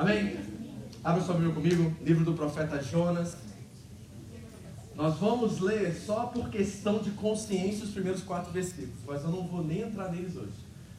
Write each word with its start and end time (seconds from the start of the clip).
Amém? 0.00 0.34
Abra 1.04 1.22
sua 1.22 1.34
Bíblia 1.34 1.54
comigo, 1.54 1.94
livro 2.02 2.24
do 2.24 2.32
profeta 2.32 2.82
Jonas. 2.82 3.36
Nós 4.94 5.18
vamos 5.18 5.60
ler 5.60 5.94
só 5.94 6.24
por 6.24 6.48
questão 6.48 7.00
de 7.00 7.10
consciência 7.10 7.84
os 7.84 7.90
primeiros 7.90 8.22
quatro 8.22 8.50
versículos, 8.50 8.98
mas 9.06 9.22
eu 9.22 9.28
não 9.28 9.46
vou 9.46 9.62
nem 9.62 9.82
entrar 9.82 10.10
neles 10.10 10.36
hoje. 10.36 10.54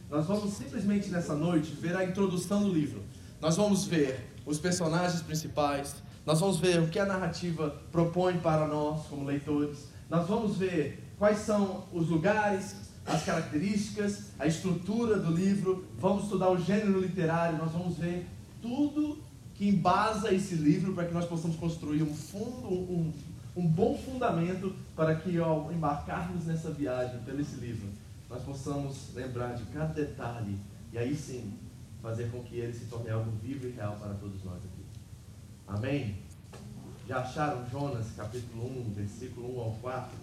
Nós 0.08 0.28
vamos 0.28 0.54
simplesmente 0.54 1.10
nessa 1.10 1.34
noite 1.34 1.72
ver 1.72 1.96
a 1.96 2.06
introdução 2.06 2.62
do 2.62 2.72
livro. 2.72 3.02
Nós 3.42 3.58
vamos 3.58 3.86
ver 3.88 4.24
os 4.46 4.60
personagens 4.60 5.24
principais, 5.24 5.96
nós 6.24 6.40
vamos 6.40 6.60
ver 6.60 6.80
o 6.80 6.88
que 6.88 7.00
a 7.00 7.06
narrativa 7.08 7.76
propõe 7.92 8.38
para 8.38 8.68
nós 8.68 9.08
como 9.08 9.26
leitores, 9.26 9.88
nós 10.12 10.28
vamos 10.28 10.58
ver 10.58 11.12
quais 11.18 11.40
são 11.40 11.86
os 11.92 12.08
lugares, 12.08 12.76
as 13.04 13.24
características, 13.24 14.26
a 14.38 14.46
estrutura 14.46 15.18
do 15.18 15.32
livro, 15.32 15.88
vamos 15.98 16.26
estudar 16.26 16.52
o 16.52 16.60
gênero 16.60 17.00
literário, 17.00 17.58
nós 17.58 17.72
vamos 17.72 17.98
ver 17.98 18.28
tudo 18.62 19.18
que 19.56 19.68
embasa 19.68 20.34
esse 20.34 20.56
livro 20.56 20.94
para 20.94 21.06
que 21.06 21.14
nós 21.14 21.26
possamos 21.26 21.56
construir 21.56 22.04
um 22.04 22.14
fundo, 22.14 22.68
um, 22.68 23.14
um 23.56 23.68
bom 23.68 23.98
fundamento 23.98 24.74
para 24.96 25.16
que 25.16 25.38
ao 25.38 25.72
embarcarmos 25.72 26.46
nessa 26.46 26.72
viagem 26.72 27.20
pelo 27.22 27.42
esse 27.42 27.56
livro, 27.56 27.88
nós 28.30 28.42
possamos 28.44 29.14
lembrar 29.14 29.54
de 29.54 29.64
cada 29.66 29.94
detalhe 29.94 30.58
e 30.92 30.98
aí 30.98 31.16
sim 31.16 31.54
fazer 32.02 32.32
com 32.32 32.42
que 32.44 32.56
ele 32.56 32.74
se 32.74 32.86
torne 32.86 33.10
algo 33.10 33.32
vivo 33.44 33.68
e 33.68 33.72
real 33.72 33.96
para 33.98 34.14
todos 34.16 34.44
nós 34.44 34.58
aqui. 34.58 34.86
Amém? 35.68 36.16
Já 37.08 37.20
acharam 37.20 37.70
Jonas 37.70 38.08
capítulo 38.16 38.66
1, 38.88 38.94
versículo 38.94 39.58
1 39.58 39.62
ao 39.62 39.72
4? 39.82 40.18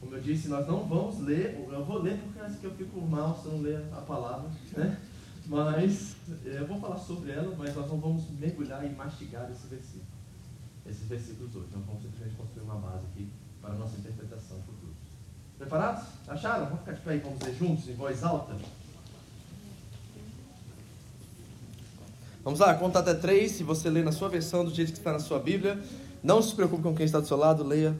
Como 0.00 0.14
eu 0.14 0.20
disse, 0.20 0.48
nós 0.48 0.66
não 0.66 0.84
vamos 0.84 1.20
ler, 1.20 1.58
eu 1.72 1.84
vou 1.84 2.00
ler 2.00 2.18
porque 2.18 2.66
eu 2.66 2.74
fico 2.74 3.00
mal 3.00 3.36
se 3.40 3.46
eu 3.46 3.52
não 3.52 3.62
ler 3.62 3.82
a 3.92 4.00
palavra, 4.02 4.48
né? 4.76 4.96
Mas 5.46 6.16
eh, 6.44 6.58
eu 6.60 6.66
vou 6.66 6.80
falar 6.80 6.98
sobre 6.98 7.32
ela, 7.32 7.54
mas 7.56 7.74
nós 7.74 7.88
não 7.88 7.98
vamos 7.98 8.28
mergulhar 8.30 8.84
e 8.84 8.88
mastigar 8.90 9.48
esse 9.50 9.66
versículo. 9.68 10.04
Esses 10.84 11.06
versículos 11.08 11.54
hoje. 11.54 11.68
Nós 11.72 11.84
vamos 11.84 12.02
simplesmente 12.02 12.36
construir 12.36 12.64
uma 12.64 12.76
base 12.76 13.06
aqui 13.06 13.30
para 13.60 13.74
a 13.74 13.76
nossa 13.76 13.96
interpretação 13.96 14.58
futura. 14.62 14.92
Preparados? 15.58 16.04
Acharam? 16.28 16.66
Vamos 16.66 16.80
ficar 16.80 16.92
de 16.92 17.00
pé 17.00 17.16
e 17.16 17.18
vamos 17.18 17.40
ler 17.42 17.54
juntos, 17.54 17.88
em 17.88 17.94
voz 17.94 18.22
alta? 18.22 18.56
Vamos 22.44 22.60
lá, 22.60 22.74
conta 22.74 22.98
até 23.00 23.14
três. 23.14 23.52
Se 23.52 23.62
você 23.62 23.88
lê 23.90 24.02
na 24.02 24.12
sua 24.12 24.28
versão, 24.28 24.64
do 24.64 24.72
jeito 24.72 24.92
que 24.92 24.98
está 24.98 25.12
na 25.12 25.18
sua 25.20 25.38
Bíblia, 25.38 25.82
não 26.22 26.42
se 26.42 26.54
preocupe 26.54 26.82
com 26.82 26.94
quem 26.94 27.06
está 27.06 27.20
do 27.20 27.26
seu 27.26 27.36
lado, 27.36 27.64
leia 27.64 27.96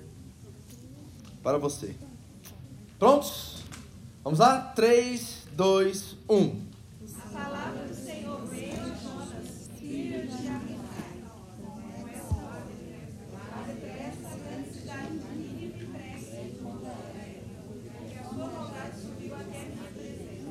para 1.43 1.59
você. 1.59 1.95
Prontos? 2.99 3.63
Vamos 4.25 4.39
lá? 4.41 4.73
3, 4.75 5.47
2, 5.53 6.17
1. 6.29 6.67
A 7.17 7.29
palavra 7.29 7.87
do 7.87 7.95
Senhor 7.95 8.41
veio 8.47 8.73
a 8.73 8.89
Jonas, 8.97 9.71
filho 9.79 10.27
de 10.27 10.49
Amitai, 10.49 11.23
como 11.61 12.09
é 12.09 12.23
óbvio, 12.23 12.99
mas 13.31 13.67
depressa 13.67 14.27
a 14.27 14.37
grande 14.37 14.73
cidade 14.73 15.19
de 15.19 15.29
Nínive 15.37 15.87
cresce 15.87 16.59
contra 16.63 16.89
ela, 16.91 17.45
porque 17.69 18.19
a 18.19 18.25
sua 18.25 18.47
maldade 18.47 18.97
subiu 19.01 19.35
até 19.35 19.59
a 19.61 19.69
minha 19.69 19.89
presença. 19.93 20.49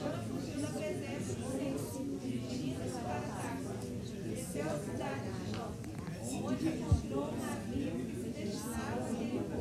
Jonas 0.00 0.24
fugiu 0.26 0.58
da 0.62 0.68
presença 0.68 1.32
do 1.34 1.46
Senhor, 1.52 2.18
dirigindo-se 2.20 2.98
para 2.98 3.20
Tarso, 3.20 3.72
desceu 4.24 4.66
a 4.66 4.78
cidade 4.78 5.20
de 5.30 5.52
Jó, 5.54 5.66
onde 6.42 6.68
encontrou 6.68 7.24
um 7.28 7.36
navio 7.36 7.92
que 8.06 8.16
se 8.16 8.28
destinava 8.30 9.04
a 9.04 9.12
Jericó. 9.12 9.60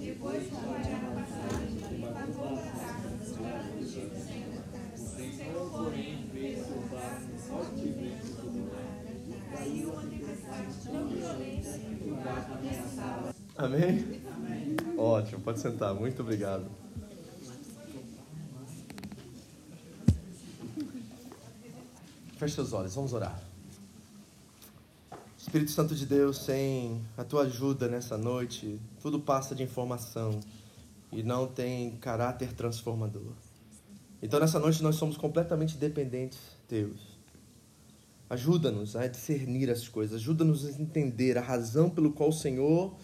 Depois 0.00 0.42
que 0.42 0.54
olhar 0.54 1.04
a 1.04 1.10
passagem, 1.20 1.76
ele 1.90 2.06
pagou 2.06 2.56
para 2.56 2.72
Tarso, 2.72 3.34
para 3.34 3.60
fugir 3.64 4.06
do 4.08 4.16
Senhor. 4.16 4.60
O 5.20 5.32
Senhor, 5.36 5.70
porém, 5.70 6.28
fez 6.32 6.66
soltar 6.66 7.20
forte 7.46 7.86
vento 7.88 8.42
do 8.42 8.60
mar. 8.70 8.90
Caiu 9.52 9.92
uma 9.92 10.02
tempestade 10.02 10.72
tão 10.84 11.06
violenta 11.08 11.78
que 11.78 12.10
o 12.10 12.16
barco 12.16 12.52
ameaçava. 13.74 14.20
Amém? 14.36 14.76
Ótimo, 14.96 15.40
pode 15.40 15.60
sentar. 15.60 15.94
Muito 15.94 16.22
obrigado. 16.22 16.64
Feche 22.36 22.54
seus 22.54 22.72
olhos, 22.72 22.94
vamos 22.94 23.12
orar. 23.12 23.38
Espírito 25.36 25.70
Santo 25.72 25.94
de 25.94 26.06
Deus, 26.06 26.38
sem 26.38 27.02
a 27.16 27.24
tua 27.24 27.42
ajuda 27.42 27.88
nessa 27.88 28.16
noite, 28.16 28.80
tudo 29.02 29.20
passa 29.20 29.54
de 29.54 29.62
informação 29.62 30.40
e 31.12 31.22
não 31.22 31.46
tem 31.46 31.96
caráter 31.96 32.52
transformador. 32.52 33.32
Então 34.22 34.38
nessa 34.38 34.58
noite 34.58 34.82
nós 34.82 34.96
somos 34.96 35.16
completamente 35.16 35.76
dependentes 35.76 36.38
teus. 36.68 37.18
Ajuda-nos 38.28 38.94
a 38.94 39.06
discernir 39.06 39.68
as 39.70 39.88
coisas, 39.88 40.20
ajuda-nos 40.20 40.64
a 40.64 40.70
entender 40.80 41.36
a 41.36 41.40
razão 41.40 41.90
pelo 41.90 42.12
qual 42.12 42.28
o 42.28 42.32
Senhor, 42.32 42.94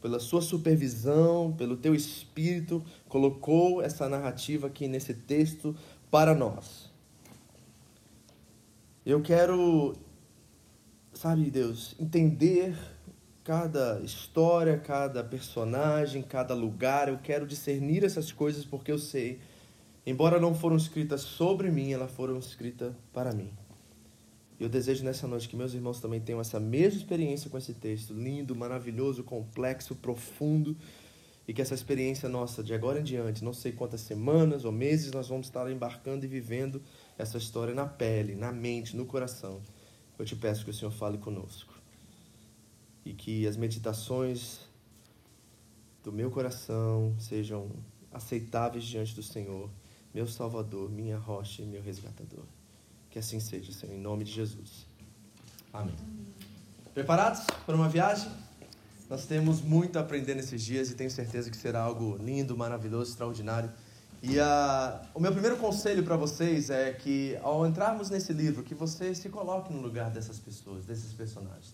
pela 0.00 0.20
sua 0.20 0.40
supervisão, 0.40 1.52
pelo 1.56 1.76
teu 1.76 1.94
espírito, 1.94 2.84
colocou 3.08 3.82
essa 3.82 4.08
narrativa 4.08 4.66
aqui 4.66 4.86
nesse 4.86 5.14
texto 5.14 5.74
para 6.10 6.34
nós. 6.34 6.90
Eu 9.04 9.22
quero, 9.22 9.96
sabe, 11.12 11.50
Deus, 11.50 11.94
entender 11.98 12.76
cada 13.42 13.98
história, 14.00 14.76
cada 14.78 15.24
personagem, 15.24 16.22
cada 16.22 16.54
lugar. 16.54 17.08
Eu 17.08 17.18
quero 17.18 17.46
discernir 17.46 18.04
essas 18.04 18.30
coisas 18.30 18.64
porque 18.64 18.92
eu 18.92 18.98
sei, 18.98 19.40
embora 20.06 20.38
não 20.38 20.54
foram 20.54 20.76
escritas 20.76 21.22
sobre 21.22 21.70
mim, 21.70 21.92
elas 21.92 22.10
foram 22.10 22.38
escritas 22.38 22.92
para 23.12 23.32
mim. 23.32 23.50
E 24.58 24.62
eu 24.64 24.68
desejo 24.68 25.04
nessa 25.04 25.28
noite 25.28 25.48
que 25.48 25.56
meus 25.56 25.72
irmãos 25.72 26.00
também 26.00 26.20
tenham 26.20 26.40
essa 26.40 26.58
mesma 26.58 26.98
experiência 26.98 27.48
com 27.48 27.56
esse 27.56 27.74
texto, 27.74 28.12
lindo, 28.12 28.56
maravilhoso, 28.56 29.22
complexo, 29.22 29.94
profundo, 29.94 30.76
e 31.46 31.54
que 31.54 31.62
essa 31.62 31.74
experiência 31.74 32.28
nossa, 32.28 32.62
de 32.62 32.74
agora 32.74 33.00
em 33.00 33.04
diante, 33.04 33.44
não 33.44 33.54
sei 33.54 33.72
quantas 33.72 34.02
semanas 34.02 34.64
ou 34.64 34.72
meses, 34.72 35.12
nós 35.12 35.28
vamos 35.28 35.46
estar 35.46 35.70
embarcando 35.70 36.24
e 36.24 36.28
vivendo 36.28 36.82
essa 37.16 37.38
história 37.38 37.72
na 37.72 37.86
pele, 37.86 38.34
na 38.34 38.52
mente, 38.52 38.96
no 38.96 39.06
coração. 39.06 39.62
Eu 40.18 40.24
te 40.24 40.34
peço 40.34 40.64
que 40.64 40.70
o 40.70 40.74
Senhor 40.74 40.90
fale 40.90 41.16
conosco. 41.16 41.72
E 43.04 43.14
que 43.14 43.46
as 43.46 43.56
meditações 43.56 44.60
do 46.02 46.12
meu 46.12 46.30
coração 46.30 47.14
sejam 47.18 47.70
aceitáveis 48.12 48.84
diante 48.84 49.14
do 49.14 49.22
Senhor, 49.22 49.70
meu 50.12 50.26
Salvador, 50.26 50.90
minha 50.90 51.16
rocha 51.16 51.62
e 51.62 51.66
meu 51.66 51.80
resgatador. 51.80 52.44
Que 53.10 53.18
assim 53.18 53.40
seja, 53.40 53.72
Senhor, 53.72 53.94
em 53.94 54.00
nome 54.00 54.24
de 54.24 54.32
Jesus. 54.32 54.86
Amém. 55.72 55.94
Preparados 56.94 57.42
para 57.64 57.74
uma 57.74 57.88
viagem? 57.88 58.30
Nós 59.08 59.24
temos 59.24 59.62
muito 59.62 59.98
a 59.98 60.02
aprender 60.02 60.34
nesses 60.34 60.62
dias 60.62 60.90
e 60.90 60.94
tenho 60.94 61.10
certeza 61.10 61.50
que 61.50 61.56
será 61.56 61.80
algo 61.80 62.18
lindo, 62.18 62.56
maravilhoso, 62.56 63.10
extraordinário. 63.10 63.70
E 64.22 64.36
o 65.14 65.20
meu 65.20 65.32
primeiro 65.32 65.56
conselho 65.56 66.02
para 66.02 66.16
vocês 66.16 66.70
é 66.70 66.92
que, 66.92 67.38
ao 67.40 67.66
entrarmos 67.66 68.10
nesse 68.10 68.32
livro, 68.32 68.62
que 68.62 68.74
você 68.74 69.14
se 69.14 69.28
coloque 69.28 69.72
no 69.72 69.80
lugar 69.80 70.10
dessas 70.10 70.38
pessoas, 70.38 70.84
desses 70.84 71.12
personagens. 71.12 71.72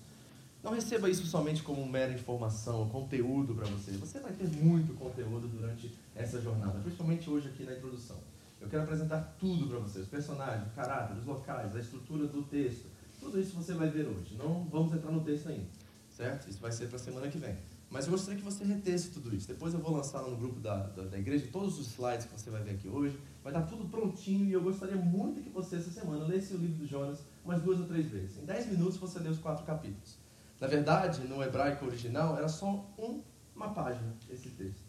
Não 0.63 0.73
receba 0.73 1.11
isso 1.11 1.27
somente 1.27 1.63
como 1.63 1.87
mera 1.87 2.13
informação, 2.13 2.89
conteúdo 2.89 3.55
para 3.55 3.67
você. 3.67 3.93
Você 3.93 4.21
vai 4.21 4.33
ter 4.33 4.47
muito 4.49 4.95
conteúdo 4.95 5.49
durante 5.49 5.93
essa 6.15 6.41
jornada, 6.41 6.79
principalmente 6.81 7.29
hoje 7.29 7.49
aqui 7.49 7.65
na 7.65 7.73
introdução. 7.73 8.17
Eu 8.65 8.71
quero 8.71 8.83
apresentar 8.83 9.37
tudo 9.39 9.69
para 9.69 9.79
você, 9.79 10.01
os 10.01 10.09
personagens, 10.09 10.67
o 10.67 10.71
caráter, 10.71 11.19
os 11.19 11.27
locais, 11.27 11.77
a 11.77 11.81
estrutura 11.81 12.27
do 12.27 12.43
texto. 12.45 12.87
Tudo 13.21 13.39
isso 13.39 13.55
você 13.55 13.75
vai 13.75 13.91
ver 13.91 14.07
hoje. 14.07 14.37
Não 14.39 14.65
vamos 14.65 14.95
entrar 14.95 15.13
no 15.13 15.23
texto 15.23 15.51
ainda, 15.51 15.69
certo? 16.09 16.49
Isso 16.49 16.61
vai 16.61 16.73
ser 16.73 16.87
para 16.87 16.97
a 16.97 16.99
semana 16.99 17.29
que 17.29 17.37
vem. 17.37 17.59
Mas 17.91 18.07
eu 18.07 18.13
gostaria 18.13 18.39
que 18.39 18.45
você 18.45 18.65
retesse 18.65 19.11
tudo 19.11 19.37
isso. 19.37 19.47
Depois 19.47 19.75
eu 19.75 19.81
vou 19.81 19.95
lançar 19.95 20.23
no 20.23 20.35
grupo 20.35 20.61
da, 20.61 20.79
da, 20.79 21.03
da, 21.03 21.19
igreja 21.19 21.47
todos 21.53 21.79
os 21.79 21.89
slides 21.89 22.25
que 22.25 22.41
você 22.41 22.49
vai 22.49 22.63
ver 22.63 22.71
aqui 22.71 22.89
hoje. 22.89 23.21
Vai 23.43 23.53
estar 23.53 23.67
tudo 23.67 23.87
prontinho 23.87 24.47
e 24.47 24.53
eu 24.55 24.63
gostaria 24.63 24.97
muito 24.97 25.43
que 25.43 25.51
você, 25.51 25.77
essa 25.77 25.91
semana, 25.91 26.25
lesse 26.25 26.55
o 26.55 26.57
livro 26.57 26.79
do 26.79 26.87
Jonas 26.87 27.23
umas 27.45 27.61
duas 27.61 27.79
ou 27.81 27.87
três 27.87 28.09
vezes. 28.09 28.39
Em 28.39 28.47
dez 28.47 28.67
minutos 28.67 28.97
você 28.97 29.19
lê 29.19 29.29
os 29.29 29.39
quatro 29.39 29.67
capítulos. 29.67 30.17
Na 30.59 30.67
verdade, 30.67 31.21
no 31.29 31.43
hebraico 31.43 31.85
original, 31.85 32.35
era 32.35 32.49
só 32.49 32.91
um, 32.99 33.23
uma 33.55 33.75
página 33.75 34.17
esse 34.31 34.49
texto, 34.49 34.87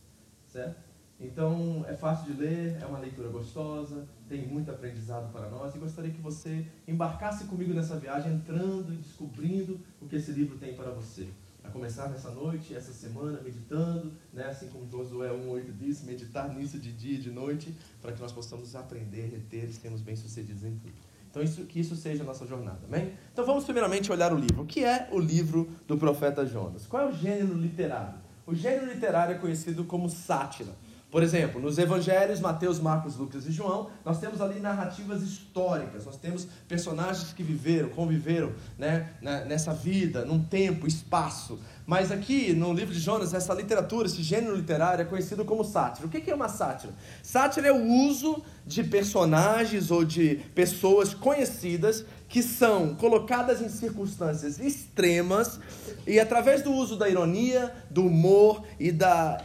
certo? 0.48 0.82
Então 1.20 1.86
é 1.88 1.94
fácil 1.94 2.34
de 2.34 2.42
ler, 2.42 2.78
é 2.82 2.86
uma 2.86 3.00
leitura 3.00 3.30
gostosa, 3.30 4.06
tem 4.28 4.46
muito 4.46 4.70
aprendizado 4.70 5.32
para 5.32 5.50
nós 5.50 5.74
e 5.74 5.78
gostaria 5.78 6.12
que 6.12 6.22
você 6.22 6.66
embarcasse 6.88 7.46
comigo 7.46 7.74
nessa 7.74 7.98
viagem, 7.98 8.34
entrando 8.34 8.94
e 8.94 8.98
descobrindo 8.98 9.80
o 10.02 10.08
que 10.08 10.18
esse 10.18 10.32
livro 10.32 10.58
tem 10.58 10.76
para 10.76 10.92
você. 10.92 11.28
A 11.64 11.70
começar 11.70 12.10
nessa 12.10 12.30
noite, 12.30 12.76
essa 12.76 12.94
semana, 12.94 13.42
meditando, 13.42 14.12
né? 14.32 14.46
assim 14.46 14.68
como 14.68 14.88
Josué 14.90 15.30
1,8 15.30 15.72
diz, 15.80 16.04
meditar 16.04 16.54
nisso 16.54 16.78
de 16.78 16.92
dia 16.92 17.16
e 17.16 17.22
de 17.22 17.32
noite, 17.32 17.76
para 18.02 18.12
que 18.12 18.22
nós 18.22 18.32
possamos 18.32 18.76
aprender, 18.76 19.30
reter 19.32 19.70
e 19.70 19.74
sermos 19.74 20.02
bem-sucedidos 20.02 20.64
em 20.64 20.78
tudo. 20.78 20.94
Então, 21.32 21.42
isso, 21.42 21.66
que 21.66 21.80
isso 21.80 21.96
seja 21.96 22.24
a 22.24 22.26
nossa 22.26 22.46
jornada, 22.46 22.80
amém? 22.88 23.14
Então, 23.34 23.46
vamos 23.46 23.64
primeiramente 23.64 24.12
olhar 24.12 24.32
o 24.32 24.38
livro. 24.38 24.62
O 24.62 24.66
que 24.66 24.86
é 24.86 25.10
o 25.12 25.20
livro 25.20 25.70
do 25.88 25.98
profeta 25.98 26.46
Jonas? 26.46 26.86
Qual 26.86 27.04
é 27.04 27.10
o 27.10 27.12
gênero 27.12 27.56
literário? 27.56 28.20
O 28.46 28.54
gênero 28.54 28.86
literário 28.94 29.36
é 29.36 29.38
conhecido 29.38 29.84
como 29.84 30.08
sátira. 30.08 30.72
Por 31.16 31.24
exemplo, 31.24 31.62
nos 31.62 31.78
evangelhos, 31.78 32.42
Mateus, 32.42 32.78
Marcos, 32.78 33.16
Lucas 33.16 33.48
e 33.48 33.52
João, 33.54 33.90
nós 34.04 34.20
temos 34.20 34.42
ali 34.42 34.60
narrativas 34.60 35.22
históricas, 35.22 36.06
nós 36.06 36.18
temos 36.18 36.46
personagens 36.68 37.32
que 37.32 37.42
viveram, 37.42 37.88
conviveram 37.88 38.52
né, 38.78 39.14
nessa 39.48 39.74
vida, 39.74 40.26
num 40.26 40.44
tempo, 40.44 40.86
espaço. 40.86 41.58
Mas 41.86 42.12
aqui 42.12 42.52
no 42.52 42.74
livro 42.74 42.94
de 42.94 43.00
Jonas, 43.00 43.34
essa 43.34 43.54
literatura, 43.54 44.08
esse 44.08 44.22
gênero 44.22 44.58
literário 44.58 45.04
é 45.04 45.06
conhecido 45.06 45.46
como 45.46 45.64
sátira. 45.64 46.06
O 46.06 46.10
que 46.10 46.30
é 46.30 46.36
uma 46.36 46.50
sátira? 46.50 46.94
Sátira 47.24 47.70
é 47.70 47.72
o 47.72 47.82
uso 47.82 48.44
de 48.66 48.84
personagens 48.84 49.92
ou 49.92 50.04
de 50.04 50.42
pessoas 50.54 51.14
conhecidas 51.14 52.04
que 52.36 52.44
são 52.44 52.94
colocadas 52.96 53.62
em 53.62 53.70
circunstâncias 53.70 54.60
extremas 54.60 55.58
e 56.06 56.20
através 56.20 56.62
do 56.62 56.70
uso 56.70 56.98
da 56.98 57.08
ironia, 57.08 57.74
do 57.90 58.08
humor 58.08 58.62
e 58.78 58.92
da, 58.92 59.42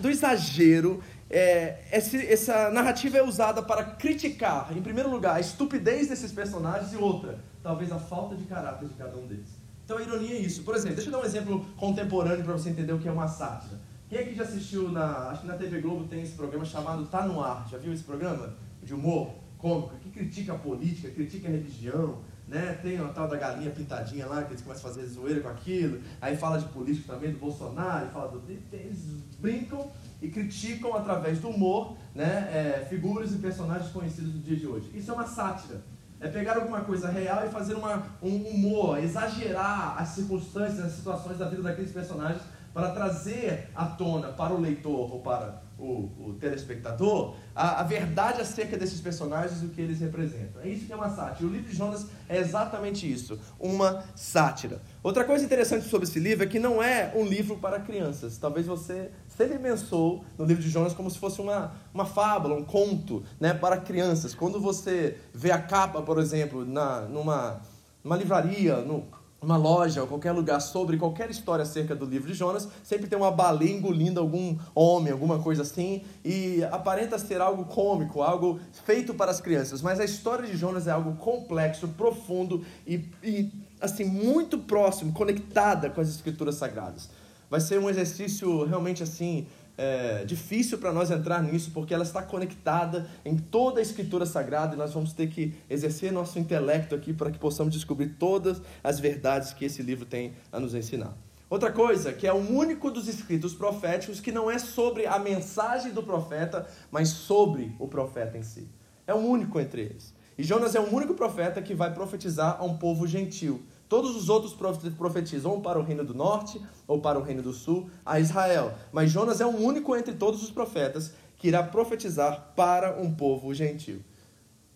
do 0.00 0.08
exagero, 0.08 1.02
é, 1.28 1.84
essa 1.92 2.70
narrativa 2.70 3.18
é 3.18 3.22
usada 3.22 3.62
para 3.62 3.84
criticar, 3.84 4.74
em 4.74 4.80
primeiro 4.80 5.10
lugar, 5.10 5.36
a 5.36 5.40
estupidez 5.40 6.08
desses 6.08 6.32
personagens 6.32 6.94
e 6.94 6.96
outra, 6.96 7.38
talvez 7.62 7.92
a 7.92 7.98
falta 7.98 8.34
de 8.34 8.44
caráter 8.44 8.88
de 8.88 8.94
cada 8.94 9.18
um 9.18 9.26
deles. 9.26 9.50
Então 9.84 9.98
a 9.98 10.02
ironia 10.02 10.34
é 10.34 10.38
isso. 10.38 10.62
Por 10.62 10.74
exemplo, 10.74 10.96
deixa 10.96 11.10
eu 11.10 11.12
dar 11.12 11.20
um 11.20 11.26
exemplo 11.26 11.66
contemporâneo 11.76 12.42
para 12.42 12.54
você 12.54 12.70
entender 12.70 12.94
o 12.94 12.98
que 12.98 13.06
é 13.06 13.12
uma 13.12 13.28
sátira. 13.28 13.78
Quem 14.08 14.18
aqui 14.18 14.34
já 14.34 14.44
assistiu 14.44 14.90
na, 14.90 15.28
acho 15.28 15.42
que 15.42 15.46
na 15.46 15.58
TV 15.58 15.82
Globo 15.82 16.08
tem 16.08 16.22
esse 16.22 16.32
programa 16.32 16.64
chamado 16.64 17.04
Tá 17.04 17.26
no 17.26 17.44
Ar. 17.44 17.68
Já 17.70 17.76
viu 17.76 17.92
esse 17.92 18.02
programa 18.02 18.54
de 18.82 18.94
humor 18.94 19.34
cômico 19.60 19.94
que 19.98 20.08
critica 20.08 20.54
a 20.54 20.58
política, 20.58 21.10
critica 21.10 21.46
a 21.46 21.50
religião, 21.50 22.18
né? 22.50 22.78
Tem 22.82 22.98
a 22.98 23.08
tal 23.08 23.28
da 23.28 23.36
galinha 23.36 23.70
pintadinha 23.70 24.26
lá, 24.26 24.42
que 24.42 24.52
eles 24.52 24.62
começam 24.62 24.90
a 24.90 24.92
fazer 24.92 25.06
zoeira 25.06 25.40
com 25.40 25.48
aquilo, 25.48 26.00
aí 26.20 26.36
fala 26.36 26.58
de 26.58 26.66
político 26.66 27.06
também, 27.06 27.32
do 27.32 27.38
Bolsonaro, 27.38 28.10
fala 28.10 28.28
do. 28.28 28.42
Eles 28.72 28.98
brincam 29.38 29.90
e 30.20 30.28
criticam 30.28 30.94
através 30.94 31.38
do 31.38 31.48
humor 31.48 31.96
né? 32.14 32.48
É, 32.52 32.86
figuras 32.88 33.32
e 33.32 33.38
personagens 33.38 33.90
conhecidos 33.90 34.32
do 34.32 34.38
dia 34.38 34.56
de 34.56 34.66
hoje. 34.66 34.90
Isso 34.94 35.10
é 35.10 35.14
uma 35.14 35.26
sátira. 35.26 35.80
É 36.20 36.28
pegar 36.28 36.56
alguma 36.56 36.82
coisa 36.82 37.08
real 37.08 37.46
e 37.46 37.48
fazer 37.48 37.74
uma, 37.74 38.02
um 38.22 38.36
humor, 38.36 38.98
exagerar 38.98 39.96
as 39.98 40.08
circunstâncias, 40.08 40.84
as 40.84 40.92
situações 40.92 41.38
da 41.38 41.48
vida 41.48 41.62
daqueles 41.62 41.92
personagens 41.92 42.42
para 42.74 42.90
trazer 42.90 43.70
à 43.74 43.86
tona 43.86 44.28
para 44.28 44.52
o 44.52 44.60
leitor 44.60 45.12
ou 45.12 45.20
para 45.20 45.62
o, 45.80 46.28
o 46.28 46.36
telespectador 46.38 47.34
a, 47.54 47.80
a, 47.80 47.82
verdade 47.82 48.40
acerca 48.40 48.76
desses 48.76 49.00
personagens 49.00 49.62
e 49.62 49.66
o 49.66 49.70
que 49.70 49.80
eles 49.80 49.98
representam. 49.98 50.60
É 50.62 50.68
isso 50.68 50.86
que 50.86 50.92
é 50.92 50.96
uma 50.96 51.08
sátira. 51.08 51.48
O 51.48 51.52
livro 51.52 51.70
de 51.70 51.76
Jonas 51.76 52.06
é 52.28 52.38
exatamente 52.38 53.10
isso, 53.10 53.38
uma 53.58 54.04
sátira. 54.14 54.80
Outra 55.02 55.24
coisa 55.24 55.44
interessante 55.44 55.88
sobre 55.88 56.06
esse 56.06 56.20
livro 56.20 56.44
é 56.44 56.46
que 56.46 56.58
não 56.58 56.82
é 56.82 57.12
um 57.16 57.24
livro 57.24 57.56
para 57.56 57.80
crianças. 57.80 58.36
Talvez 58.36 58.66
você 58.66 59.10
sempre 59.28 59.58
pensou 59.58 60.24
no 60.36 60.44
livro 60.44 60.62
de 60.62 60.68
Jonas 60.68 60.92
como 60.92 61.10
se 61.10 61.18
fosse 61.18 61.40
uma, 61.40 61.72
uma 61.94 62.04
fábula, 62.04 62.54
um 62.54 62.64
conto 62.64 63.24
né, 63.40 63.54
para 63.54 63.78
crianças. 63.78 64.34
Quando 64.34 64.60
você 64.60 65.16
vê 65.32 65.50
a 65.50 65.60
capa, 65.60 66.02
por 66.02 66.18
exemplo, 66.18 66.64
na, 66.64 67.02
numa, 67.02 67.62
numa 68.04 68.16
livraria, 68.16 68.76
no, 68.76 69.06
uma 69.42 69.56
loja 69.56 70.02
ou 70.02 70.06
qualquer 70.06 70.32
lugar 70.32 70.60
sobre 70.60 70.96
qualquer 70.96 71.30
história 71.30 71.62
acerca 71.62 71.94
do 71.94 72.04
livro 72.04 72.28
de 72.28 72.34
Jonas, 72.34 72.68
sempre 72.84 73.06
tem 73.06 73.18
uma 73.18 73.30
baleia 73.30 73.72
engolindo 73.72 74.20
algum 74.20 74.56
homem, 74.74 75.12
alguma 75.12 75.38
coisa 75.38 75.62
assim, 75.62 76.02
e 76.24 76.62
aparenta 76.70 77.18
ser 77.18 77.40
algo 77.40 77.64
cômico, 77.64 78.20
algo 78.22 78.60
feito 78.84 79.14
para 79.14 79.30
as 79.30 79.40
crianças. 79.40 79.80
Mas 79.80 79.98
a 79.98 80.04
história 80.04 80.46
de 80.46 80.56
Jonas 80.56 80.86
é 80.86 80.90
algo 80.90 81.16
complexo, 81.16 81.88
profundo 81.88 82.64
e, 82.86 83.04
e 83.22 83.50
assim 83.80 84.04
muito 84.04 84.58
próximo, 84.58 85.12
conectada 85.12 85.88
com 85.88 86.00
as 86.00 86.08
escrituras 86.08 86.56
sagradas. 86.56 87.08
Vai 87.48 87.60
ser 87.60 87.80
um 87.80 87.90
exercício 87.90 88.64
realmente 88.64 89.02
assim 89.02 89.46
é, 89.80 90.24
difícil 90.26 90.76
para 90.76 90.92
nós 90.92 91.10
entrar 91.10 91.42
nisso, 91.42 91.70
porque 91.72 91.94
ela 91.94 92.02
está 92.02 92.22
conectada 92.22 93.08
em 93.24 93.38
toda 93.38 93.80
a 93.80 93.82
Escritura 93.82 94.26
Sagrada 94.26 94.74
e 94.74 94.78
nós 94.78 94.92
vamos 94.92 95.14
ter 95.14 95.28
que 95.30 95.54
exercer 95.70 96.12
nosso 96.12 96.38
intelecto 96.38 96.94
aqui 96.94 97.14
para 97.14 97.30
que 97.30 97.38
possamos 97.38 97.72
descobrir 97.72 98.10
todas 98.18 98.60
as 98.84 99.00
verdades 99.00 99.54
que 99.54 99.64
esse 99.64 99.82
livro 99.82 100.04
tem 100.04 100.34
a 100.52 100.60
nos 100.60 100.74
ensinar. 100.74 101.16
Outra 101.48 101.72
coisa, 101.72 102.12
que 102.12 102.26
é 102.26 102.32
o 102.32 102.36
único 102.36 102.90
dos 102.90 103.08
escritos 103.08 103.54
proféticos 103.54 104.20
que 104.20 104.30
não 104.30 104.50
é 104.50 104.58
sobre 104.58 105.06
a 105.06 105.18
mensagem 105.18 105.92
do 105.92 106.02
profeta, 106.02 106.66
mas 106.90 107.08
sobre 107.08 107.74
o 107.78 107.88
profeta 107.88 108.36
em 108.36 108.42
si. 108.42 108.68
É 109.06 109.14
o 109.14 109.18
único 109.18 109.58
entre 109.58 109.80
eles. 109.80 110.14
E 110.36 110.42
Jonas 110.42 110.74
é 110.74 110.80
o 110.80 110.94
único 110.94 111.14
profeta 111.14 111.62
que 111.62 111.74
vai 111.74 111.92
profetizar 111.94 112.58
a 112.60 112.64
um 112.64 112.76
povo 112.76 113.06
gentil. 113.06 113.62
Todos 113.90 114.14
os 114.14 114.28
outros 114.28 114.54
profetizam 114.96 115.50
ou 115.50 115.60
para 115.60 115.76
o 115.76 115.82
reino 115.82 116.04
do 116.04 116.14
norte 116.14 116.62
ou 116.86 117.00
para 117.00 117.18
o 117.18 117.22
reino 117.22 117.42
do 117.42 117.52
sul, 117.52 117.90
a 118.06 118.20
Israel. 118.20 118.72
Mas 118.92 119.10
Jonas 119.10 119.40
é 119.40 119.44
o 119.44 119.56
único 119.56 119.96
entre 119.96 120.14
todos 120.14 120.44
os 120.44 120.50
profetas 120.50 121.12
que 121.36 121.48
irá 121.48 121.60
profetizar 121.60 122.52
para 122.54 123.02
um 123.02 123.12
povo 123.12 123.52
gentil. 123.52 124.00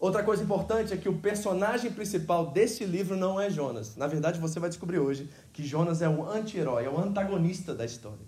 Outra 0.00 0.25
coisa 0.25 0.43
importante 0.43 0.93
é 0.93 0.96
que 0.96 1.08
o 1.08 1.20
personagem 1.20 1.93
principal 1.93 2.50
desse 2.50 2.84
livro 2.84 3.16
não 3.16 3.40
é 3.40 3.49
Jonas. 3.49 3.94
Na 3.94 4.08
verdade, 4.08 4.40
você 4.40 4.58
vai 4.58 4.69
descobrir 4.69 4.99
hoje 4.99 5.31
que 5.52 5.64
Jonas 5.64 6.02
é 6.02 6.08
o 6.08 6.28
anti-herói, 6.28 6.84
é 6.84 6.90
o 6.90 6.99
antagonista 6.99 7.72
da 7.72 7.84
história. 7.84 8.26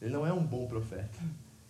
Ele 0.00 0.10
não 0.10 0.26
é 0.26 0.32
um 0.32 0.42
bom 0.42 0.66
profeta. 0.66 1.18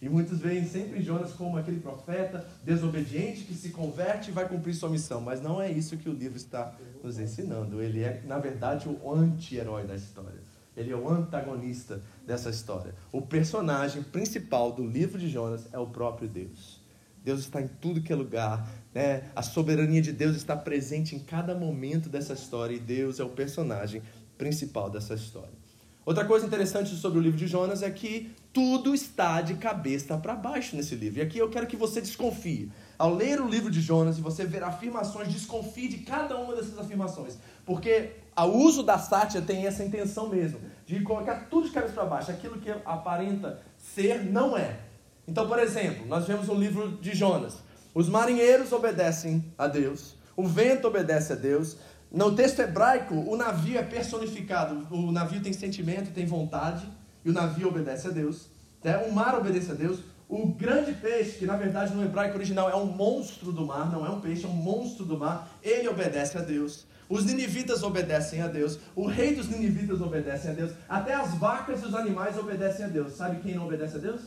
E 0.05 0.09
muitos 0.11 0.39
veem 0.39 0.67
sempre 0.67 1.03
Jonas 1.03 1.33
como 1.33 1.57
aquele 1.57 1.81
profeta 1.81 2.47
desobediente 2.63 3.45
que 3.45 3.55
se 3.55 3.71
converte 3.71 4.31
e 4.31 4.35
vai 4.35 4.47
cumprir 4.47 4.75
sua 4.75 4.91
missão. 4.91 5.19
Mas 5.19 5.41
não 5.41 5.63
é 5.63 5.73
isso 5.73 5.97
que 5.97 6.11
o 6.11 6.13
livro 6.13 6.37
está 6.37 6.77
nos 7.03 7.19
ensinando. 7.19 7.81
Ele 7.81 8.03
é, 8.03 8.23
na 8.27 8.39
verdade, 8.39 8.87
o 8.87 9.11
anti-herói 9.11 9.87
da 9.87 9.95
história. 9.97 10.43
Ele 10.77 10.93
é 10.93 10.95
o 10.95 11.09
antagonista 11.09 12.03
dessa 12.27 12.51
história. 12.51 12.95
O 13.11 13.23
personagem 13.23 14.03
principal 14.03 14.73
do 14.73 14.87
livro 14.87 15.19
de 15.19 15.31
Jonas 15.31 15.67
é 15.73 15.79
o 15.79 15.87
próprio 15.87 16.29
Deus. 16.29 16.83
Deus 17.25 17.41
está 17.41 17.63
em 17.63 17.69
tudo 17.69 18.03
que 18.03 18.13
é 18.13 18.17
lugar, 18.17 18.71
né? 18.93 19.31
A 19.35 19.41
soberania 19.41 20.03
de 20.03 20.13
Deus 20.13 20.37
está 20.37 20.55
presente 20.55 21.17
em 21.17 21.19
cada 21.19 21.55
momento 21.55 22.11
dessa 22.11 22.35
história 22.35 22.75
e 22.75 22.79
Deus 22.79 23.21
é 23.21 23.25
o 23.25 23.31
personagem 23.31 24.03
principal 24.37 24.91
dessa 24.91 25.15
história. 25.15 25.64
Outra 26.07 26.25
coisa 26.25 26.45
interessante 26.45 26.95
sobre 26.97 27.19
o 27.19 27.23
livro 27.23 27.39
de 27.39 27.47
Jonas 27.47 27.83
é 27.83 27.91
que 27.91 28.31
tudo 28.53 28.95
está 28.95 29.41
de 29.41 29.55
cabeça 29.55 30.19
para 30.19 30.35
baixo 30.35 30.77
nesse 30.77 30.95
livro. 30.95 31.19
E 31.19 31.23
aqui 31.23 31.39
eu 31.39 31.49
quero 31.49 31.67
que 31.67 31.77
você 31.77 32.01
desconfie. 32.01 32.71
Ao 32.99 33.13
ler 33.13 33.41
o 33.41 33.49
livro 33.49 33.71
de 33.71 33.81
Jonas 33.81 34.19
e 34.19 34.21
você 34.21 34.45
ver 34.45 34.63
afirmações, 34.63 35.33
desconfie 35.33 35.89
de 35.89 35.99
cada 35.99 36.37
uma 36.37 36.55
dessas 36.55 36.79
afirmações. 36.79 37.39
Porque 37.65 38.13
o 38.37 38.59
uso 38.59 38.83
da 38.83 38.99
sátira 38.99 39.43
tem 39.43 39.67
essa 39.67 39.83
intenção 39.83 40.29
mesmo, 40.29 40.61
de 40.87 41.01
colocar 41.01 41.49
tudo 41.49 41.67
de 41.67 41.73
cabeça 41.73 41.95
para 41.95 42.05
baixo. 42.05 42.31
Aquilo 42.31 42.59
que 42.59 42.71
aparenta 42.85 43.61
ser, 43.79 44.25
não 44.25 44.57
é. 44.57 44.81
Então, 45.27 45.49
por 45.49 45.59
exemplo, 45.59 46.07
nós 46.07 46.27
vemos 46.27 46.51
o 46.51 46.55
livro 46.55 46.99
de 46.99 47.15
Jonas. 47.15 47.57
Os 47.95 48.09
marinheiros 48.09 48.73
obedecem 48.73 49.45
a 49.57 49.67
Deus, 49.67 50.17
o 50.37 50.47
vento 50.47 50.87
obedece 50.87 51.33
a 51.33 51.37
Deus, 51.37 51.77
no 52.15 52.35
texto 52.37 52.61
hebraico, 52.61 53.15
o 53.15 53.37
navio 53.37 53.77
é 53.77 53.83
personificado. 53.83 54.87
O 54.89 55.11
navio 55.11 55.43
tem 55.43 55.53
sentimento, 55.53 56.13
tem 56.13 56.25
vontade, 56.25 56.89
e 57.25 57.31
o 57.31 57.33
navio 57.33 57.69
obedece 57.69 58.07
a 58.07 58.11
Deus. 58.11 58.47
Né? 58.85 58.97
O 58.99 59.13
mar 59.13 59.35
obedece 59.35 59.73
a 59.73 59.75
Deus. 59.75 59.99
O 60.29 60.47
grande 60.47 60.93
peixe, 60.93 61.39
que 61.39 61.47
na 61.47 61.57
verdade 61.57 61.93
no 61.93 62.05
hebraico 62.05 62.37
original 62.37 62.71
é 62.71 62.77
um 62.77 62.87
monstro 62.87 63.53
do 63.53 63.67
mar, 63.67 63.91
não 63.91 64.07
é 64.07 64.11
um 64.11 64.21
peixe, 64.21 64.45
é 64.45 64.49
um 64.49 64.53
monstro 64.53 65.05
do 65.05 65.19
mar, 65.19 65.49
ele 65.63 65.89
obedece 65.89 66.39
a 66.39 66.41
Deus. 66.41 66.87
Os 67.09 67.25
ninivitas 67.25 67.83
obedecem 67.83 68.41
a 68.41 68.47
Deus. 68.47 68.79
O 68.95 69.07
rei 69.07 69.35
dos 69.35 69.49
ninivitas 69.49 70.01
obedece 70.01 70.49
a 70.49 70.53
Deus. 70.53 70.73
Até 70.89 71.15
as 71.15 71.35
vacas 71.35 71.83
e 71.83 71.87
os 71.87 71.95
animais 71.95 72.39
obedecem 72.39 72.85
a 72.85 72.89
Deus. 72.89 73.13
Sabe 73.13 73.41
quem 73.41 73.55
não 73.55 73.67
obedece 73.67 73.97
a 73.97 74.01
Deus? 74.01 74.23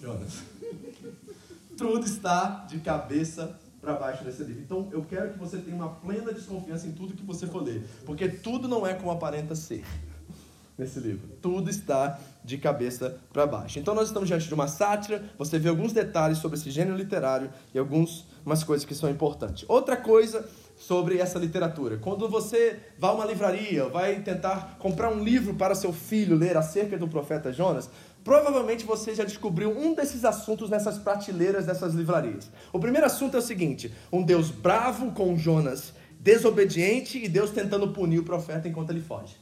Jonas. 0.00 0.42
Tudo 1.76 2.06
está 2.06 2.66
de 2.68 2.78
cabeça 2.78 3.58
para 3.80 3.94
baixo 3.94 4.24
desse 4.24 4.42
livro. 4.44 4.62
Então, 4.62 4.88
eu 4.92 5.04
quero 5.04 5.32
que 5.32 5.38
você 5.38 5.58
tenha 5.58 5.76
uma 5.76 5.88
plena 5.88 6.32
desconfiança 6.32 6.86
em 6.86 6.92
tudo 6.92 7.14
que 7.14 7.24
você 7.24 7.46
for 7.46 7.62
ler, 7.62 7.82
porque 8.04 8.28
tudo 8.28 8.68
não 8.68 8.86
é 8.86 8.94
como 8.94 9.10
aparenta 9.10 9.54
ser 9.54 9.84
nesse 10.76 10.98
livro. 10.98 11.28
Tudo 11.42 11.68
está 11.68 12.18
de 12.42 12.56
cabeça 12.58 13.18
para 13.32 13.46
baixo. 13.46 13.78
Então, 13.78 13.94
nós 13.94 14.08
estamos 14.08 14.28
diante 14.28 14.48
de 14.48 14.54
uma 14.54 14.66
sátira, 14.66 15.24
você 15.38 15.58
vê 15.58 15.68
alguns 15.68 15.92
detalhes 15.92 16.38
sobre 16.38 16.58
esse 16.58 16.70
gênero 16.70 16.96
literário 16.96 17.50
e 17.74 17.78
algumas 17.78 18.64
coisas 18.64 18.86
que 18.86 18.94
são 18.94 19.10
importantes. 19.10 19.64
Outra 19.68 19.96
coisa 19.96 20.48
sobre 20.80 21.18
essa 21.18 21.38
literatura. 21.38 21.98
Quando 21.98 22.26
você 22.26 22.78
vai 22.98 23.10
a 23.10 23.12
uma 23.12 23.26
livraria, 23.26 23.86
vai 23.88 24.22
tentar 24.22 24.76
comprar 24.78 25.10
um 25.10 25.22
livro 25.22 25.52
para 25.54 25.74
seu 25.74 25.92
filho 25.92 26.34
ler 26.34 26.56
acerca 26.56 26.96
do 26.96 27.06
profeta 27.06 27.52
Jonas, 27.52 27.90
Provavelmente 28.22 28.84
você 28.84 29.14
já 29.14 29.24
descobriu 29.24 29.70
um 29.70 29.94
desses 29.94 30.24
assuntos 30.24 30.68
nessas 30.68 30.98
prateleiras 30.98 31.66
dessas 31.66 31.94
livrarias. 31.94 32.50
O 32.72 32.78
primeiro 32.78 33.06
assunto 33.06 33.36
é 33.36 33.38
o 33.38 33.42
seguinte: 33.42 33.92
um 34.12 34.22
Deus 34.22 34.50
bravo 34.50 35.12
com 35.12 35.36
Jonas 35.36 35.94
desobediente 36.20 37.18
e 37.18 37.28
Deus 37.28 37.50
tentando 37.50 37.88
punir 37.88 38.18
o 38.18 38.24
profeta 38.24 38.68
enquanto 38.68 38.90
ele 38.90 39.00
foge. 39.00 39.36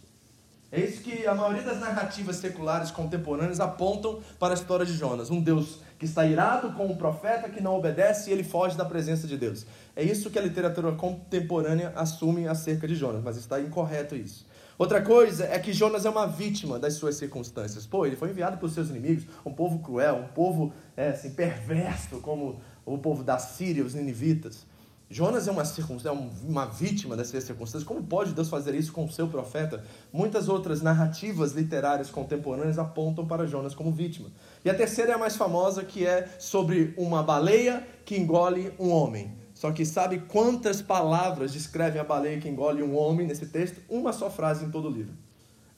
É 0.71 0.81
isso 0.81 1.03
que 1.03 1.27
a 1.27 1.35
maioria 1.35 1.63
das 1.63 1.81
narrativas 1.81 2.37
seculares 2.37 2.91
contemporâneas 2.91 3.59
apontam 3.59 4.21
para 4.39 4.53
a 4.53 4.55
história 4.55 4.85
de 4.85 4.93
Jonas. 4.93 5.31
Um 5.31 5.41
Deus 5.41 5.81
que 5.99 6.05
está 6.05 6.27
irado 6.27 6.73
com 6.73 6.87
o 6.87 6.97
profeta 6.97 7.49
que 7.49 7.61
não 7.61 7.75
obedece 7.75 8.31
e 8.31 8.33
ele 8.33 8.45
foge 8.45 8.77
da 8.77 8.85
presença 8.85 9.27
de 9.27 9.37
Deus. 9.37 9.67
É 9.97 10.03
isso 10.03 10.31
que 10.31 10.39
a 10.39 10.43
literatura 10.43 10.93
contemporânea 10.93 11.93
assume 11.97 12.47
acerca 12.47 12.87
de 12.87 12.95
Jonas, 12.95 13.23
mas 13.25 13.37
está 13.37 13.59
incorreto 13.59 14.15
isso. 14.15 14.47
Outra 14.79 15.03
coisa 15.03 15.45
é 15.45 15.59
que 15.59 15.73
Jonas 15.73 16.07
é 16.07 16.11
uma 16.11 16.25
vítima 16.25 16.79
das 16.79 16.95
suas 16.95 17.17
circunstâncias. 17.17 17.85
Pô, 17.85 18.07
ele 18.07 18.15
foi 18.15 18.31
enviado 18.31 18.59
pelos 18.59 18.75
seus 18.75 18.89
inimigos, 18.89 19.25
um 19.45 19.53
povo 19.53 19.81
cruel, 19.81 20.15
um 20.15 20.29
povo 20.29 20.73
é, 20.97 21.09
assim, 21.09 21.31
perverso, 21.31 22.21
como 22.21 22.61
o 22.87 22.97
povo 22.97 23.25
da 23.25 23.39
Síria, 23.41 23.85
os 23.85 23.95
ninivitas. 23.95 24.65
Jonas 25.11 25.49
é 25.49 25.51
uma, 25.51 25.63
é 25.63 26.11
uma 26.47 26.67
vítima 26.67 27.17
dessas 27.17 27.43
circunstâncias. 27.43 27.83
Como 27.83 28.05
pode 28.05 28.35
Deus 28.35 28.49
fazer 28.49 28.73
isso 28.75 28.93
com 28.93 29.05
o 29.05 29.11
seu 29.11 29.27
profeta? 29.27 29.83
Muitas 30.13 30.49
outras 30.49 30.81
narrativas 30.81 31.53
literárias 31.53 32.09
contemporâneas 32.09 32.79
apontam 32.79 33.27
para 33.27 33.49
Jonas 33.49 33.75
como 33.75 33.91
vítima. 33.91 34.29
E 34.65 34.71
a 34.71 34.75
terceira 34.75 35.13
é 35.13 35.15
a 35.15 35.19
mais 35.19 35.35
famosa, 35.35 35.83
que 35.83 36.07
é 36.07 36.29
sobre 36.39 36.95
uma 36.97 37.21
baleia 37.21 37.85
que 38.05 38.17
engole 38.17 38.73
um 38.79 38.91
homem. 38.91 39.38
Só 39.59 39.73
que 39.73 39.85
sabe 39.85 40.21
quantas 40.21 40.81
palavras 40.81 41.53
descrevem 41.53 42.01
a 42.01 42.05
baleia 42.05 42.39
que 42.39 42.49
engole 42.49 42.81
um 42.81 42.97
homem 42.97 43.27
nesse 43.27 43.47
texto? 43.47 43.83
Uma 43.89 44.13
só 44.13 44.31
frase 44.31 44.65
em 44.65 44.71
todo 44.71 44.87
o 44.87 44.91
livro. 44.93 45.13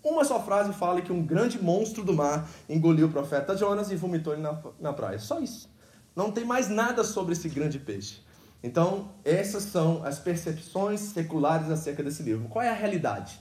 Uma 0.05 0.23
só 0.23 0.39
frase 0.39 0.75
fala 0.75 1.01
que 1.01 1.11
um 1.11 1.25
grande 1.25 1.59
monstro 1.59 2.05
do 2.05 2.13
mar 2.13 2.47
engoliu 2.69 3.07
o 3.07 3.11
profeta 3.11 3.57
Jonas 3.57 3.91
e 3.91 3.97
vomitou 3.97 4.35
ele 4.35 4.43
na, 4.43 4.61
na 4.79 4.93
praia. 4.93 5.19
Só 5.19 5.41
isso. 5.41 5.67
Não 6.15 6.31
tem 6.31 6.45
mais 6.45 6.69
nada 6.69 7.03
sobre 7.03 7.33
esse 7.33 7.49
grande 7.49 7.79
peixe. 7.79 8.21
Então, 8.63 9.13
essas 9.25 9.63
são 9.63 10.05
as 10.05 10.19
percepções 10.19 11.01
seculares 11.01 11.71
acerca 11.71 12.03
desse 12.03 12.23
livro. 12.23 12.49
Qual 12.51 12.63
é 12.63 12.69
a 12.69 12.75
realidade? 12.75 13.41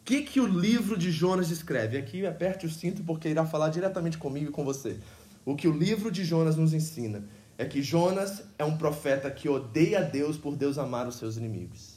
O 0.00 0.04
que, 0.04 0.22
que 0.22 0.40
o 0.40 0.48
livro 0.48 0.98
de 0.98 1.12
Jonas 1.12 1.46
descreve? 1.46 1.96
Aqui 1.96 2.26
aperte 2.26 2.66
o 2.66 2.70
cinto 2.70 3.04
porque 3.04 3.28
irá 3.28 3.46
falar 3.46 3.68
diretamente 3.68 4.18
comigo 4.18 4.48
e 4.48 4.52
com 4.52 4.64
você. 4.64 4.98
O 5.44 5.54
que 5.54 5.68
o 5.68 5.72
livro 5.72 6.10
de 6.10 6.24
Jonas 6.24 6.56
nos 6.56 6.74
ensina 6.74 7.22
é 7.58 7.64
que 7.64 7.82
Jonas 7.82 8.42
é 8.58 8.64
um 8.64 8.76
profeta 8.76 9.30
que 9.30 9.48
odeia 9.48 10.02
Deus 10.02 10.36
por 10.36 10.56
Deus 10.56 10.78
amar 10.78 11.06
os 11.08 11.16
seus 11.16 11.36
inimigos. 11.36 11.96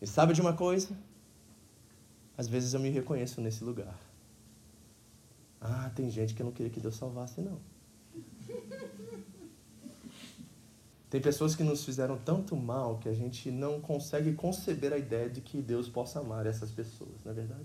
E 0.00 0.06
sabe 0.06 0.32
de 0.32 0.40
uma 0.40 0.52
coisa? 0.52 0.96
Às 2.36 2.46
vezes 2.46 2.74
eu 2.74 2.80
me 2.80 2.90
reconheço 2.90 3.40
nesse 3.40 3.64
lugar. 3.64 3.98
Ah, 5.60 5.90
tem 5.94 6.10
gente 6.10 6.34
que 6.34 6.42
não 6.42 6.52
queria 6.52 6.70
que 6.70 6.80
Deus 6.80 6.94
salvasse, 6.94 7.40
não. 7.40 7.58
Tem 11.08 11.20
pessoas 11.20 11.54
que 11.54 11.62
nos 11.62 11.84
fizeram 11.84 12.18
tanto 12.18 12.54
mal 12.56 12.98
que 12.98 13.08
a 13.08 13.14
gente 13.14 13.50
não 13.50 13.80
consegue 13.80 14.34
conceber 14.34 14.92
a 14.92 14.98
ideia 14.98 15.30
de 15.30 15.40
que 15.40 15.62
Deus 15.62 15.88
possa 15.88 16.20
amar 16.20 16.46
essas 16.46 16.70
pessoas, 16.70 17.24
não 17.24 17.32
é 17.32 17.34
verdade? 17.34 17.64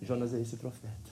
Jonas 0.00 0.32
é 0.34 0.40
esse 0.40 0.56
profeta. 0.56 1.11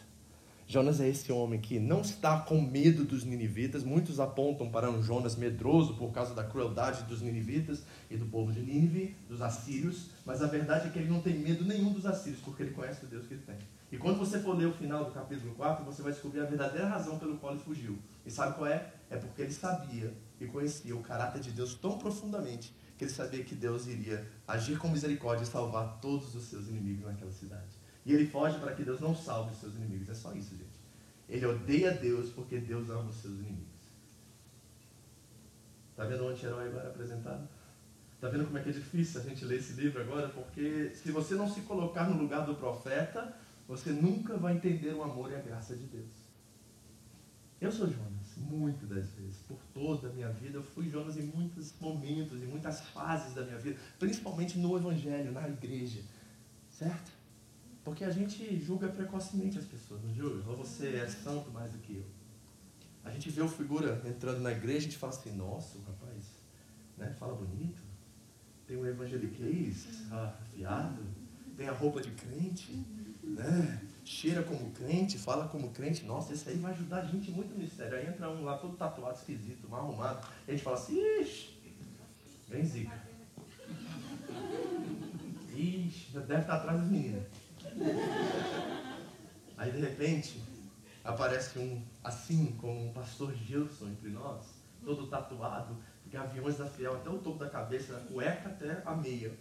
Jonas 0.70 1.00
é 1.00 1.08
esse 1.08 1.32
homem 1.32 1.60
que 1.60 1.80
não 1.80 2.00
está 2.00 2.38
com 2.38 2.60
medo 2.60 3.04
dos 3.04 3.24
ninivitas. 3.24 3.82
Muitos 3.82 4.20
apontam 4.20 4.70
para 4.70 4.88
um 4.88 5.02
Jonas 5.02 5.34
medroso 5.34 5.94
por 5.94 6.12
causa 6.12 6.32
da 6.32 6.44
crueldade 6.44 7.02
dos 7.08 7.20
ninivitas 7.20 7.82
e 8.08 8.16
do 8.16 8.24
povo 8.26 8.52
de 8.52 8.60
Nínive, 8.60 9.16
dos 9.28 9.42
assírios. 9.42 10.10
Mas 10.24 10.40
a 10.40 10.46
verdade 10.46 10.86
é 10.86 10.90
que 10.92 11.00
ele 11.00 11.08
não 11.08 11.20
tem 11.20 11.36
medo 11.36 11.64
nenhum 11.64 11.92
dos 11.92 12.06
assírios, 12.06 12.40
porque 12.40 12.62
ele 12.62 12.70
conhece 12.70 13.04
o 13.04 13.08
Deus 13.08 13.26
que 13.26 13.34
ele 13.34 13.42
tem. 13.42 13.56
E 13.90 13.98
quando 13.98 14.20
você 14.20 14.38
for 14.38 14.56
ler 14.56 14.66
o 14.66 14.72
final 14.72 15.06
do 15.06 15.10
capítulo 15.10 15.52
4, 15.56 15.84
você 15.84 16.02
vai 16.02 16.12
descobrir 16.12 16.38
a 16.38 16.44
verdadeira 16.44 16.86
razão 16.86 17.18
pelo 17.18 17.36
qual 17.38 17.52
ele 17.52 17.62
fugiu. 17.62 17.98
E 18.24 18.30
sabe 18.30 18.54
qual 18.54 18.70
é? 18.70 18.92
É 19.10 19.16
porque 19.16 19.42
ele 19.42 19.52
sabia 19.52 20.14
e 20.40 20.46
conhecia 20.46 20.94
o 20.94 21.02
caráter 21.02 21.40
de 21.40 21.50
Deus 21.50 21.74
tão 21.74 21.98
profundamente 21.98 22.72
que 22.96 23.02
ele 23.02 23.12
sabia 23.12 23.42
que 23.42 23.56
Deus 23.56 23.88
iria 23.88 24.24
agir 24.46 24.78
com 24.78 24.86
misericórdia 24.86 25.42
e 25.42 25.48
salvar 25.48 25.98
todos 26.00 26.32
os 26.36 26.44
seus 26.44 26.68
inimigos 26.68 27.06
naquela 27.06 27.32
cidade. 27.32 27.79
E 28.04 28.12
ele 28.12 28.26
foge 28.26 28.58
para 28.58 28.74
que 28.74 28.82
Deus 28.82 29.00
não 29.00 29.14
salve 29.14 29.52
os 29.52 29.58
seus 29.58 29.74
inimigos. 29.74 30.08
É 30.08 30.14
só 30.14 30.32
isso, 30.32 30.56
gente. 30.56 30.80
Ele 31.28 31.46
odeia 31.46 31.92
Deus 31.92 32.30
porque 32.30 32.58
Deus 32.58 32.88
ama 32.90 33.10
os 33.10 33.16
seus 33.16 33.34
inimigos. 33.34 33.80
Está 35.90 36.04
vendo 36.04 36.24
o 36.24 36.28
anti-herói 36.28 36.68
agora 36.68 36.88
apresentado? 36.88 37.46
Está 38.14 38.28
vendo 38.28 38.46
como 38.46 38.58
é 38.58 38.62
que 38.62 38.70
é 38.70 38.72
difícil 38.72 39.20
a 39.20 39.24
gente 39.24 39.44
ler 39.44 39.58
esse 39.58 39.74
livro 39.74 40.00
agora? 40.00 40.28
Porque 40.28 40.90
se 40.94 41.10
você 41.10 41.34
não 41.34 41.48
se 41.48 41.60
colocar 41.62 42.08
no 42.08 42.20
lugar 42.20 42.44
do 42.44 42.54
profeta, 42.54 43.34
você 43.68 43.90
nunca 43.90 44.36
vai 44.36 44.56
entender 44.56 44.92
o 44.92 45.02
amor 45.02 45.30
e 45.30 45.36
a 45.36 45.40
graça 45.40 45.76
de 45.76 45.84
Deus. 45.84 46.30
Eu 47.60 47.70
sou 47.70 47.86
Jonas, 47.86 48.36
muitas 48.38 48.88
das 48.88 49.10
vezes, 49.10 49.36
por 49.46 49.58
toda 49.74 50.08
a 50.08 50.12
minha 50.12 50.30
vida. 50.30 50.56
Eu 50.56 50.62
fui 50.62 50.88
Jonas 50.88 51.16
em 51.18 51.22
muitos 51.22 51.74
momentos, 51.78 52.42
em 52.42 52.46
muitas 52.46 52.80
fases 52.80 53.34
da 53.34 53.42
minha 53.42 53.58
vida, 53.58 53.78
principalmente 53.98 54.58
no 54.58 54.76
Evangelho, 54.76 55.32
na 55.32 55.48
igreja. 55.48 56.02
Certo? 56.70 57.19
Porque 57.90 58.04
a 58.04 58.10
gente 58.10 58.56
julga 58.60 58.86
precocemente 58.86 59.58
as 59.58 59.64
pessoas, 59.64 60.00
não 60.04 60.14
julga? 60.14 60.42
Você 60.54 60.94
é 60.94 61.08
santo 61.08 61.50
mais 61.50 61.72
do 61.72 61.78
que 61.78 61.96
eu. 61.96 62.04
A 63.02 63.10
gente 63.10 63.28
vê 63.28 63.42
o 63.42 63.48
figura 63.48 64.00
entrando 64.06 64.38
na 64.38 64.52
igreja 64.52 64.76
e 64.76 64.78
a 64.78 64.82
gente 64.82 64.96
fala 64.96 65.12
assim, 65.12 65.32
nossa, 65.32 65.76
rapaz 65.80 66.24
né, 66.96 67.12
fala 67.18 67.34
bonito, 67.34 67.82
tem 68.64 68.76
um 68.76 68.86
evangeliquez 68.86 69.88
afiado, 70.08 71.02
tem 71.56 71.66
a 71.66 71.72
roupa 71.72 72.00
de 72.00 72.12
crente, 72.12 72.86
né? 73.24 73.82
cheira 74.04 74.44
como 74.44 74.70
crente, 74.70 75.18
fala 75.18 75.48
como 75.48 75.70
crente, 75.70 76.04
nossa, 76.04 76.32
esse 76.32 76.48
aí 76.48 76.58
vai 76.58 76.70
ajudar 76.70 76.98
a 76.98 77.06
gente 77.06 77.32
muito 77.32 77.50
no 77.50 77.56
ministério. 77.56 77.98
Aí 77.98 78.06
entra 78.06 78.30
um 78.30 78.44
lá 78.44 78.56
todo 78.56 78.76
tatuado, 78.76 79.18
esquisito, 79.18 79.68
mal 79.68 79.80
arrumado, 79.80 80.28
e 80.46 80.52
a 80.52 80.54
gente 80.54 80.62
fala 80.62 80.76
assim, 80.76 80.96
ixi, 81.20 81.58
vem 82.48 82.64
zica. 82.64 83.02
Ixi, 85.56 86.12
já 86.12 86.20
deve 86.20 86.42
estar 86.42 86.54
atrás 86.54 86.78
das 86.78 86.88
meninas. 86.88 87.39
Aí 89.56 89.70
de 89.70 89.80
repente 89.80 90.42
aparece 91.04 91.58
um 91.58 91.82
assim 92.02 92.56
como 92.60 92.88
um 92.88 92.92
pastor 92.92 93.34
Gilson 93.34 93.88
entre 93.88 94.10
nós, 94.10 94.46
todo 94.84 95.06
tatuado, 95.06 95.76
gaviões 96.06 96.58
da 96.58 96.66
fiel 96.66 96.94
até 96.94 97.10
o 97.10 97.18
topo 97.18 97.38
da 97.38 97.48
cabeça, 97.48 97.92
da 97.92 98.00
cueca 98.00 98.48
até 98.48 98.82
a 98.84 98.94
meia 98.94 99.32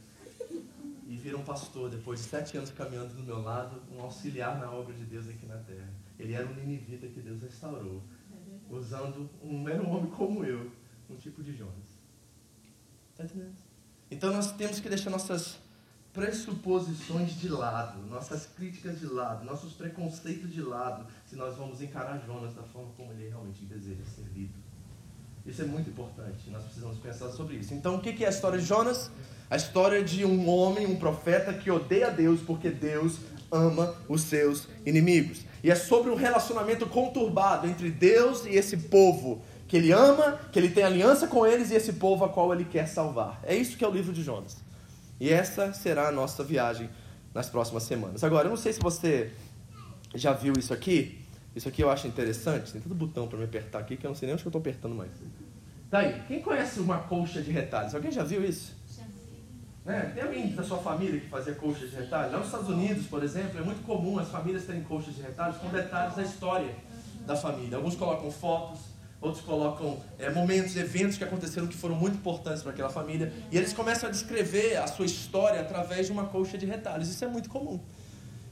e 1.10 1.16
vira 1.16 1.36
um 1.38 1.44
pastor 1.44 1.90
depois 1.90 2.20
de 2.20 2.28
sete 2.28 2.56
anos 2.56 2.70
caminhando 2.70 3.16
do 3.16 3.24
meu 3.24 3.42
lado, 3.42 3.82
um 3.92 4.00
auxiliar 4.00 4.60
na 4.60 4.72
obra 4.72 4.94
de 4.94 5.04
Deus 5.06 5.28
aqui 5.28 5.46
na 5.48 5.58
terra. 5.58 5.90
Ele 6.20 6.34
era 6.34 6.46
um 6.46 6.54
ninivita 6.54 7.08
que 7.08 7.20
Deus 7.20 7.42
restaurou, 7.42 8.04
usando 8.70 9.28
um 9.42 9.56
um 9.56 9.90
homem 9.90 10.12
como 10.12 10.46
eu, 10.46 10.72
um 11.10 11.16
tipo 11.16 11.42
de 11.42 11.52
Jonas. 11.58 11.98
Tá? 13.16 13.26
Então 14.12 14.32
nós 14.32 14.52
temos 14.52 14.80
que 14.80 14.88
deixar 14.88 15.10
nossas 15.10 15.58
pressuposições 16.20 17.40
de 17.40 17.48
lado, 17.48 18.06
nossas 18.10 18.46
críticas 18.46 19.00
de 19.00 19.06
lado, 19.06 19.46
nossos 19.46 19.72
preconceitos 19.72 20.52
de 20.52 20.62
lado, 20.62 21.06
se 21.26 21.38
nós 21.38 21.56
vamos 21.56 21.82
encarar 21.82 22.22
Jonas 22.28 22.54
da 22.54 22.64
forma 22.64 22.90
como 22.98 23.14
ele 23.14 23.30
realmente 23.30 23.64
deseja 23.64 24.04
ser 24.04 24.26
lido. 24.34 24.54
Isso 25.46 25.62
é 25.62 25.66
muito 25.66 25.90
importante, 25.90 26.50
nós 26.50 26.64
precisamos 26.64 26.98
pensar 26.98 27.30
sobre 27.30 27.56
isso. 27.56 27.74
Então, 27.74 27.96
o 27.96 28.02
que 28.02 28.22
é 28.26 28.28
a 28.28 28.30
história 28.30 28.60
de 28.60 28.66
Jonas? 28.66 29.10
A 29.50 29.56
história 29.56 30.04
de 30.04 30.26
um 30.26 30.50
homem, 30.50 30.86
um 30.86 30.98
profeta 30.98 31.54
que 31.54 31.72
odeia 31.72 32.12
Deus 32.12 32.42
porque 32.42 32.70
Deus 32.70 33.20
ama 33.50 33.96
os 34.10 34.22
seus 34.24 34.68
inimigos. 34.86 35.46
E 35.64 35.72
é 35.72 35.76
sobre 35.76 36.12
um 36.12 36.16
relacionamento 36.16 36.86
conturbado 36.86 37.66
entre 37.66 37.90
Deus 37.90 38.46
e 38.46 38.50
esse 38.50 38.76
povo 38.76 39.42
que 39.70 39.78
ele 39.78 39.94
ama, 39.94 40.38
que 40.52 40.60
ele 40.60 40.70
tem 40.70 40.84
aliança 40.84 41.28
com 41.28 41.48
eles 41.48 41.72
e 41.72 41.76
esse 41.76 41.94
povo 41.94 42.26
a 42.26 42.30
qual 42.30 42.54
ele 42.54 42.66
quer 42.66 42.88
salvar. 42.88 43.40
É 43.44 43.56
isso 43.56 43.78
que 43.78 43.86
é 43.86 43.88
o 43.88 43.92
livro 43.92 44.12
de 44.12 44.22
Jonas. 44.22 44.69
E 45.20 45.30
essa 45.30 45.74
será 45.74 46.08
a 46.08 46.12
nossa 46.12 46.44
viagem 46.44 46.90
nas 47.34 47.50
próximas 47.50 47.84
semanas. 47.84 48.24
Agora, 48.24 48.46
eu 48.46 48.50
não 48.50 48.58
sei 48.58 48.74
se 48.74 48.80
você 48.80 49.32
já 50.16 50.34
viu 50.34 50.54
isso 50.58 50.74
aqui. 50.74 51.26
Isso 51.56 51.68
aqui 51.68 51.82
eu 51.82 51.90
acho 51.90 52.08
interessante. 52.08 52.72
Tem 52.72 52.82
todo 52.82 52.96
botão 52.96 53.28
para 53.28 53.38
me 53.38 53.44
apertar 53.44 53.80
aqui 53.80 53.98
que 53.98 54.06
eu 54.06 54.10
não 54.10 54.16
sei 54.16 54.28
nem 54.28 54.34
onde 54.34 54.44
eu 54.44 54.50
estou 54.50 54.60
apertando 54.60 54.96
mais. 54.96 55.12
Daí, 55.90 56.14
tá 56.14 56.20
quem 56.28 56.42
conhece 56.42 56.80
uma 56.80 57.00
colcha 57.00 57.42
de 57.42 57.52
retalhos? 57.52 57.94
Alguém 57.94 58.12
já 58.12 58.24
viu 58.24 58.44
isso? 58.44 58.78
Né? 59.86 60.12
Tem 60.14 60.24
alguém 60.24 60.56
da 60.56 60.64
sua 60.64 60.78
família 60.78 61.20
que 61.20 61.28
fazia 61.28 61.56
colchas 61.56 61.90
de 61.90 61.96
retalhos? 61.96 62.32
Lá 62.32 62.38
nos 62.38 62.48
Estados 62.48 62.70
Unidos, 62.70 63.08
por 63.08 63.24
exemplo, 63.24 63.60
é 63.60 63.64
muito 63.64 63.84
comum 63.84 64.20
as 64.20 64.30
famílias 64.30 64.66
terem 64.66 64.84
colchas 64.84 65.16
de 65.16 65.22
retalhos 65.22 65.58
com 65.58 65.68
detalhes 65.70 66.16
da 66.16 66.22
história 66.22 66.76
da 67.26 67.36
família. 67.36 67.78
Alguns 67.78 67.96
colocam 67.96 68.30
fotos, 68.30 68.82
outros 69.22 69.44
colocam 69.44 70.00
é, 70.18 70.30
momentos, 70.30 70.76
eventos 70.76 71.18
que 71.18 71.24
aconteceram 71.24 71.68
que 71.68 71.76
foram 71.76 71.96
muito 71.96 72.16
importantes 72.16 72.62
para 72.62 72.72
aquela 72.72 72.90
família. 72.90 73.34
E 73.52 73.58
eles 73.58 73.74
começam 73.74 74.08
a 74.08 74.12
descrever 74.12 74.78
a 74.78 74.88
sua 74.88 75.06
história 75.06 75.60
através 75.60 76.06
de 76.06 76.12
uma 76.12 76.26
colcha 76.26 76.58
de 76.58 76.66
retalhos. 76.66 77.10
Isso 77.10 77.24
é 77.24 77.28
muito 77.28 77.50
comum. 77.50 77.80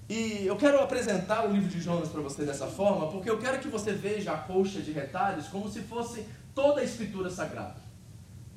E 0.10 0.46
eu 0.46 0.56
quero 0.56 0.80
apresentar 0.80 1.46
o 1.46 1.52
livro 1.52 1.68
de 1.68 1.82
Jonas 1.82 2.10
para 2.10 2.22
você 2.22 2.46
dessa 2.46 2.68
forma, 2.68 3.08
porque 3.08 3.30
eu 3.30 3.38
quero 3.38 3.60
que 3.60 3.68
você 3.68 3.92
veja 3.92 4.32
a 4.32 4.38
colcha 4.38 4.82
de 4.82 4.92
retalhos 4.92 5.48
como 5.48 5.70
se 5.70 5.82
fosse 5.82 6.26
toda 6.56 6.82
a 6.82 6.84
escritura 6.84 7.30
sagrada. 7.30 7.87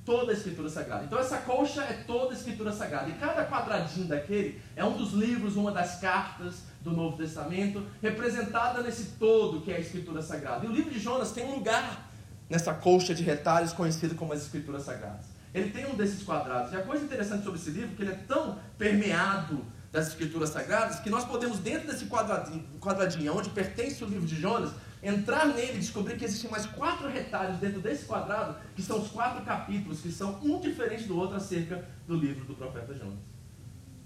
Toda 0.05 0.33
a 0.33 0.35
Escritura 0.35 0.69
Sagrada. 0.69 1.05
Então 1.05 1.19
essa 1.19 1.39
colcha 1.39 1.83
é 1.83 1.93
toda 2.07 2.33
a 2.33 2.37
Escritura 2.37 2.73
Sagrada. 2.73 3.09
E 3.11 3.15
cada 3.15 3.47
quadradinho 3.47 4.07
daquele 4.07 4.61
é 4.75 4.85
um 4.85 4.97
dos 4.97 5.13
livros, 5.13 5.57
uma 5.57 5.73
das 5.73 6.01
cartas 6.01 6.63
do 6.81 6.91
Novo 6.91 7.17
Testamento, 7.17 7.85
representada 8.03 8.83
nesse 8.83 9.13
todo 9.19 9.61
que 9.61 9.71
é 9.71 9.77
a 9.77 9.81
Escritura 9.81 10.23
Sagrada. 10.23 10.65
E 10.65 10.69
o 10.69 10.73
livro 10.73 10.91
de 10.91 10.99
Jonas 10.99 11.33
tem 11.33 11.45
um 11.45 11.57
lugar 11.57 12.11
nessa 12.49 12.75
colcha 12.75 13.15
de 13.15 13.23
retalhos 13.23 13.73
conhecido 13.73 14.15
como 14.15 14.33
as 14.33 14.43
Escrituras 14.43 14.83
Sagradas. 14.83 15.27
Ele 15.55 15.71
tem 15.71 15.87
um 15.87 15.95
desses 15.95 16.23
quadrados. 16.23 16.73
E 16.73 16.77
a 16.77 16.83
coisa 16.83 17.05
interessante 17.05 17.45
sobre 17.45 17.59
esse 17.59 17.71
livro 17.71 17.93
é 17.93 17.97
que 17.97 18.03
ele 18.03 18.13
é 18.13 18.19
tão 18.27 18.59
permeado 18.79 19.65
das 19.93 20.09
Escrituras 20.09 20.51
Sagradas 20.51 21.01
que 21.01 21.11
nós 21.11 21.25
podemos, 21.25 21.59
dentro 21.59 21.89
desse 21.89 22.07
quadradinho, 22.07 22.65
quadradinho 22.81 23.37
onde 23.37 23.51
pertence 23.51 24.03
o 24.05 24.07
livro 24.07 24.27
de 24.27 24.41
Jonas, 24.41 24.71
entrar 25.03 25.47
nele 25.47 25.77
e 25.77 25.81
descobrir 25.81 26.17
que 26.17 26.25
existem 26.25 26.51
mais 26.51 26.67
quatro 26.67 27.09
retalhos 27.09 27.59
dentro 27.59 27.81
desse 27.81 28.05
quadrado, 28.05 28.57
que 28.75 28.83
são 28.83 29.01
os 29.01 29.09
quatro 29.09 29.45
capítulos, 29.45 30.01
que 30.01 30.13
são 30.13 30.39
um 30.43 30.61
diferente 30.61 31.05
do 31.05 31.17
outro 31.17 31.37
acerca 31.37 31.85
do 32.07 32.17
livro 32.17 32.45
do 32.45 32.55
profeta 32.55 32.95
Jonas. 32.95 33.19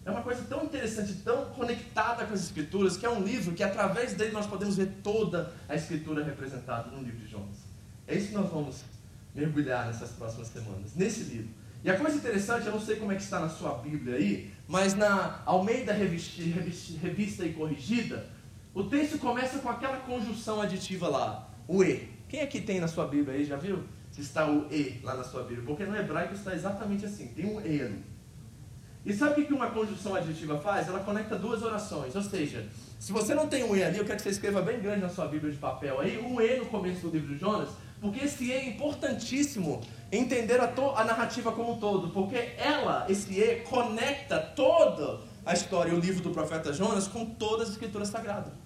É 0.05 0.11
uma 0.11 0.23
coisa 0.23 0.43
tão 0.43 0.65
interessante, 0.65 1.15
tão 1.15 1.47
conectada 1.47 2.27
com 2.27 2.35
as 2.35 2.41
Escrituras, 2.45 2.97
que 2.97 3.07
é 3.07 3.11
um 3.11 3.23
livro 3.23 3.55
que 3.55 3.63
através 3.63 4.13
dele 4.13 4.33
nós 4.33 4.47
podemos 4.47 4.77
ver 4.77 4.99
toda 5.03 5.53
a 5.69 5.75
Escritura 5.75 6.23
representada 6.23 6.91
no 6.91 7.03
livro 7.03 7.19
de 7.19 7.27
Jonas. 7.27 7.57
É 8.07 8.15
isso 8.15 8.29
que 8.29 8.35
nós 8.35 8.51
vamos 8.51 8.85
mergulhar 9.35 9.87
nessas 9.87 10.11
próximas 10.11 10.49
semanas, 10.49 10.95
nesse 10.95 11.25
livro. 11.25 11.49
E 11.83 11.91
a 11.91 11.99
coisa 11.99 12.17
interessante, 12.17 12.67
eu 12.67 12.73
não 12.73 12.81
sei 12.81 12.97
como 12.97 13.13
é 13.13 13.17
que 13.17 13.23
está 13.23 13.41
na 13.41 13.49
sua 13.49 13.75
Bíblia 13.79 14.17
aí, 14.17 14.53
mas 14.69 14.95
na 14.95 15.43
Almeida 15.45 15.93
Revista, 15.93 16.43
Revista, 16.43 16.99
Revista 16.99 17.45
e 17.45 17.53
Corrigida, 17.53 18.27
o 18.75 18.83
texto 18.85 19.19
começa 19.19 19.59
com 19.61 19.69
aquela 19.69 19.99
conjunção 19.99 20.61
aditiva 20.61 21.09
lá, 21.09 21.49
o 21.69 21.85
E. 21.85 22.09
Quem 22.29 22.41
aqui 22.41 22.61
tem 22.61 22.81
na 22.81 22.89
sua 22.89 23.07
Bíblia 23.07 23.37
aí, 23.37 23.45
já 23.45 23.57
viu? 23.57 23.85
Está 24.19 24.51
o 24.51 24.67
E 24.73 25.01
lá 25.03 25.15
na 25.15 25.23
sua 25.23 25.43
Bíblia. 25.43 25.65
Porque 25.65 25.85
no 25.85 25.97
hebraico 25.97 26.35
está 26.35 26.53
exatamente 26.53 27.07
assim, 27.07 27.29
tem 27.29 27.47
um 27.47 27.61
E 27.61 27.81
ali. 27.81 28.05
E 29.07 29.13
sabe 29.13 29.43
o 29.43 29.47
que 29.47 29.53
uma 29.53 29.71
conjunção 29.71 30.15
aditiva 30.15 30.59
faz? 30.59 30.89
Ela 30.89 31.01
conecta 31.01 31.37
duas 31.37 31.63
orações. 31.63 32.17
Ou 32.17 32.23
seja, 32.23 32.67
se 32.99 33.13
você 33.13 33.35
não 33.35 33.47
tem 33.47 33.63
um 33.63 33.77
E 33.77 33.85
ali, 33.85 33.99
eu 33.99 34.05
quero 34.05 34.17
que 34.17 34.25
você 34.25 34.31
escreva 34.31 34.61
bem 34.61 34.81
grande 34.81 35.03
na 35.03 35.09
sua 35.09 35.27
Bíblia 35.27 35.53
de 35.53 35.59
papel 35.59 36.01
aí, 36.01 36.19
um 36.19 36.41
E 36.41 36.57
no 36.57 36.67
começo 36.67 37.03
do 37.03 37.11
livro 37.11 37.35
de 37.35 37.39
Jonas, 37.39 37.69
porque 38.01 38.25
esse 38.25 38.45
E 38.45 38.53
é 38.53 38.69
importantíssimo 38.69 39.81
entender 40.11 40.59
a, 40.61 40.73
a 40.97 41.05
narrativa 41.05 41.53
como 41.53 41.75
um 41.75 41.79
todo, 41.79 42.09
porque 42.09 42.37
ela, 42.57 43.07
esse 43.09 43.39
E, 43.39 43.61
conecta 43.61 44.41
toda 44.41 45.21
a 45.47 45.53
história 45.53 45.91
e 45.91 45.95
o 45.95 46.01
livro 46.01 46.23
do 46.23 46.31
profeta 46.31 46.73
Jonas 46.73 47.07
com 47.07 47.27
todas 47.27 47.69
as 47.69 47.75
escrituras 47.75 48.09
sagradas. 48.09 48.64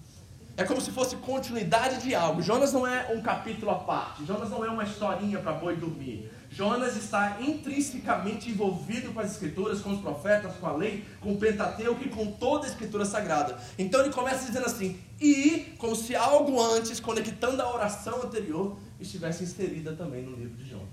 É 0.59 0.65
como 0.65 0.81
se 0.81 0.91
fosse 0.91 1.15
continuidade 1.15 2.01
de 2.01 2.13
algo. 2.13 2.41
Jonas 2.41 2.73
não 2.73 2.85
é 2.85 3.13
um 3.15 3.21
capítulo 3.21 3.71
à 3.71 3.75
parte. 3.75 4.25
Jonas 4.25 4.49
não 4.49 4.65
é 4.65 4.69
uma 4.69 4.83
historinha 4.83 5.39
para 5.39 5.53
boi 5.53 5.77
dormir. 5.77 6.29
Jonas 6.51 6.97
está 6.97 7.37
intrinsecamente 7.39 8.49
envolvido 8.49 9.13
com 9.13 9.21
as 9.21 9.31
escrituras, 9.31 9.79
com 9.79 9.91
os 9.91 10.01
profetas, 10.01 10.53
com 10.57 10.67
a 10.67 10.73
lei, 10.73 11.05
com 11.21 11.31
o 11.31 11.37
Pentateuco 11.37 12.03
e 12.03 12.09
com 12.09 12.33
toda 12.33 12.65
a 12.65 12.69
escritura 12.69 13.05
sagrada. 13.05 13.57
Então 13.77 14.01
ele 14.01 14.11
começa 14.11 14.45
dizendo 14.45 14.65
assim: 14.65 14.99
e 15.21 15.75
como 15.77 15.95
se 15.95 16.13
algo 16.13 16.61
antes, 16.61 16.99
conectando 16.99 17.61
a 17.61 17.73
oração 17.73 18.21
anterior, 18.21 18.77
estivesse 18.99 19.45
inserida 19.45 19.93
também 19.93 20.23
no 20.23 20.35
livro 20.35 20.57
de 20.57 20.69
Jonas. 20.69 20.89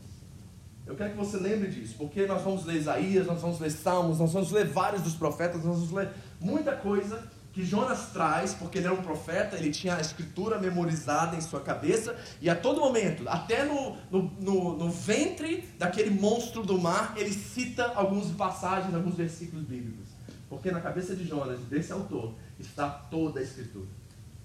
Eu 0.86 0.94
quero 0.94 1.10
que 1.10 1.16
você 1.16 1.38
lembre 1.38 1.68
disso, 1.68 1.96
porque 1.98 2.24
nós 2.24 2.40
vamos 2.42 2.64
ler 2.64 2.76
Isaías, 2.76 3.26
nós 3.26 3.40
vamos 3.40 3.58
ler 3.58 3.72
Salmos, 3.72 4.20
nós 4.20 4.32
vamos 4.32 4.52
ler 4.52 4.68
vários 4.68 5.02
dos 5.02 5.14
profetas, 5.14 5.64
nós 5.64 5.74
vamos 5.74 5.90
ler 5.90 6.10
muita 6.40 6.76
coisa 6.76 7.34
que 7.56 7.64
Jonas 7.64 8.10
traz, 8.12 8.52
porque 8.52 8.76
ele 8.76 8.86
era 8.86 8.94
um 8.94 9.02
profeta, 9.02 9.56
ele 9.56 9.70
tinha 9.70 9.96
a 9.96 10.00
escritura 10.02 10.58
memorizada 10.58 11.34
em 11.34 11.40
sua 11.40 11.58
cabeça, 11.58 12.14
e 12.38 12.50
a 12.50 12.54
todo 12.54 12.82
momento, 12.82 13.26
até 13.26 13.64
no, 13.64 13.96
no, 14.10 14.30
no, 14.38 14.76
no 14.76 14.90
ventre 14.90 15.66
daquele 15.78 16.10
monstro 16.10 16.62
do 16.62 16.78
mar, 16.78 17.14
ele 17.16 17.32
cita 17.32 17.92
algumas 17.94 18.26
passagens, 18.26 18.94
alguns 18.94 19.14
versículos 19.14 19.64
bíblicos. 19.64 20.06
Porque 20.50 20.70
na 20.70 20.82
cabeça 20.82 21.16
de 21.16 21.26
Jonas, 21.26 21.58
desse 21.60 21.90
autor, 21.90 22.34
está 22.60 22.90
toda 22.90 23.40
a 23.40 23.42
escritura. 23.42 23.86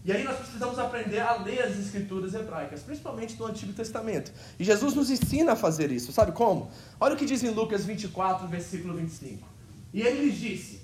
E 0.05 0.11
aí 0.13 0.23
nós 0.23 0.37
precisamos 0.37 0.79
aprender 0.79 1.19
a 1.19 1.35
ler 1.35 1.63
as 1.63 1.77
escrituras 1.77 2.33
hebraicas, 2.33 2.81
principalmente 2.81 3.37
no 3.37 3.45
Antigo 3.45 3.73
Testamento. 3.73 4.31
E 4.57 4.63
Jesus 4.63 4.93
nos 4.93 5.09
ensina 5.09 5.51
a 5.51 5.55
fazer 5.57 5.91
isso, 5.91 6.13
sabe 6.13 6.31
como? 6.31 6.71
Olha 6.97 7.15
o 7.15 7.17
que 7.17 7.25
diz 7.25 7.43
em 7.43 7.49
Lucas 7.49 7.83
24, 7.83 8.47
versículo 8.47 8.93
25. 8.93 9.45
E 9.93 10.01
ele 10.01 10.27
lhes 10.27 10.39
disse: 10.39 10.80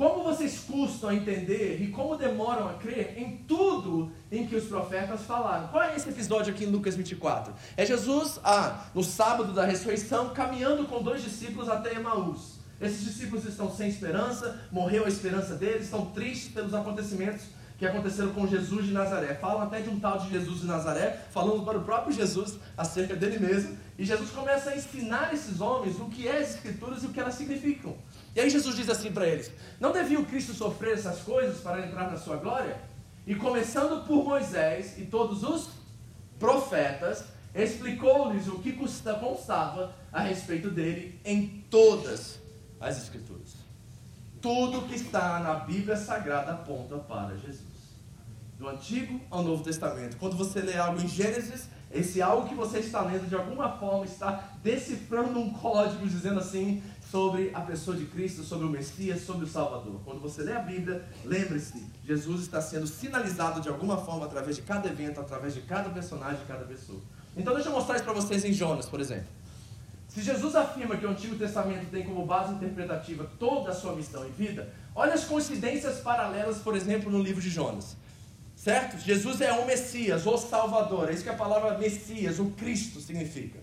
como 0.00 0.24
vocês 0.24 0.60
custam 0.60 1.10
a 1.10 1.14
entender 1.14 1.78
e 1.82 1.88
como 1.88 2.16
demoram 2.16 2.70
a 2.70 2.72
crer 2.72 3.18
em 3.18 3.36
tudo 3.46 4.10
em 4.32 4.46
que 4.46 4.56
os 4.56 4.64
profetas 4.64 5.20
falaram. 5.24 5.68
Qual 5.68 5.82
é 5.82 5.94
esse 5.94 6.08
episódio 6.08 6.54
aqui 6.54 6.64
em 6.64 6.68
Lucas 6.68 6.96
24? 6.96 7.52
É 7.76 7.84
Jesus, 7.84 8.40
ah, 8.42 8.86
no 8.94 9.04
sábado 9.04 9.52
da 9.52 9.66
ressurreição, 9.66 10.30
caminhando 10.30 10.86
com 10.86 11.02
dois 11.02 11.22
discípulos 11.22 11.68
até 11.68 11.96
Emaús. 11.96 12.60
Esses 12.80 13.04
discípulos 13.04 13.44
estão 13.44 13.70
sem 13.70 13.90
esperança, 13.90 14.62
morreu 14.72 15.04
a 15.04 15.08
esperança 15.08 15.54
deles, 15.54 15.84
estão 15.84 16.06
tristes 16.06 16.50
pelos 16.50 16.72
acontecimentos 16.72 17.44
que 17.80 17.84
aconteceram 17.84 18.30
com 18.34 18.46
Jesus 18.46 18.86
de 18.86 18.92
Nazaré. 18.92 19.34
Falam 19.34 19.62
até 19.62 19.80
de 19.80 19.90
um 19.90 20.00
tal 20.00 20.18
de 20.18 20.30
Jesus 20.30 20.60
de 20.60 20.66
Nazaré, 20.66 21.18
falando 21.30 21.62
para 21.62 21.76
o 21.76 21.82
próprio 21.82 22.14
Jesus 22.14 22.58
acerca 22.74 23.16
dele 23.16 23.38
mesmo. 23.38 23.76
E 23.98 24.04
Jesus 24.04 24.30
começa 24.30 24.70
a 24.70 24.76
ensinar 24.76 25.32
esses 25.34 25.60
homens 25.60 25.98
o 25.98 26.06
que 26.06 26.26
é 26.26 26.38
as 26.38 26.54
Escrituras 26.54 27.02
e 27.02 27.06
o 27.06 27.08
que 27.10 27.20
elas 27.20 27.34
significam. 27.34 27.96
E 28.34 28.40
aí 28.40 28.48
Jesus 28.48 28.76
diz 28.76 28.88
assim 28.88 29.12
para 29.12 29.26
eles: 29.26 29.50
Não 29.78 29.92
devia 29.92 30.20
o 30.20 30.26
Cristo 30.26 30.52
sofrer 30.52 30.94
essas 30.94 31.20
coisas 31.20 31.60
para 31.60 31.84
entrar 31.86 32.10
na 32.10 32.16
sua 32.16 32.36
glória? 32.36 32.76
E 33.26 33.34
começando 33.34 34.06
por 34.06 34.24
Moisés 34.24 34.98
e 34.98 35.04
todos 35.04 35.42
os 35.42 35.70
profetas, 36.38 37.24
explicou-lhes 37.54 38.48
o 38.48 38.58
que 38.58 38.72
constava 38.72 39.94
a 40.12 40.22
respeito 40.22 40.70
dele 40.70 41.20
em 41.24 41.64
todas 41.70 42.40
as 42.80 42.96
Escrituras. 42.96 43.54
Tudo 44.40 44.88
que 44.88 44.94
está 44.94 45.38
na 45.40 45.54
Bíblia 45.54 45.96
Sagrada 45.96 46.52
aponta 46.52 46.96
para 46.96 47.36
Jesus. 47.36 47.60
Do 48.58 48.68
Antigo 48.68 49.20
ao 49.30 49.42
Novo 49.42 49.62
Testamento. 49.62 50.16
Quando 50.16 50.36
você 50.36 50.60
lê 50.60 50.76
algo 50.78 51.00
em 51.00 51.08
Gênesis, 51.08 51.68
esse 51.90 52.22
algo 52.22 52.48
que 52.48 52.54
você 52.54 52.78
está 52.78 53.02
lendo 53.02 53.28
de 53.28 53.34
alguma 53.34 53.76
forma 53.76 54.04
está 54.04 54.48
decifrando 54.62 55.38
um 55.38 55.52
código 55.52 56.06
dizendo 56.06 56.40
assim: 56.40 56.82
sobre 57.10 57.50
a 57.52 57.60
pessoa 57.60 57.96
de 57.96 58.06
Cristo, 58.06 58.44
sobre 58.44 58.66
o 58.66 58.70
Messias, 58.70 59.22
sobre 59.22 59.44
o 59.44 59.48
Salvador. 59.48 60.00
Quando 60.04 60.20
você 60.20 60.42
lê 60.42 60.52
a 60.52 60.60
Bíblia, 60.60 61.04
lembre-se, 61.24 61.84
Jesus 62.06 62.42
está 62.42 62.62
sendo 62.62 62.86
sinalizado 62.86 63.60
de 63.60 63.68
alguma 63.68 63.96
forma 63.96 64.26
através 64.26 64.56
de 64.56 64.62
cada 64.62 64.88
evento, 64.88 65.20
através 65.20 65.54
de 65.54 65.62
cada 65.62 65.90
personagem, 65.90 66.38
de 66.38 66.46
cada 66.46 66.64
pessoa. 66.64 67.00
Então 67.36 67.52
deixa 67.54 67.68
eu 67.68 67.72
mostrar 67.72 67.96
isso 67.96 68.04
para 68.04 68.12
vocês 68.12 68.44
em 68.44 68.52
Jonas, 68.52 68.86
por 68.86 69.00
exemplo. 69.00 69.26
Se 70.08 70.22
Jesus 70.22 70.54
afirma 70.54 70.96
que 70.96 71.06
o 71.06 71.10
Antigo 71.10 71.36
Testamento 71.36 71.90
tem 71.90 72.04
como 72.04 72.26
base 72.26 72.54
interpretativa 72.54 73.28
toda 73.38 73.70
a 73.70 73.74
sua 73.74 73.94
missão 73.94 74.26
e 74.26 74.30
vida, 74.30 74.72
olha 74.94 75.14
as 75.14 75.24
coincidências 75.24 75.98
paralelas, 75.98 76.58
por 76.58 76.76
exemplo, 76.76 77.10
no 77.10 77.20
livro 77.20 77.40
de 77.40 77.50
Jonas. 77.50 77.96
Certo? 78.56 78.98
Jesus 78.98 79.40
é 79.40 79.52
o 79.52 79.66
Messias, 79.66 80.26
o 80.26 80.36
Salvador. 80.36 81.08
É 81.08 81.12
isso 81.14 81.22
que 81.22 81.30
a 81.30 81.34
palavra 81.34 81.78
Messias, 81.78 82.38
o 82.38 82.46
Cristo, 82.50 83.00
significa. 83.00 83.58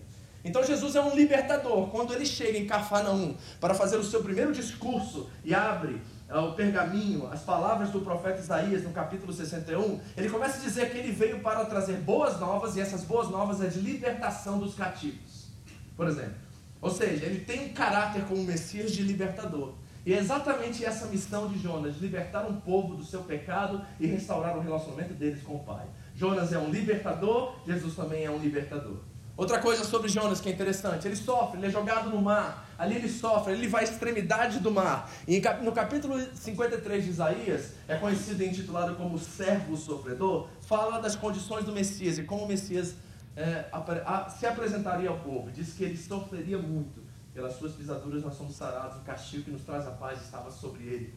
Então 0.48 0.64
Jesus 0.64 0.96
é 0.96 1.00
um 1.02 1.14
libertador. 1.14 1.88
Quando 1.88 2.14
ele 2.14 2.24
chega 2.24 2.56
em 2.56 2.66
Cafarnaum 2.66 3.36
para 3.60 3.74
fazer 3.74 3.96
o 3.96 4.02
seu 4.02 4.22
primeiro 4.22 4.50
discurso 4.50 5.28
e 5.44 5.54
abre 5.54 6.00
uh, 6.30 6.38
o 6.38 6.54
pergaminho, 6.54 7.28
as 7.30 7.42
palavras 7.42 7.90
do 7.90 8.00
profeta 8.00 8.40
Isaías 8.40 8.82
no 8.82 8.90
capítulo 8.90 9.30
61, 9.30 10.00
ele 10.16 10.30
começa 10.30 10.58
a 10.58 10.60
dizer 10.62 10.90
que 10.90 10.96
ele 10.96 11.12
veio 11.12 11.40
para 11.40 11.66
trazer 11.66 11.98
boas 11.98 12.40
novas 12.40 12.76
e 12.76 12.80
essas 12.80 13.04
boas 13.04 13.28
novas 13.28 13.60
é 13.60 13.66
de 13.66 13.80
libertação 13.80 14.58
dos 14.58 14.74
cativos. 14.74 15.48
Por 15.94 16.08
exemplo. 16.08 16.48
Ou 16.80 16.90
seja, 16.90 17.26
ele 17.26 17.44
tem 17.44 17.66
um 17.66 17.72
caráter 17.74 18.22
como 18.24 18.42
Messias 18.42 18.92
de 18.92 19.02
libertador. 19.02 19.74
E 20.06 20.14
é 20.14 20.18
exatamente 20.18 20.84
essa 20.84 21.06
missão 21.08 21.48
de 21.48 21.58
Jonas, 21.58 21.98
libertar 21.98 22.46
um 22.46 22.58
povo 22.60 22.94
do 22.94 23.04
seu 23.04 23.22
pecado 23.24 23.82
e 24.00 24.06
restaurar 24.06 24.56
o 24.56 24.60
relacionamento 24.60 25.12
deles 25.12 25.42
com 25.42 25.56
o 25.56 25.58
Pai. 25.64 25.84
Jonas 26.14 26.52
é 26.52 26.58
um 26.58 26.70
libertador, 26.70 27.56
Jesus 27.66 27.94
também 27.94 28.24
é 28.24 28.30
um 28.30 28.38
libertador. 28.38 29.00
Outra 29.38 29.60
coisa 29.60 29.84
sobre 29.84 30.08
Jonas 30.08 30.40
que 30.40 30.48
é 30.48 30.52
interessante, 30.52 31.06
ele 31.06 31.14
sofre, 31.14 31.60
ele 31.60 31.68
é 31.68 31.70
jogado 31.70 32.10
no 32.10 32.20
mar, 32.20 32.68
ali 32.76 32.96
ele 32.96 33.08
sofre, 33.08 33.52
ele 33.52 33.68
vai 33.68 33.82
à 33.82 33.84
extremidade 33.84 34.58
do 34.58 34.68
mar. 34.68 35.08
E 35.28 35.40
no 35.62 35.70
capítulo 35.70 36.20
53 36.34 37.04
de 37.04 37.10
Isaías, 37.10 37.74
é 37.86 37.94
conhecido 37.94 38.42
e 38.42 38.48
intitulado 38.48 38.96
como 38.96 39.16
servo 39.16 39.76
sofredor, 39.76 40.48
fala 40.62 41.00
das 41.00 41.14
condições 41.14 41.64
do 41.64 41.70
Messias 41.70 42.18
e 42.18 42.24
como 42.24 42.46
o 42.46 42.48
Messias 42.48 42.96
é, 43.36 43.66
se 44.36 44.44
apresentaria 44.44 45.08
ao 45.08 45.20
povo. 45.20 45.52
Diz 45.52 45.72
que 45.72 45.84
ele 45.84 45.96
sofreria 45.96 46.58
muito, 46.58 47.00
pelas 47.32 47.52
suas 47.54 47.74
pisaduras 47.74 48.24
nós 48.24 48.34
somos 48.34 48.56
sarados, 48.56 48.96
o 48.96 49.02
castigo 49.02 49.44
que 49.44 49.50
nos 49.52 49.62
traz 49.62 49.86
a 49.86 49.92
paz 49.92 50.20
estava 50.20 50.50
sobre 50.50 50.82
ele. 50.82 51.14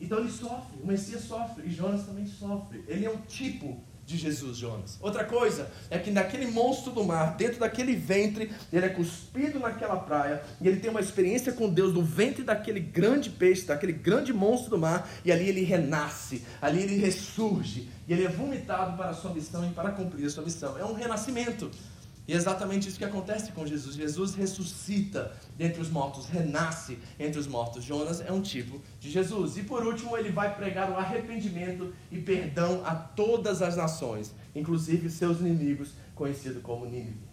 Então 0.00 0.20
ele 0.20 0.30
sofre, 0.30 0.80
o 0.82 0.86
Messias 0.86 1.20
sofre, 1.24 1.66
e 1.66 1.70
Jonas 1.70 2.06
também 2.06 2.24
sofre. 2.24 2.82
Ele 2.88 3.04
é 3.04 3.10
um 3.10 3.18
tipo 3.18 3.84
de 4.04 4.16
Jesus, 4.16 4.56
Jonas. 4.56 4.98
Outra 5.00 5.24
coisa 5.24 5.70
é 5.88 5.98
que 5.98 6.10
naquele 6.10 6.46
monstro 6.46 6.92
do 6.92 7.04
mar, 7.04 7.36
dentro 7.36 7.60
daquele 7.60 7.94
ventre, 7.94 8.52
ele 8.72 8.86
é 8.86 8.88
cuspido 8.88 9.58
naquela 9.58 9.96
praia 9.96 10.42
e 10.60 10.68
ele 10.68 10.80
tem 10.80 10.90
uma 10.90 11.00
experiência 11.00 11.52
com 11.52 11.68
Deus 11.68 11.94
no 11.94 12.02
ventre 12.02 12.42
daquele 12.42 12.80
grande 12.80 13.30
peixe, 13.30 13.66
daquele 13.66 13.92
grande 13.92 14.32
monstro 14.32 14.70
do 14.70 14.78
mar, 14.78 15.08
e 15.24 15.30
ali 15.30 15.48
ele 15.48 15.62
renasce, 15.62 16.44
ali 16.60 16.82
ele 16.82 16.96
ressurge, 16.96 17.88
e 18.08 18.12
ele 18.12 18.24
é 18.24 18.28
vomitado 18.28 18.96
para 18.96 19.10
a 19.10 19.14
sua 19.14 19.32
missão 19.32 19.64
e 19.66 19.72
para 19.72 19.92
cumprir 19.92 20.26
a 20.26 20.30
sua 20.30 20.44
missão. 20.44 20.76
É 20.78 20.84
um 20.84 20.94
renascimento. 20.94 21.70
E 22.26 22.32
é 22.32 22.36
exatamente 22.36 22.88
isso 22.88 22.98
que 22.98 23.04
acontece 23.04 23.50
com 23.50 23.66
Jesus. 23.66 23.96
Jesus 23.96 24.34
ressuscita 24.34 25.34
dentre 25.56 25.80
os 25.80 25.90
mortos, 25.90 26.26
renasce 26.26 26.98
entre 27.18 27.38
os 27.38 27.48
mortos. 27.48 27.82
Jonas 27.82 28.20
é 28.20 28.30
um 28.30 28.40
tipo 28.40 28.80
de 29.00 29.10
Jesus. 29.10 29.56
E 29.56 29.64
por 29.64 29.84
último, 29.84 30.16
ele 30.16 30.30
vai 30.30 30.54
pregar 30.54 30.90
o 30.90 30.96
arrependimento 30.96 31.92
e 32.10 32.18
perdão 32.20 32.82
a 32.84 32.94
todas 32.94 33.60
as 33.60 33.76
nações, 33.76 34.32
inclusive 34.54 35.10
seus 35.10 35.40
inimigos, 35.40 35.94
conhecido 36.14 36.60
como 36.60 36.86
Nínive. 36.86 37.32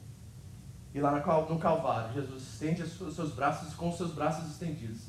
E 0.93 0.99
lá 0.99 1.11
no 1.47 1.59
Calvário, 1.59 2.13
Jesus 2.15 2.41
estende 2.41 2.81
os 2.81 3.15
seus 3.15 3.31
braços 3.31 3.75
com 3.75 3.89
os 3.89 3.97
seus 3.97 4.11
braços 4.11 4.49
estendidos. 4.49 5.01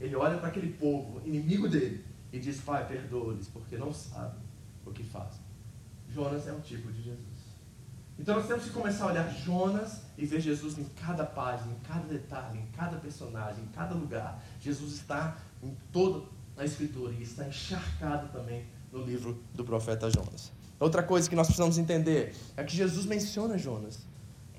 Ele 0.00 0.16
olha 0.16 0.36
para 0.38 0.48
aquele 0.48 0.72
povo, 0.72 1.22
inimigo 1.24 1.68
dele, 1.68 2.04
e 2.32 2.40
diz: 2.40 2.60
Pai, 2.60 2.86
perdoa-lhes, 2.86 3.46
porque 3.48 3.76
não 3.76 3.92
sabem 3.92 4.40
o 4.84 4.90
que 4.90 5.04
fazem. 5.04 5.40
Jonas 6.08 6.46
é 6.48 6.52
um 6.52 6.60
tipo 6.60 6.90
de 6.92 7.02
Jesus. 7.02 7.37
Então 8.18 8.34
nós 8.34 8.46
temos 8.46 8.64
que 8.64 8.70
começar 8.70 9.04
a 9.04 9.08
olhar 9.08 9.30
Jonas 9.44 10.00
e 10.16 10.26
ver 10.26 10.40
Jesus 10.40 10.76
em 10.76 10.84
cada 10.84 11.24
página, 11.24 11.72
em 11.72 11.78
cada 11.86 12.06
detalhe, 12.06 12.58
em 12.58 12.66
cada 12.76 12.96
personagem, 12.96 13.62
em 13.62 13.68
cada 13.68 13.94
lugar. 13.94 14.42
Jesus 14.60 14.94
está 14.94 15.36
em 15.62 15.76
toda 15.92 16.26
a 16.56 16.64
Escritura 16.64 17.12
e 17.14 17.22
está 17.22 17.46
encharcado 17.46 18.28
também 18.32 18.66
no 18.92 19.04
livro 19.04 19.40
do 19.54 19.64
profeta 19.64 20.10
Jonas. 20.10 20.50
Outra 20.80 21.02
coisa 21.02 21.28
que 21.28 21.36
nós 21.36 21.46
precisamos 21.46 21.78
entender 21.78 22.34
é 22.56 22.64
que 22.64 22.74
Jesus 22.74 23.06
menciona 23.06 23.56
Jonas. 23.56 24.00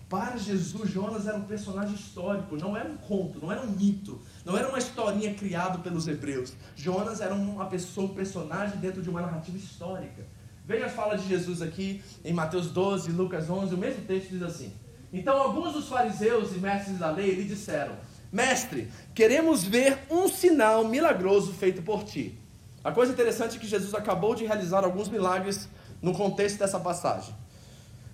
Para 0.09 0.37
Jesus, 0.37 0.89
Jonas 0.89 1.27
era 1.27 1.37
um 1.37 1.43
personagem 1.43 1.93
histórico, 1.93 2.55
não 2.55 2.75
era 2.75 2.89
um 2.89 2.97
conto, 2.97 3.39
não 3.39 3.51
era 3.51 3.61
um 3.61 3.69
mito, 3.69 4.19
não 4.43 4.57
era 4.57 4.67
uma 4.67 4.79
historinha 4.79 5.33
criada 5.35 5.77
pelos 5.77 6.07
hebreus. 6.07 6.53
Jonas 6.75 7.21
era 7.21 7.33
uma 7.35 7.67
pessoa, 7.67 8.07
um 8.07 8.15
personagem 8.15 8.77
dentro 8.79 9.03
de 9.03 9.09
uma 9.09 9.21
narrativa 9.21 9.57
histórica. 9.57 10.25
Veja 10.69 10.86
a 10.86 10.89
fala 10.89 11.17
de 11.17 11.27
Jesus 11.27 11.63
aqui 11.63 11.99
em 12.23 12.32
Mateus 12.32 12.67
12, 12.67 13.12
Lucas 13.12 13.49
11, 13.49 13.73
o 13.73 13.77
mesmo 13.77 14.05
texto 14.05 14.29
diz 14.29 14.43
assim: 14.43 14.71
Então 15.12 15.36
alguns 15.36 15.73
dos 15.73 15.89
fariseus 15.89 16.55
e 16.55 16.60
mestres 16.60 16.99
da 16.99 17.10
lei 17.10 17.34
lhe 17.34 17.43
disseram: 17.43 17.95
Mestre, 18.32 18.88
queremos 19.15 19.63
ver 19.63 19.97
um 20.12 20.27
sinal 20.27 20.88
milagroso 20.88 21.53
feito 21.53 21.82
por 21.82 22.03
ti. 22.03 22.38
A 22.84 22.91
coisa 22.91 23.12
interessante 23.12 23.58
é 23.58 23.60
que 23.60 23.65
Jesus 23.65 23.95
acabou 23.95 24.36
de 24.36 24.45
realizar 24.45 24.84
alguns 24.84 25.10
milagres 25.10 25.67
no 26.03 26.13
contexto 26.13 26.60
dessa 26.60 26.79
passagem. 26.79 27.34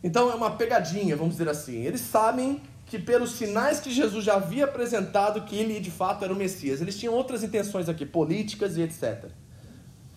Então 0.02 0.32
é 0.32 0.36
uma 0.36 0.52
pegadinha, 0.52 1.18
vamos 1.18 1.34
dizer 1.34 1.50
assim. 1.50 1.82
Eles 1.82 2.00
sabem 2.00 2.62
que 2.86 2.98
pelos 2.98 3.32
sinais 3.32 3.82
que 3.82 3.91
Jesus 3.91 4.24
já 4.24 4.36
havia 4.36 4.63
apresentado 4.63 5.41
que 5.41 5.58
ele 5.58 5.82
de 5.82 5.91
fato 5.91 6.24
era 6.24 6.32
o 6.32 6.38
Messias. 6.38 6.80
Eles 6.80 6.98
tinham 6.98 7.13
outras 7.13 7.44
intenções 7.44 7.89
aqui, 7.89 8.06
políticas 8.06 8.78
e 8.78 8.82
etc. 8.82 9.26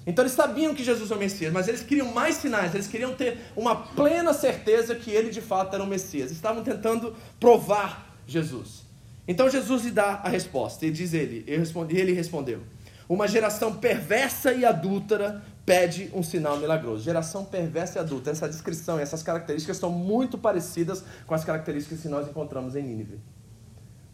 Então 0.09 0.25
eles 0.25 0.33
sabiam 0.33 0.75
que 0.75 0.83
Jesus 0.83 1.11
é 1.11 1.15
o 1.15 1.19
Messias, 1.19 1.53
mas 1.53 1.69
eles 1.69 1.83
queriam 1.83 2.11
mais 2.15 2.37
sinais, 2.37 2.75
eles 2.75 2.87
queriam 2.87 3.15
ter 3.15 3.37
uma 3.55 3.77
plena 3.77 4.33
certeza 4.33 4.95
que 4.95 5.11
ele 5.11 5.29
de 5.29 5.43
fato 5.43 5.75
era 5.75 5.85
o 5.85 5.87
Messias. 5.87 6.31
Estavam 6.31 6.65
tentando 6.65 7.15
provar 7.39 8.17
Jesus. 8.27 8.87
Então 9.29 9.51
Jesus 9.51 9.85
lhe 9.85 9.91
dá 9.91 10.23
a 10.25 10.31
resposta, 10.31 10.87
e 10.87 10.91
diz 10.91 11.13
ele, 11.13 11.45
ele 11.47 12.13
respondeu: 12.15 12.63
Uma 13.07 13.29
geração 13.29 13.75
perversa 13.75 14.51
e 14.55 14.65
adúltera 14.65 15.43
pede 15.67 16.11
um 16.15 16.23
sinal 16.23 16.57
milagroso. 16.57 17.05
Geração 17.05 17.45
perversa 17.45 17.99
e 17.99 18.01
adulta. 18.01 18.31
Essa 18.31 18.49
descrição 18.49 18.99
e 18.99 19.03
essas 19.03 19.23
características 19.23 19.77
são 19.77 19.91
muito 19.91 20.39
parecidas 20.39 21.05
com 21.27 21.35
as 21.35 21.45
características 21.45 22.01
que 22.01 22.09
nós 22.09 22.27
encontramos 22.27 22.75
em 22.75 22.83
Nínive. 22.83 23.21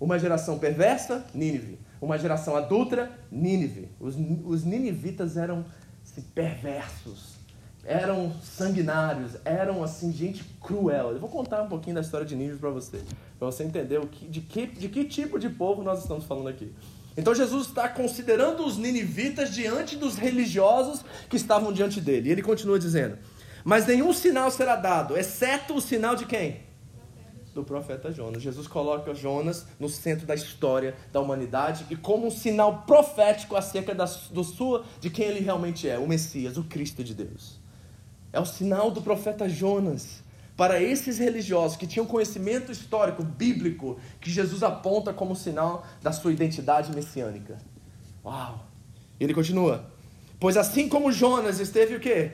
Uma 0.00 0.18
geração 0.18 0.58
perversa, 0.58 1.24
Nínive. 1.32 1.78
Uma 2.00 2.18
geração 2.18 2.56
adulta, 2.56 3.12
Nínive. 3.30 3.88
Os, 4.00 4.16
os 4.44 4.64
ninivitas 4.64 5.36
eram 5.36 5.64
assim, 6.14 6.22
perversos, 6.34 7.34
eram 7.84 8.32
sanguinários, 8.42 9.32
eram 9.44 9.82
assim 9.82 10.12
gente 10.12 10.44
cruel. 10.60 11.10
Eu 11.10 11.18
vou 11.18 11.28
contar 11.28 11.62
um 11.62 11.68
pouquinho 11.68 11.96
da 11.96 12.00
história 12.00 12.24
de 12.24 12.34
Nínive 12.34 12.58
para 12.58 12.70
você, 12.70 13.02
para 13.38 13.46
você 13.46 13.64
entender 13.64 13.98
o 13.98 14.06
que, 14.06 14.26
de, 14.26 14.40
que, 14.40 14.66
de 14.66 14.88
que 14.88 15.04
tipo 15.04 15.38
de 15.38 15.50
povo 15.50 15.82
nós 15.82 16.00
estamos 16.00 16.24
falando 16.24 16.48
aqui. 16.48 16.72
Então 17.16 17.34
Jesus 17.34 17.68
está 17.68 17.88
considerando 17.88 18.64
os 18.64 18.78
ninivitas 18.78 19.52
diante 19.52 19.96
dos 19.96 20.16
religiosos 20.16 21.04
que 21.28 21.36
estavam 21.36 21.72
diante 21.72 22.00
dele. 22.00 22.28
E 22.28 22.32
ele 22.32 22.42
continua 22.42 22.78
dizendo: 22.78 23.18
Mas 23.62 23.86
nenhum 23.86 24.12
sinal 24.12 24.50
será 24.50 24.76
dado, 24.76 25.16
exceto 25.16 25.74
o 25.74 25.80
sinal 25.80 26.16
de 26.16 26.26
quem? 26.26 26.62
Do 27.54 27.62
profeta 27.62 28.12
Jonas. 28.12 28.42
Jesus 28.42 28.66
coloca 28.66 29.14
Jonas 29.14 29.66
no 29.78 29.88
centro 29.88 30.26
da 30.26 30.34
história 30.34 30.94
da 31.12 31.20
humanidade 31.20 31.86
e 31.88 31.96
como 31.96 32.26
um 32.26 32.30
sinal 32.30 32.82
profético 32.82 33.56
acerca 33.56 33.94
da, 33.94 34.04
do 34.04 34.42
sua, 34.42 34.84
de 35.00 35.08
quem 35.08 35.26
ele 35.26 35.40
realmente 35.40 35.88
é, 35.88 35.98
o 35.98 36.08
Messias, 36.08 36.56
o 36.56 36.64
Cristo 36.64 37.04
de 37.04 37.14
Deus. 37.14 37.58
É 38.32 38.40
o 38.40 38.44
sinal 38.44 38.90
do 38.90 39.00
profeta 39.00 39.48
Jonas 39.48 40.24
para 40.56 40.82
esses 40.82 41.18
religiosos 41.18 41.76
que 41.76 41.86
tinham 41.86 42.06
conhecimento 42.06 42.70
histórico, 42.70 43.22
bíblico, 43.22 43.98
que 44.20 44.30
Jesus 44.30 44.62
aponta 44.62 45.12
como 45.12 45.34
sinal 45.34 45.86
da 46.02 46.12
sua 46.12 46.32
identidade 46.32 46.94
messiânica. 46.94 47.58
Uau! 48.24 48.66
Ele 49.18 49.34
continua. 49.34 49.90
Pois 50.38 50.56
assim 50.56 50.88
como 50.88 51.12
Jonas 51.12 51.60
esteve 51.60 51.94
o 51.94 52.00
quê? 52.00 52.32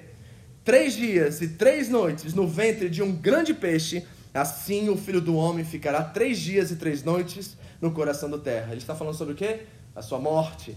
Três 0.65 0.95
dias 0.95 1.41
e 1.41 1.49
três 1.49 1.89
noites 1.89 2.35
no 2.35 2.47
ventre 2.47 2.89
de 2.89 3.03
um 3.03 3.13
grande 3.13 3.55
peixe, 3.55 4.07
Assim 4.33 4.89
o 4.89 4.97
filho 4.97 5.21
do 5.21 5.35
homem 5.35 5.65
ficará 5.65 6.03
três 6.03 6.39
dias 6.39 6.71
e 6.71 6.77
três 6.77 7.03
noites 7.03 7.57
no 7.81 7.91
coração 7.91 8.31
da 8.31 8.39
terra. 8.39 8.69
Ele 8.71 8.81
está 8.81 8.95
falando 8.95 9.15
sobre 9.15 9.35
o 9.35 9.37
quê? 9.37 9.63
A 9.95 10.03
sua 10.03 10.19
morte. 10.19 10.77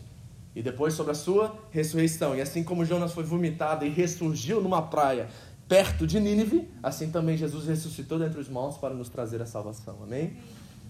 E 0.56 0.62
depois 0.62 0.94
sobre 0.94 1.12
a 1.12 1.16
sua 1.16 1.56
ressurreição. 1.72 2.36
E 2.36 2.42
assim 2.42 2.64
como 2.64 2.86
Jonas 2.86 3.12
foi 3.14 3.24
vomitado 3.24 3.86
e 3.86 3.90
ressurgiu 3.90 4.62
numa 4.62 4.82
praia 4.82 5.28
perto 5.68 6.06
de 6.06 6.20
Nínive, 6.20 6.70
assim 6.82 7.10
também 7.10 7.38
Jesus 7.38 7.66
ressuscitou 7.66 8.20
dentre 8.20 8.40
os 8.40 8.50
mortos 8.50 8.78
para 8.78 8.94
nos 8.94 9.10
trazer 9.10 9.42
a 9.42 9.46
salvação. 9.46 9.98
Amém? 10.04 10.38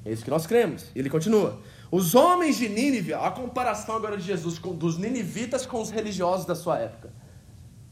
É 0.06 0.12
isso 0.12 0.24
que 0.24 0.30
nós 0.30 0.46
cremos. 0.46 0.88
E 0.94 1.00
ele 1.00 1.10
continua. 1.10 1.62
Os 1.90 2.16
homens 2.16 2.58
de 2.58 2.68
Nínive, 2.68 3.14
a 3.14 3.32
comparação 3.32 3.96
agora 3.96 4.18
de 4.18 4.24
Jesus 4.24 4.60
com, 4.60 4.74
dos 4.74 4.98
ninivitas 4.98 5.66
com 5.66 5.82
os 5.82 5.90
religiosos 5.90 6.46
da 6.46 6.56
sua 6.56 6.80
época. 6.80 7.12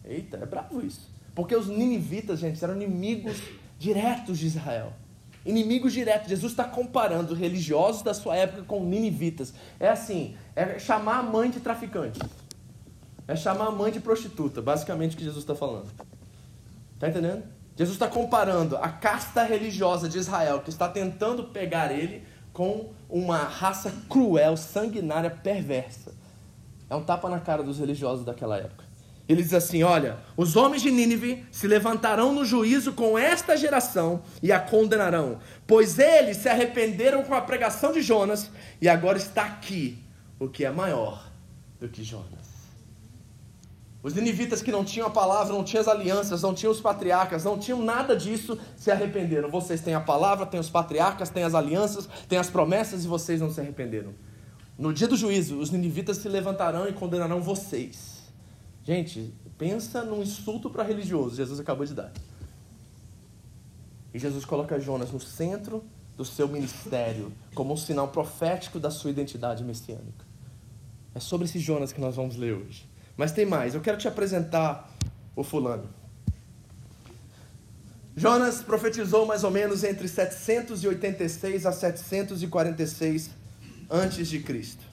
Eita, 0.03 0.37
é 0.37 0.45
bravo 0.45 0.85
isso. 0.85 1.09
Porque 1.33 1.55
os 1.55 1.67
ninivitas, 1.67 2.39
gente, 2.39 2.61
eram 2.61 2.75
inimigos 2.75 3.41
diretos 3.81 4.37
de 4.37 4.45
Israel. 4.45 4.93
Inimigos 5.43 5.91
diretos. 5.91 6.29
Jesus 6.29 6.53
está 6.53 6.63
comparando 6.63 7.33
religiosos 7.33 8.03
da 8.03 8.13
sua 8.13 8.35
época 8.35 8.61
com 8.61 8.83
ninivitas. 8.85 9.55
É 9.79 9.89
assim, 9.89 10.35
é 10.55 10.77
chamar 10.77 11.17
a 11.17 11.23
mãe 11.23 11.49
de 11.49 11.59
traficante. 11.59 12.19
É 13.27 13.35
chamar 13.35 13.67
a 13.67 13.71
mãe 13.71 13.91
de 13.91 13.99
prostituta, 13.99 14.61
basicamente 14.61 15.15
o 15.15 15.17
que 15.17 15.23
Jesus 15.23 15.41
está 15.41 15.55
falando. 15.55 15.89
Está 16.93 17.09
entendendo? 17.09 17.43
Jesus 17.75 17.95
está 17.95 18.07
comparando 18.07 18.77
a 18.77 18.89
casta 18.89 19.41
religiosa 19.41 20.07
de 20.07 20.19
Israel, 20.19 20.59
que 20.59 20.69
está 20.69 20.87
tentando 20.87 21.45
pegar 21.45 21.91
ele, 21.91 22.23
com 22.53 22.91
uma 23.09 23.37
raça 23.37 23.91
cruel, 24.07 24.55
sanguinária, 24.55 25.31
perversa. 25.31 26.13
É 26.87 26.95
um 26.95 27.03
tapa 27.03 27.27
na 27.29 27.39
cara 27.39 27.63
dos 27.63 27.79
religiosos 27.79 28.23
daquela 28.23 28.57
época. 28.57 28.80
Ele 29.31 29.43
diz 29.43 29.53
assim: 29.53 29.81
Olha, 29.81 30.17
os 30.35 30.57
homens 30.57 30.81
de 30.81 30.91
Nínive 30.91 31.45
se 31.49 31.65
levantarão 31.65 32.33
no 32.33 32.43
juízo 32.43 32.91
com 32.91 33.17
esta 33.17 33.55
geração 33.55 34.23
e 34.43 34.51
a 34.51 34.59
condenarão, 34.59 35.39
pois 35.65 35.97
eles 35.97 36.35
se 36.35 36.49
arrependeram 36.49 37.23
com 37.23 37.33
a 37.33 37.39
pregação 37.39 37.93
de 37.93 38.01
Jonas 38.01 38.51
e 38.81 38.89
agora 38.89 39.17
está 39.17 39.45
aqui 39.45 40.03
o 40.37 40.49
que 40.49 40.65
é 40.65 40.69
maior 40.69 41.31
do 41.79 41.87
que 41.87 42.03
Jonas. 42.03 42.51
Os 44.03 44.13
ninivitas 44.13 44.61
que 44.61 44.71
não 44.71 44.83
tinham 44.83 45.07
a 45.07 45.11
palavra, 45.11 45.53
não 45.53 45.63
tinham 45.63 45.79
as 45.79 45.87
alianças, 45.87 46.41
não 46.41 46.53
tinham 46.53 46.73
os 46.73 46.81
patriarcas, 46.81 47.45
não 47.45 47.57
tinham 47.57 47.81
nada 47.81 48.17
disso, 48.17 48.59
se 48.75 48.91
arrependeram. 48.91 49.49
Vocês 49.49 49.79
têm 49.79 49.93
a 49.93 50.01
palavra, 50.01 50.45
têm 50.45 50.59
os 50.59 50.69
patriarcas, 50.69 51.29
têm 51.29 51.43
as 51.45 51.55
alianças, 51.55 52.09
têm 52.27 52.37
as 52.37 52.49
promessas 52.49 53.05
e 53.05 53.07
vocês 53.07 53.39
não 53.39 53.49
se 53.49 53.61
arrependeram. 53.61 54.13
No 54.77 54.91
dia 54.91 55.07
do 55.07 55.15
juízo, 55.15 55.57
os 55.57 55.69
ninivitas 55.69 56.17
se 56.17 56.27
levantarão 56.27 56.85
e 56.89 56.91
condenarão 56.91 57.41
vocês. 57.41 58.20
Gente, 58.83 59.33
pensa 59.57 60.03
num 60.03 60.21
insulto 60.21 60.69
para 60.69 60.83
religioso, 60.83 61.35
Jesus 61.35 61.59
acabou 61.59 61.85
de 61.85 61.93
dar. 61.93 62.11
E 64.13 64.19
Jesus 64.19 64.43
coloca 64.43 64.79
Jonas 64.79 65.11
no 65.11 65.19
centro 65.19 65.83
do 66.17 66.25
seu 66.25 66.47
ministério, 66.47 67.31
como 67.55 67.73
um 67.73 67.77
sinal 67.77 68.07
profético 68.09 68.79
da 68.79 68.91
sua 68.91 69.11
identidade 69.11 69.63
messiânica. 69.63 70.25
É 71.13 71.19
sobre 71.19 71.45
esse 71.45 71.59
Jonas 71.59 71.91
que 71.91 72.01
nós 72.01 72.15
vamos 72.15 72.35
ler 72.35 72.53
hoje. 72.53 72.89
Mas 73.15 73.31
tem 73.31 73.45
mais, 73.45 73.75
eu 73.75 73.81
quero 73.81 73.97
te 73.97 74.07
apresentar 74.07 74.89
o 75.35 75.43
fulano. 75.43 75.89
Jonas 78.15 78.61
profetizou 78.61 79.25
mais 79.25 79.43
ou 79.43 79.51
menos 79.51 79.83
entre 79.83 80.07
786 80.07 81.65
a 81.65 81.71
746 81.71 83.29
antes 83.89 84.27
de 84.27 84.39
Cristo. 84.39 84.90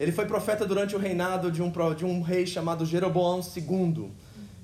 Ele 0.00 0.12
foi 0.12 0.24
profeta 0.24 0.64
durante 0.64 0.96
o 0.96 0.98
reinado 0.98 1.52
de 1.52 1.62
um, 1.62 1.70
de 1.94 2.06
um 2.06 2.22
rei 2.22 2.46
chamado 2.46 2.86
Jeroboão 2.86 3.42
II, 3.54 4.10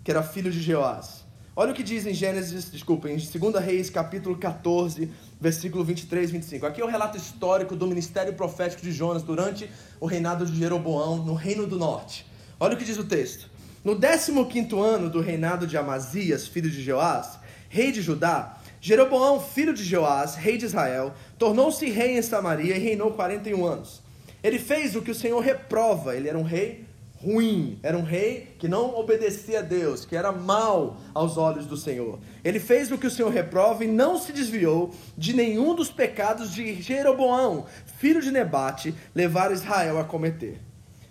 que 0.02 0.10
era 0.10 0.22
filho 0.22 0.50
de 0.50 0.62
Jeoás. 0.62 1.26
Olha 1.54 1.72
o 1.72 1.74
que 1.74 1.82
diz 1.82 2.06
em 2.06 2.14
Gênesis, 2.14 2.70
desculpa, 2.70 3.10
em 3.10 3.18
2 3.18 3.62
Reis, 3.62 3.90
capítulo 3.90 4.38
14, 4.38 5.12
versículo 5.38 5.84
23 5.84 6.30
e 6.30 6.32
25. 6.32 6.64
Aqui 6.64 6.80
é 6.80 6.84
o 6.84 6.88
relato 6.88 7.18
histórico 7.18 7.76
do 7.76 7.86
ministério 7.86 8.32
profético 8.32 8.80
de 8.80 8.90
Jonas 8.90 9.22
durante 9.22 9.70
o 10.00 10.06
reinado 10.06 10.46
de 10.46 10.58
Jeroboão 10.58 11.16
no 11.18 11.34
Reino 11.34 11.66
do 11.66 11.78
Norte. 11.78 12.24
Olha 12.58 12.74
o 12.74 12.78
que 12.78 12.84
diz 12.86 12.96
o 12.96 13.04
texto. 13.04 13.50
No 13.84 13.94
15 14.00 14.32
ano 14.74 15.10
do 15.10 15.20
reinado 15.20 15.66
de 15.66 15.76
Amazias, 15.76 16.48
filho 16.48 16.70
de 16.70 16.82
Jeoás, 16.82 17.38
rei 17.68 17.92
de 17.92 18.00
Judá, 18.00 18.56
Jeroboão, 18.80 19.38
filho 19.38 19.74
de 19.74 19.84
Joás, 19.84 20.34
rei 20.34 20.56
de 20.56 20.64
Israel, 20.64 21.12
tornou-se 21.38 21.84
rei 21.90 22.16
em 22.16 22.22
Samaria 22.22 22.74
e 22.74 22.80
reinou 22.80 23.10
41 23.10 23.66
anos. 23.66 24.05
Ele 24.42 24.58
fez 24.58 24.94
o 24.94 25.02
que 25.02 25.10
o 25.10 25.14
Senhor 25.14 25.40
reprova, 25.40 26.14
ele 26.14 26.28
era 26.28 26.38
um 26.38 26.42
rei 26.42 26.86
ruim, 27.22 27.78
era 27.82 27.96
um 27.96 28.02
rei 28.02 28.54
que 28.58 28.68
não 28.68 28.94
obedecia 28.94 29.60
a 29.60 29.62
Deus, 29.62 30.04
que 30.04 30.14
era 30.14 30.30
mau 30.30 30.98
aos 31.14 31.36
olhos 31.36 31.66
do 31.66 31.76
Senhor. 31.76 32.18
Ele 32.44 32.60
fez 32.60 32.92
o 32.92 32.98
que 32.98 33.06
o 33.06 33.10
Senhor 33.10 33.30
reprova 33.30 33.84
e 33.84 33.88
não 33.88 34.18
se 34.18 34.32
desviou 34.32 34.94
de 35.16 35.34
nenhum 35.34 35.74
dos 35.74 35.90
pecados 35.90 36.52
de 36.52 36.80
Jeroboão, 36.80 37.66
filho 37.98 38.20
de 38.20 38.30
Nebate, 38.30 38.94
levar 39.14 39.50
Israel 39.50 39.98
a 39.98 40.04
cometer. 40.04 40.60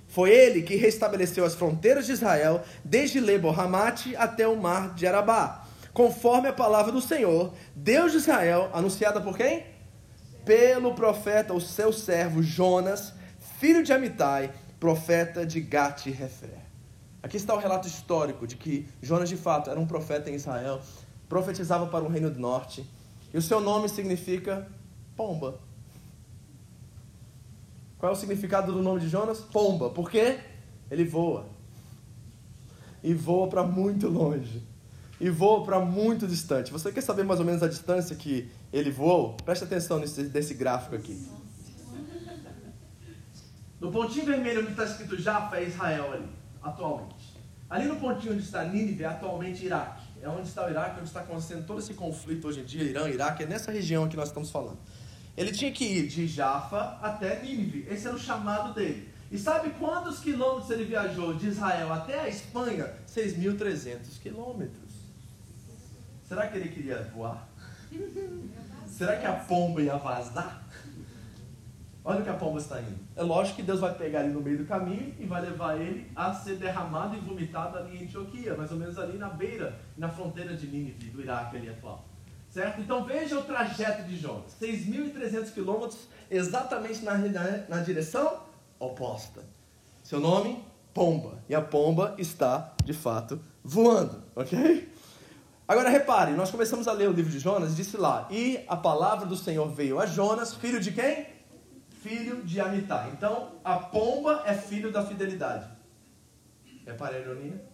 Foi 0.07 0.29
ele 0.29 0.61
que 0.61 0.75
restabeleceu 0.75 1.43
as 1.43 1.55
fronteiras 1.55 2.05
de 2.05 2.13
Israel, 2.13 2.63
desde 2.83 3.19
Lebo-Hamate 3.19 4.15
até 4.15 4.47
o 4.47 4.55
mar 4.55 4.93
de 4.93 5.05
Arabá, 5.05 5.67
conforme 5.91 6.47
a 6.47 6.53
palavra 6.53 6.91
do 6.91 7.01
Senhor, 7.01 7.53
Deus 7.75 8.13
de 8.13 8.19
Israel, 8.19 8.69
anunciada 8.73 9.19
por 9.19 9.35
quem? 9.35 9.74
Pelo 10.45 10.93
profeta, 10.93 11.53
o 11.53 11.59
seu 11.59 11.91
servo 11.91 12.43
Jonas, 12.43 13.13
filho 13.59 13.83
de 13.83 13.91
Amitai, 13.91 14.53
profeta 14.79 15.43
de 15.43 15.59
Gate 15.59 16.11
Refer. 16.11 16.59
Aqui 17.23 17.37
está 17.37 17.55
o 17.55 17.57
relato 17.57 17.87
histórico 17.87 18.45
de 18.45 18.55
que 18.55 18.87
Jonas 19.01 19.27
de 19.27 19.35
fato 19.35 19.71
era 19.71 19.79
um 19.79 19.87
profeta 19.87 20.29
em 20.29 20.35
Israel, 20.35 20.79
profetizava 21.27 21.87
para 21.87 22.05
o 22.05 22.07
reino 22.07 22.29
do 22.29 22.39
norte, 22.39 22.87
e 23.33 23.37
o 23.37 23.41
seu 23.41 23.59
nome 23.59 23.89
significa 23.89 24.67
pomba. 25.15 25.59
Qual 27.97 28.11
é 28.11 28.15
o 28.15 28.17
significado 28.17 28.71
do 28.71 28.83
nome 28.83 28.99
de 28.99 29.09
Jonas? 29.09 29.39
Pomba. 29.39 29.89
Por 29.89 30.11
quê? 30.11 30.39
Ele 30.91 31.03
voa. 31.03 31.47
E 33.01 33.15
voa 33.15 33.47
para 33.47 33.63
muito 33.63 34.07
longe. 34.07 34.61
E 35.19 35.29
voa 35.29 35.63
para 35.63 35.79
muito 35.79 36.27
distante. 36.27 36.71
Você 36.71 36.91
quer 36.91 37.01
saber 37.01 37.23
mais 37.23 37.39
ou 37.39 37.45
menos 37.45 37.63
a 37.63 37.67
distância 37.67 38.15
que 38.15 38.49
ele 38.71 38.91
voou? 38.91 39.37
Preste 39.45 39.63
atenção 39.63 39.99
nesse 39.99 40.23
desse 40.23 40.53
gráfico 40.53 40.95
aqui. 40.95 41.25
No 43.79 43.91
pontinho 43.91 44.25
vermelho 44.25 44.61
onde 44.61 44.71
está 44.71 44.85
escrito 44.85 45.21
Jaffa 45.21 45.57
é 45.57 45.65
Israel 45.65 46.13
ali, 46.13 46.29
atualmente. 46.61 47.35
Ali 47.69 47.85
no 47.85 47.97
pontinho 47.97 48.33
onde 48.33 48.43
está 48.43 48.63
Nínive 48.63 49.03
é 49.03 49.07
atualmente 49.07 49.65
Iraque. 49.65 50.03
É 50.21 50.29
onde 50.29 50.47
está 50.47 50.65
o 50.65 50.69
Iraque, 50.69 50.99
onde 50.99 51.07
está 51.07 51.19
acontecendo 51.19 51.65
todo 51.67 51.79
esse 51.79 51.93
conflito 51.93 52.47
hoje 52.47 52.61
em 52.61 52.65
dia, 52.65 52.83
Irã, 52.83 53.07
Iraque, 53.09 53.43
é 53.43 53.45
nessa 53.45 53.71
região 53.71 54.07
que 54.07 54.15
nós 54.15 54.29
estamos 54.29 54.49
falando. 54.49 54.79
Ele 55.37 55.51
tinha 55.51 55.71
que 55.71 55.83
ir 55.83 56.07
de 56.07 56.25
Jaffa 56.25 56.97
até 57.01 57.41
Nínive. 57.41 57.85
Esse 57.89 58.07
era 58.07 58.15
o 58.15 58.19
chamado 58.19 58.73
dele. 58.73 59.09
E 59.31 59.37
sabe 59.37 59.71
quantos 59.71 60.19
quilômetros 60.19 60.71
ele 60.71 60.85
viajou 60.85 61.33
de 61.33 61.47
Israel 61.47 61.91
até 61.91 62.21
a 62.21 62.29
Espanha? 62.29 62.91
6.300 63.07 64.19
quilômetros. 64.21 64.84
Será 66.35 66.47
que 66.47 66.57
ele 66.57 66.67
queria 66.67 67.01
voar? 67.15 67.47
Será 68.85 69.15
que 69.15 69.25
a 69.25 69.31
pomba 69.31 69.81
ia 69.81 69.95
vazar? 69.95 70.67
Olha 72.03 72.19
o 72.19 72.23
que 72.23 72.29
a 72.29 72.33
pomba 72.33 72.59
está 72.59 72.81
indo. 72.81 72.99
É 73.15 73.23
lógico 73.23 73.55
que 73.55 73.63
Deus 73.63 73.79
vai 73.79 73.95
pegar 73.95 74.25
ele 74.25 74.33
no 74.33 74.41
meio 74.41 74.57
do 74.57 74.65
caminho 74.65 75.15
e 75.17 75.25
vai 75.25 75.41
levar 75.41 75.79
ele 75.79 76.11
a 76.13 76.33
ser 76.33 76.57
derramado 76.57 77.15
e 77.15 77.21
vomitado 77.21 77.77
ali 77.77 77.97
em 77.97 78.03
Antioquia, 78.03 78.53
mais 78.53 78.69
ou 78.69 78.77
menos 78.77 78.99
ali 78.99 79.17
na 79.17 79.29
beira, 79.29 79.79
na 79.97 80.09
fronteira 80.09 80.57
de 80.57 80.67
Nínive, 80.67 81.09
do 81.09 81.21
Iraque 81.21 81.55
ali 81.55 81.69
atual. 81.69 82.03
Certo? 82.49 82.81
Então 82.81 83.05
veja 83.05 83.39
o 83.39 83.43
trajeto 83.43 84.03
de 84.03 84.17
Jonas. 84.17 84.57
6.300 84.61 85.53
quilômetros 85.53 86.09
exatamente 86.29 87.01
na, 87.01 87.17
na, 87.17 87.57
na 87.69 87.77
direção 87.79 88.41
oposta. 88.77 89.41
Seu 90.03 90.19
nome? 90.19 90.61
Pomba. 90.93 91.39
E 91.47 91.55
a 91.55 91.61
pomba 91.61 92.13
está, 92.17 92.73
de 92.83 92.91
fato, 92.91 93.39
voando. 93.63 94.21
Ok? 94.35 94.94
Agora 95.67 95.89
repare, 95.89 96.31
nós 96.33 96.51
começamos 96.51 96.87
a 96.87 96.91
ler 96.91 97.09
o 97.09 97.11
livro 97.11 97.31
de 97.31 97.39
Jonas 97.39 97.73
e 97.73 97.75
disse 97.75 97.97
lá: 97.97 98.27
E 98.29 98.63
a 98.67 98.75
palavra 98.75 99.25
do 99.25 99.35
Senhor 99.35 99.67
veio 99.69 99.99
a 99.99 100.05
Jonas, 100.05 100.53
filho 100.53 100.79
de 100.79 100.91
quem? 100.91 101.25
Filho 102.03 102.43
de 102.43 102.61
Amitai. 102.61 103.09
Então, 103.11 103.53
a 103.63 103.77
pomba 103.77 104.43
é 104.45 104.53
filho 104.53 104.91
da 104.91 105.03
fidelidade. 105.03 105.67
Repare 106.85 107.15
a 107.15 107.19
ironia? 107.19 107.65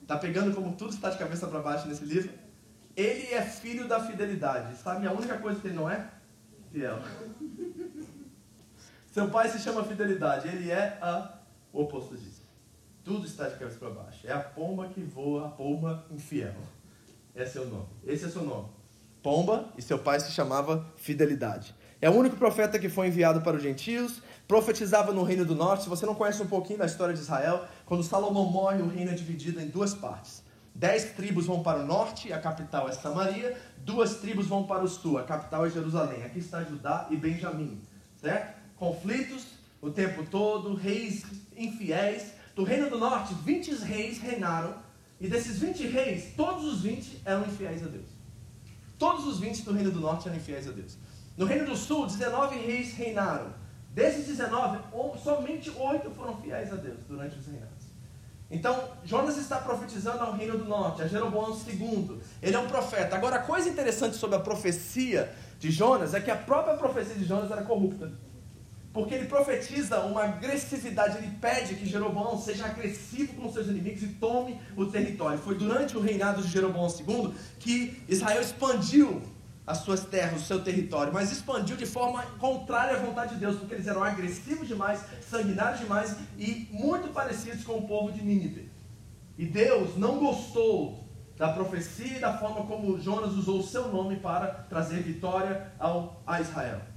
Está 0.00 0.16
pegando 0.16 0.54
como 0.54 0.76
tudo 0.76 0.94
está 0.94 1.10
de 1.10 1.18
cabeça 1.18 1.48
para 1.48 1.58
baixo 1.58 1.88
nesse 1.88 2.04
livro? 2.04 2.30
Ele 2.96 3.34
é 3.34 3.42
filho 3.42 3.88
da 3.88 3.98
fidelidade. 3.98 4.76
Sabe 4.76 5.04
a 5.04 5.12
única 5.12 5.36
coisa 5.38 5.58
que 5.58 5.66
ele 5.66 5.74
não 5.74 5.90
é? 5.90 6.08
Fiel. 6.70 7.00
Seu 9.10 9.28
pai 9.28 9.48
se 9.48 9.58
chama 9.58 9.82
fidelidade. 9.82 10.46
Ele 10.46 10.70
é 10.70 10.98
a, 11.02 11.32
o 11.72 11.82
oposto 11.82 12.16
disso. 12.16 12.42
Tudo 13.02 13.26
está 13.26 13.48
de 13.48 13.58
cabeça 13.58 13.78
para 13.78 13.90
baixo. 13.90 14.24
É 14.24 14.32
a 14.32 14.38
pomba 14.38 14.86
que 14.88 15.02
voa, 15.02 15.46
a 15.46 15.50
pomba 15.50 16.06
infiel. 16.10 16.54
Esse 17.34 17.58
é 17.58 17.60
o 17.60 17.66
nome. 17.66 17.86
Esse 18.06 18.26
é 18.26 18.28
seu 18.28 18.42
nome. 18.42 18.68
Pomba 19.22 19.68
e 19.76 19.82
seu 19.82 19.98
pai 19.98 20.20
se 20.20 20.30
chamava 20.32 20.86
Fidelidade. 20.96 21.74
É 22.00 22.10
o 22.10 22.12
único 22.12 22.36
profeta 22.36 22.78
que 22.78 22.88
foi 22.88 23.08
enviado 23.08 23.40
para 23.40 23.56
os 23.56 23.62
gentios, 23.62 24.20
profetizava 24.46 25.12
no 25.12 25.22
reino 25.22 25.44
do 25.44 25.54
norte. 25.54 25.84
Se 25.84 25.88
você 25.88 26.04
não 26.04 26.14
conhece 26.14 26.42
um 26.42 26.46
pouquinho 26.46 26.78
da 26.78 26.86
história 26.86 27.14
de 27.14 27.20
Israel, 27.20 27.64
quando 27.86 28.02
Salomão 28.02 28.44
morre, 28.44 28.82
o 28.82 28.88
reino 28.88 29.10
é 29.10 29.14
dividido 29.14 29.60
em 29.60 29.66
duas 29.66 29.94
partes. 29.94 30.42
Dez 30.74 31.12
tribos 31.12 31.46
vão 31.46 31.62
para 31.62 31.78
o 31.78 31.86
norte, 31.86 32.32
a 32.32 32.38
capital 32.38 32.88
é 32.88 32.92
Samaria. 32.92 33.56
Duas 33.78 34.16
tribos 34.16 34.46
vão 34.46 34.64
para 34.66 34.84
o 34.84 34.88
sul, 34.88 35.18
a 35.18 35.22
capital 35.22 35.64
é 35.64 35.70
Jerusalém. 35.70 36.24
Aqui 36.24 36.40
está 36.40 36.62
Judá 36.62 37.06
e 37.10 37.16
Benjamim. 37.16 37.80
Certo? 38.20 38.60
Conflitos 38.76 39.46
o 39.80 39.90
tempo 39.90 40.24
todo, 40.24 40.74
reis 40.74 41.24
infiéis. 41.56 42.32
Do 42.56 42.64
reino 42.64 42.90
do 42.90 42.98
norte, 42.98 43.34
20 43.34 43.74
reis 43.76 44.18
reinaram. 44.18 44.74
E 45.24 45.26
desses 45.26 45.58
20 45.58 45.86
reis, 45.86 46.34
todos 46.36 46.66
os 46.66 46.82
20 46.82 47.22
eram 47.24 47.46
infiéis 47.46 47.82
a 47.82 47.86
Deus. 47.86 48.10
Todos 48.98 49.26
os 49.26 49.40
20 49.40 49.62
do 49.62 49.72
reino 49.72 49.90
do 49.90 49.98
norte 49.98 50.28
eram 50.28 50.36
infiéis 50.36 50.68
a 50.68 50.70
Deus. 50.70 50.98
No 51.34 51.46
reino 51.46 51.64
do 51.64 51.74
sul, 51.74 52.06
19 52.06 52.58
reis 52.58 52.92
reinaram. 52.92 53.54
Desses 53.88 54.26
19, 54.26 54.80
somente 55.22 55.70
8 55.70 56.10
foram 56.10 56.36
fiéis 56.42 56.70
a 56.70 56.76
Deus 56.76 56.98
durante 57.08 57.38
os 57.38 57.46
reinados. 57.46 57.86
Então, 58.50 58.90
Jonas 59.02 59.38
está 59.38 59.56
profetizando 59.56 60.22
ao 60.22 60.34
reino 60.34 60.58
do 60.58 60.66
norte, 60.66 61.00
a 61.00 61.08
Jeroboão 61.08 61.58
II. 61.58 62.20
Ele 62.42 62.54
é 62.54 62.58
um 62.58 62.68
profeta. 62.68 63.16
Agora, 63.16 63.36
a 63.36 63.42
coisa 63.42 63.70
interessante 63.70 64.16
sobre 64.16 64.36
a 64.36 64.40
profecia 64.40 65.34
de 65.58 65.70
Jonas 65.70 66.12
é 66.12 66.20
que 66.20 66.30
a 66.30 66.36
própria 66.36 66.76
profecia 66.76 67.14
de 67.14 67.24
Jonas 67.24 67.50
era 67.50 67.62
corrupta. 67.62 68.12
Porque 68.94 69.12
ele 69.12 69.26
profetiza 69.26 69.98
uma 70.02 70.22
agressividade, 70.22 71.18
ele 71.18 71.36
pede 71.40 71.74
que 71.74 71.84
Jeroboão 71.84 72.38
seja 72.38 72.64
agressivo 72.64 73.34
com 73.34 73.52
seus 73.52 73.66
inimigos 73.66 74.04
e 74.04 74.06
tome 74.06 74.56
o 74.76 74.86
território. 74.86 75.36
Foi 75.40 75.56
durante 75.56 75.96
o 75.96 76.00
reinado 76.00 76.40
de 76.40 76.48
Jeroboão 76.48 76.86
II 76.86 77.34
que 77.58 78.00
Israel 78.08 78.40
expandiu 78.40 79.20
as 79.66 79.78
suas 79.78 80.04
terras, 80.04 80.42
o 80.42 80.44
seu 80.44 80.62
território, 80.62 81.12
mas 81.12 81.32
expandiu 81.32 81.76
de 81.76 81.86
forma 81.86 82.22
contrária 82.38 82.96
à 82.96 83.00
vontade 83.00 83.34
de 83.34 83.40
Deus, 83.40 83.56
porque 83.56 83.74
eles 83.74 83.88
eram 83.88 84.04
agressivos 84.04 84.68
demais, 84.68 85.00
sanguinários 85.28 85.80
demais 85.80 86.16
e 86.38 86.68
muito 86.70 87.08
parecidos 87.08 87.64
com 87.64 87.78
o 87.78 87.88
povo 87.88 88.12
de 88.12 88.22
Nínive. 88.22 88.70
E 89.36 89.44
Deus 89.44 89.96
não 89.96 90.20
gostou 90.20 91.02
da 91.36 91.48
profecia 91.48 92.18
e 92.18 92.20
da 92.20 92.38
forma 92.38 92.64
como 92.64 93.00
Jonas 93.00 93.32
usou 93.32 93.58
o 93.58 93.62
seu 93.64 93.88
nome 93.88 94.18
para 94.18 94.46
trazer 94.46 95.02
vitória 95.02 95.72
ao, 95.80 96.22
a 96.24 96.40
Israel. 96.40 96.93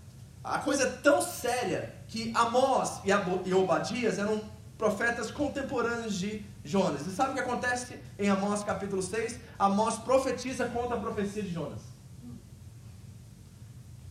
A 0.48 0.60
coisa 0.60 0.84
é 0.84 0.90
tão 0.90 1.22
séria 1.22 1.94
que 2.08 2.32
Amós 2.34 3.02
e 3.46 3.54
Obadias 3.54 4.18
eram 4.18 4.42
profetas 4.78 5.30
contemporâneos 5.30 6.14
de 6.18 6.46
Jonas. 6.64 7.06
E 7.06 7.12
sabe 7.12 7.32
o 7.32 7.34
que 7.34 7.40
acontece 7.42 8.00
em 8.18 8.30
Amós 8.30 8.64
capítulo 8.64 9.02
6? 9.02 9.40
Amós 9.60 9.96
profetiza 9.98 10.70
contra 10.70 10.96
a 10.96 11.00
profecia 11.00 11.44
de 11.44 11.52
Jonas. 11.52 11.82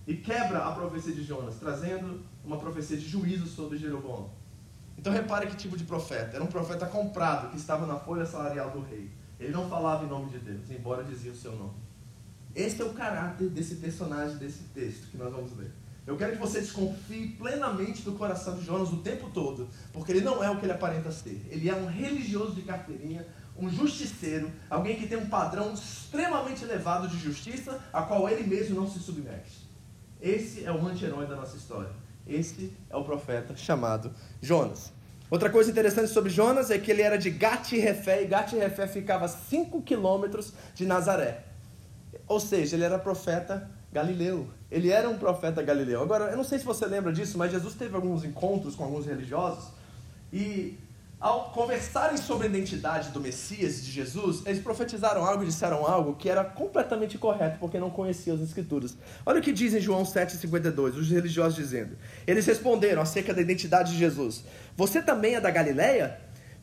E 0.07 0.15
quebra 0.15 0.67
a 0.67 0.73
profecia 0.73 1.15
de 1.15 1.25
Jonas, 1.25 1.57
trazendo 1.57 2.23
uma 2.45 2.59
profecia 2.59 2.97
de 2.97 3.09
juízo 3.09 3.47
sobre 3.47 3.79
Jeroboão. 3.79 4.31
Então 4.99 5.13
repare 5.13 5.47
que 5.47 5.57
tipo 5.57 5.77
de 5.77 5.85
profeta. 5.85 6.37
Era 6.37 6.45
um 6.45 6.49
profeta 6.49 6.87
comprado 6.87 7.51
que 7.51 7.57
estava 7.57 7.87
na 7.87 7.99
folha 7.99 8.27
salarial 8.27 8.71
do 8.71 8.83
rei. 8.83 9.11
Ele 9.41 9.53
não 9.53 9.69
falava 9.69 10.05
em 10.05 10.09
nome 10.09 10.31
de 10.31 10.39
Deus, 10.39 10.71
embora 10.71 11.03
dizia 11.03 11.33
o 11.33 11.37
seu 11.37 11.57
nome. 11.57 11.75
Esse 12.55 12.83
é 12.83 12.85
o 12.85 12.93
caráter 12.93 13.49
desse 13.49 13.77
personagem, 13.77 14.37
desse 14.37 14.65
texto 14.75 15.11
que 15.11 15.17
nós 15.17 15.33
vamos 15.33 15.57
ler. 15.57 15.71
Eu 16.07 16.17
quero 16.17 16.33
que 16.33 16.39
você 16.39 16.61
desconfie 16.61 17.35
plenamente 17.37 18.03
do 18.03 18.13
coração 18.13 18.57
de 18.57 18.65
Jonas 18.65 18.93
o 18.93 18.99
tempo 18.99 19.29
todo, 19.31 19.69
porque 19.93 20.13
ele 20.13 20.21
não 20.21 20.43
é 20.43 20.49
o 20.49 20.57
que 20.57 20.65
ele 20.65 20.73
aparenta 20.73 21.11
ser. 21.11 21.45
Ele 21.51 21.69
é 21.69 21.75
um 21.75 21.87
religioso 21.87 22.53
de 22.53 22.63
carteirinha, 22.63 23.27
um 23.59 23.69
justiceiro, 23.69 24.53
alguém 24.71 24.97
que 24.97 25.09
tem 25.09 25.19
um 25.19 25.29
padrão 25.29 25.75
extremamente 25.75 26.63
elevado 26.63 27.09
de 27.09 27.19
justiça, 27.19 27.81
a 27.93 28.03
qual 28.03 28.29
ele 28.29 28.47
mesmo 28.47 28.77
não 28.77 28.89
se 28.89 29.01
submete. 29.01 29.69
Esse 30.21 30.65
é 30.65 30.71
o 30.71 30.87
anti-herói 30.87 31.27
da 31.27 31.35
nossa 31.35 31.57
história. 31.57 31.91
Esse 32.25 32.73
é 32.89 32.97
o 32.97 33.03
profeta 33.03 33.57
chamado 33.57 34.15
Jonas. 34.41 34.93
Outra 35.29 35.51
coisa 35.51 35.73
interessante 35.73 36.09
sobre 36.09 36.31
Jonas 36.31 36.71
é 36.71 36.79
que 36.79 36.89
ele 36.89 37.03
era 37.03 37.19
de 37.19 37.31
Gat-Refé, 37.31 38.23
e 38.23 38.27
Gat-Refé 38.27 38.87
ficava 38.87 39.25
a 39.25 39.29
5 39.29 39.83
quilômetros 39.83 40.53
de 40.73 40.87
Nazaré. 40.87 41.45
Ou 42.29 42.39
seja, 42.39 42.77
ele 42.77 42.85
era 42.85 42.97
profeta 42.97 43.69
galileu. 43.93 44.49
Ele 44.71 44.91
era 44.91 45.09
um 45.09 45.17
profeta 45.17 45.63
galileu. 45.63 46.03
Agora, 46.03 46.31
eu 46.31 46.37
não 46.37 46.45
sei 46.45 46.59
se 46.59 46.65
você 46.65 46.87
lembra 46.87 47.13
disso, 47.13 47.39
mas 47.39 47.53
Jesus 47.53 47.75
teve 47.75 47.95
alguns 47.95 48.25
encontros 48.25 48.75
com 48.75 48.85
alguns 48.85 49.07
religiosos 49.07 49.71
e 50.33 50.79
ao 51.19 51.51
conversarem 51.51 52.19
sobre 52.19 52.47
a 52.47 52.51
identidade 52.51 53.09
do 53.09 53.21
Messias, 53.21 53.83
de 53.83 53.91
Jesus, 53.91 54.43
eles 54.45 54.63
profetizaram 54.63 55.25
algo 55.25 55.43
e 55.43 55.47
disseram 55.47 55.87
algo 55.87 56.15
que 56.15 56.29
era 56.29 56.45
completamente 56.45 57.17
correto, 57.17 57.59
porque 57.59 57.79
não 57.79 57.89
conheciam 57.89 58.37
as 58.37 58.43
Escrituras. 58.43 58.97
Olha 59.25 59.41
o 59.41 59.43
que 59.43 59.51
diz 59.51 59.73
em 59.73 59.81
João 59.81 60.03
7,52, 60.03 60.97
os 60.97 61.11
religiosos 61.11 61.55
dizendo. 61.55 61.97
Eles 62.27 62.45
responderam 62.45 63.01
acerca 63.01 63.33
da 63.33 63.41
identidade 63.41 63.93
de 63.93 63.99
Jesus. 63.99 64.45
Você 64.77 65.01
também 65.01 65.37
é 65.37 65.41
da 65.41 65.51
Galileia? 65.51 66.19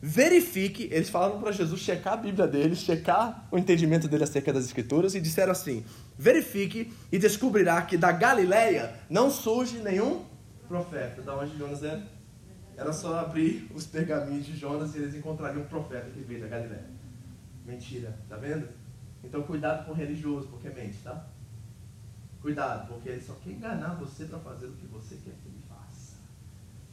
Verifique, 0.06 0.86
eles 0.92 1.08
falaram 1.08 1.40
para 1.40 1.50
Jesus 1.50 1.80
checar 1.80 2.12
a 2.12 2.16
Bíblia 2.18 2.46
deles, 2.46 2.80
checar 2.80 3.48
o 3.50 3.56
entendimento 3.56 4.06
dele 4.06 4.24
acerca 4.24 4.52
das 4.52 4.66
Escrituras, 4.66 5.14
e 5.14 5.20
disseram 5.20 5.52
assim: 5.52 5.82
verifique 6.18 6.92
e 7.10 7.18
descobrirá 7.18 7.80
que 7.80 7.96
da 7.96 8.12
Galileia 8.12 9.00
não 9.08 9.30
surge 9.30 9.78
nenhum 9.78 10.22
profeta. 10.68 11.22
Da 11.22 11.34
onde 11.34 11.56
Jonas 11.56 11.82
é? 11.82 12.02
Era 12.76 12.92
só 12.92 13.18
abrir 13.18 13.66
os 13.74 13.86
pergaminhos 13.86 14.44
de 14.44 14.54
Jonas 14.54 14.94
e 14.94 14.98
eles 14.98 15.14
encontrariam 15.14 15.62
um 15.62 15.68
profeta 15.68 16.10
que 16.10 16.20
veio 16.20 16.42
da 16.42 16.48
Galileia. 16.48 16.90
Mentira, 17.64 18.14
tá 18.28 18.36
vendo? 18.36 18.68
Então 19.24 19.42
cuidado 19.44 19.86
com 19.86 19.92
o 19.92 19.94
religioso, 19.94 20.48
porque 20.48 20.68
mente, 20.68 20.98
tá? 21.02 21.28
Cuidado, 22.42 22.88
porque 22.88 23.08
ele 23.08 23.22
só 23.22 23.32
quer 23.42 23.52
enganar 23.52 23.94
você 23.94 24.26
para 24.26 24.38
fazer 24.40 24.66
o 24.66 24.72
que 24.72 24.86
você 24.86 25.16
quer. 25.24 25.32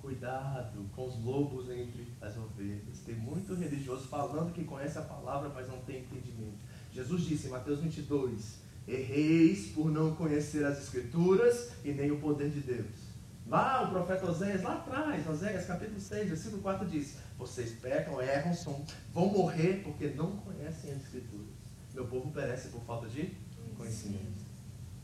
Cuidado 0.01 0.89
com 0.95 1.07
os 1.07 1.23
lobos 1.23 1.69
entre 1.69 2.11
as 2.19 2.35
ovelhas. 2.35 2.99
Tem 3.05 3.15
muito 3.15 3.53
religioso 3.53 4.07
falando 4.07 4.51
que 4.51 4.63
conhece 4.63 4.97
a 4.97 5.03
palavra, 5.03 5.49
mas 5.49 5.67
não 5.67 5.77
tem 5.81 5.99
entendimento. 5.99 6.57
Jesus 6.91 7.21
disse 7.21 7.47
em 7.47 7.51
Mateus 7.51 7.79
22: 7.81 8.61
Erreis 8.87 9.67
por 9.67 9.91
não 9.91 10.15
conhecer 10.15 10.65
as 10.65 10.79
Escrituras 10.79 11.73
e 11.85 11.91
nem 11.91 12.09
o 12.09 12.19
poder 12.19 12.49
de 12.49 12.61
Deus. 12.61 13.11
Lá 13.45 13.83
o 13.83 13.91
profeta 13.91 14.25
Oséias, 14.25 14.63
lá 14.63 14.75
atrás, 14.75 15.27
Oséias 15.27 15.65
capítulo 15.65 15.99
6, 15.99 16.29
versículo 16.29 16.61
4 16.63 16.87
diz: 16.87 17.17
Vocês 17.37 17.73
pecam, 17.73 18.19
erram, 18.19 18.53
são, 18.55 18.83
vão 19.13 19.27
morrer 19.27 19.81
porque 19.83 20.07
não 20.09 20.37
conhecem 20.37 20.91
as 20.91 21.03
Escrituras. 21.03 21.47
Meu 21.93 22.07
povo 22.07 22.31
perece 22.31 22.69
por 22.69 22.81
falta 22.81 23.07
de 23.07 23.37
conhecimento. 23.77 24.45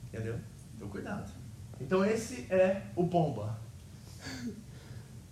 Entendeu? 0.07 0.39
Então 0.75 0.89
cuidado. 0.89 1.31
Então 1.79 2.03
esse 2.03 2.51
é 2.51 2.87
o 2.95 3.07
pomba. 3.07 3.59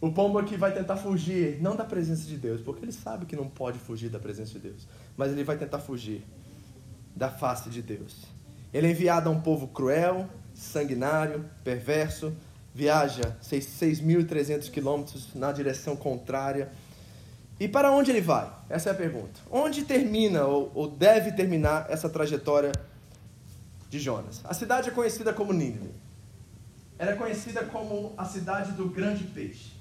O 0.01 0.11
pomba 0.11 0.43
que 0.43 0.57
vai 0.57 0.73
tentar 0.73 0.97
fugir, 0.97 1.61
não 1.61 1.75
da 1.75 1.85
presença 1.85 2.27
de 2.27 2.37
Deus, 2.37 2.61
porque 2.61 2.83
ele 2.83 2.91
sabe 2.91 3.25
que 3.25 3.35
não 3.35 3.47
pode 3.47 3.79
fugir 3.79 4.09
da 4.09 4.19
presença 4.19 4.53
de 4.53 4.59
Deus, 4.59 4.87
mas 5.15 5.31
ele 5.31 5.43
vai 5.43 5.57
tentar 5.57 5.79
fugir 5.79 6.23
da 7.15 7.29
face 7.29 7.69
de 7.69 7.81
Deus. 7.81 8.25
Ele 8.73 8.87
é 8.87 8.91
enviado 8.91 9.29
a 9.29 9.31
um 9.31 9.39
povo 9.39 9.69
cruel, 9.69 10.27
sanguinário, 10.53 11.45
perverso, 11.63 12.35
viaja 12.73 13.37
6.300 13.41 14.69
quilômetros 14.69 15.33
na 15.33 15.53
direção 15.53 15.95
contrária. 15.95 16.69
E 17.57 17.69
para 17.69 17.89
onde 17.89 18.11
ele 18.11 18.19
vai? 18.19 18.51
Essa 18.69 18.89
é 18.89 18.91
a 18.91 18.95
pergunta. 18.95 19.39
Onde 19.49 19.85
termina 19.85 20.43
ou, 20.43 20.71
ou 20.75 20.89
deve 20.89 21.31
terminar 21.31 21.85
essa 21.89 22.09
trajetória 22.09 22.73
de 23.89 23.97
Jonas? 23.97 24.41
A 24.43 24.53
cidade 24.53 24.89
é 24.89 24.91
conhecida 24.91 25.31
como 25.31 25.53
Nínive. 25.53 25.89
Ela 26.99 27.11
é 27.11 27.15
conhecida 27.15 27.63
como 27.63 28.13
a 28.17 28.25
cidade 28.25 28.73
do 28.73 28.89
grande 28.89 29.23
peixe. 29.23 29.74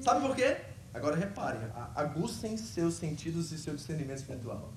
Sabe 0.00 0.26
por 0.26 0.34
quê? 0.34 0.56
Agora 0.92 1.14
reparem, 1.14 1.60
aguçem 1.94 2.56
seus 2.56 2.94
sentidos 2.94 3.52
e 3.52 3.58
seu 3.58 3.74
discernimento 3.74 4.18
espiritual. 4.18 4.72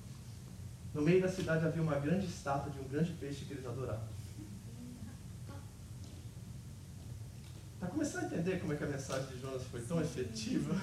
No 0.92 1.02
meio 1.02 1.20
da 1.20 1.28
cidade 1.28 1.66
havia 1.66 1.82
uma 1.82 1.98
grande 1.98 2.26
estátua 2.26 2.70
de 2.70 2.78
um 2.78 2.84
grande 2.84 3.12
peixe 3.14 3.44
que 3.44 3.54
eles 3.54 3.66
adoravam. 3.66 4.06
Está 7.74 7.86
começando 7.88 8.22
a 8.22 8.26
entender 8.26 8.60
como 8.60 8.72
é 8.72 8.76
que 8.76 8.84
a 8.84 8.86
mensagem 8.86 9.26
de 9.26 9.40
Jonas 9.40 9.62
foi 9.64 9.80
tão 9.82 10.00
efetiva? 10.00 10.80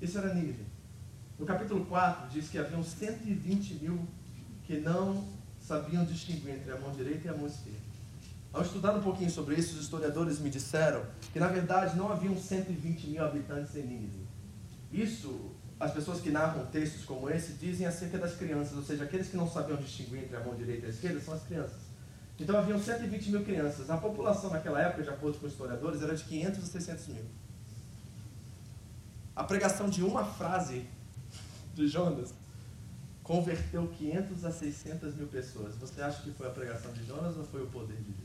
Isso 0.00 0.18
era 0.18 0.34
Nínive. 0.34 0.66
No 1.38 1.46
capítulo 1.46 1.86
4 1.86 2.28
diz 2.28 2.48
que 2.48 2.58
haviam 2.58 2.84
120 2.84 3.74
mil 3.74 4.06
que 4.64 4.78
não 4.78 5.26
sabiam 5.58 6.04
distinguir 6.04 6.56
entre 6.56 6.70
a 6.70 6.78
mão 6.78 6.92
direita 6.92 7.26
e 7.26 7.30
a 7.30 7.34
mão 7.34 7.46
esquerda. 7.46 7.83
Ao 8.54 8.62
estudar 8.62 8.94
um 8.94 9.02
pouquinho 9.02 9.28
sobre 9.28 9.56
isso, 9.56 9.74
os 9.74 9.82
historiadores 9.82 10.38
me 10.38 10.48
disseram 10.48 11.04
que 11.32 11.40
na 11.40 11.48
verdade 11.48 11.96
não 11.96 12.12
haviam 12.12 12.36
120 12.36 13.08
mil 13.08 13.24
habitantes 13.24 13.74
em 13.74 13.82
Nínive. 13.82 14.28
Isso, 14.92 15.50
as 15.80 15.90
pessoas 15.90 16.20
que 16.20 16.30
narram 16.30 16.64
textos 16.66 17.04
como 17.04 17.28
esse 17.28 17.54
dizem 17.54 17.84
acerca 17.84 18.16
das 18.16 18.36
crianças, 18.36 18.76
ou 18.76 18.84
seja, 18.84 19.02
aqueles 19.02 19.26
que 19.26 19.36
não 19.36 19.50
sabiam 19.50 19.76
distinguir 19.76 20.20
entre 20.22 20.36
a 20.36 20.40
mão 20.40 20.54
direita 20.54 20.84
e 20.84 20.86
a 20.86 20.90
esquerda 20.90 21.18
são 21.18 21.34
as 21.34 21.42
crianças. 21.42 21.80
Então 22.38 22.56
haviam 22.56 22.78
120 22.78 23.30
mil 23.32 23.44
crianças. 23.44 23.90
A 23.90 23.96
população 23.96 24.50
naquela 24.50 24.80
época, 24.80 25.02
de 25.02 25.08
acordo 25.08 25.36
com 25.38 25.48
historiadores, 25.48 26.00
era 26.00 26.14
de 26.14 26.22
500 26.22 26.62
a 26.62 26.66
600 26.66 27.06
mil. 27.08 27.24
A 29.34 29.42
pregação 29.42 29.90
de 29.90 30.04
uma 30.04 30.24
frase 30.24 30.86
de 31.74 31.88
Jonas 31.88 32.32
converteu 33.24 33.88
500 33.88 34.44
a 34.44 34.52
600 34.52 35.16
mil 35.16 35.26
pessoas. 35.26 35.74
Você 35.74 36.00
acha 36.00 36.22
que 36.22 36.30
foi 36.30 36.46
a 36.46 36.50
pregação 36.50 36.92
de 36.92 37.04
Jonas 37.04 37.36
ou 37.36 37.44
foi 37.44 37.60
o 37.60 37.66
poder 37.66 37.96
de 37.96 38.12
Deus? 38.12 38.23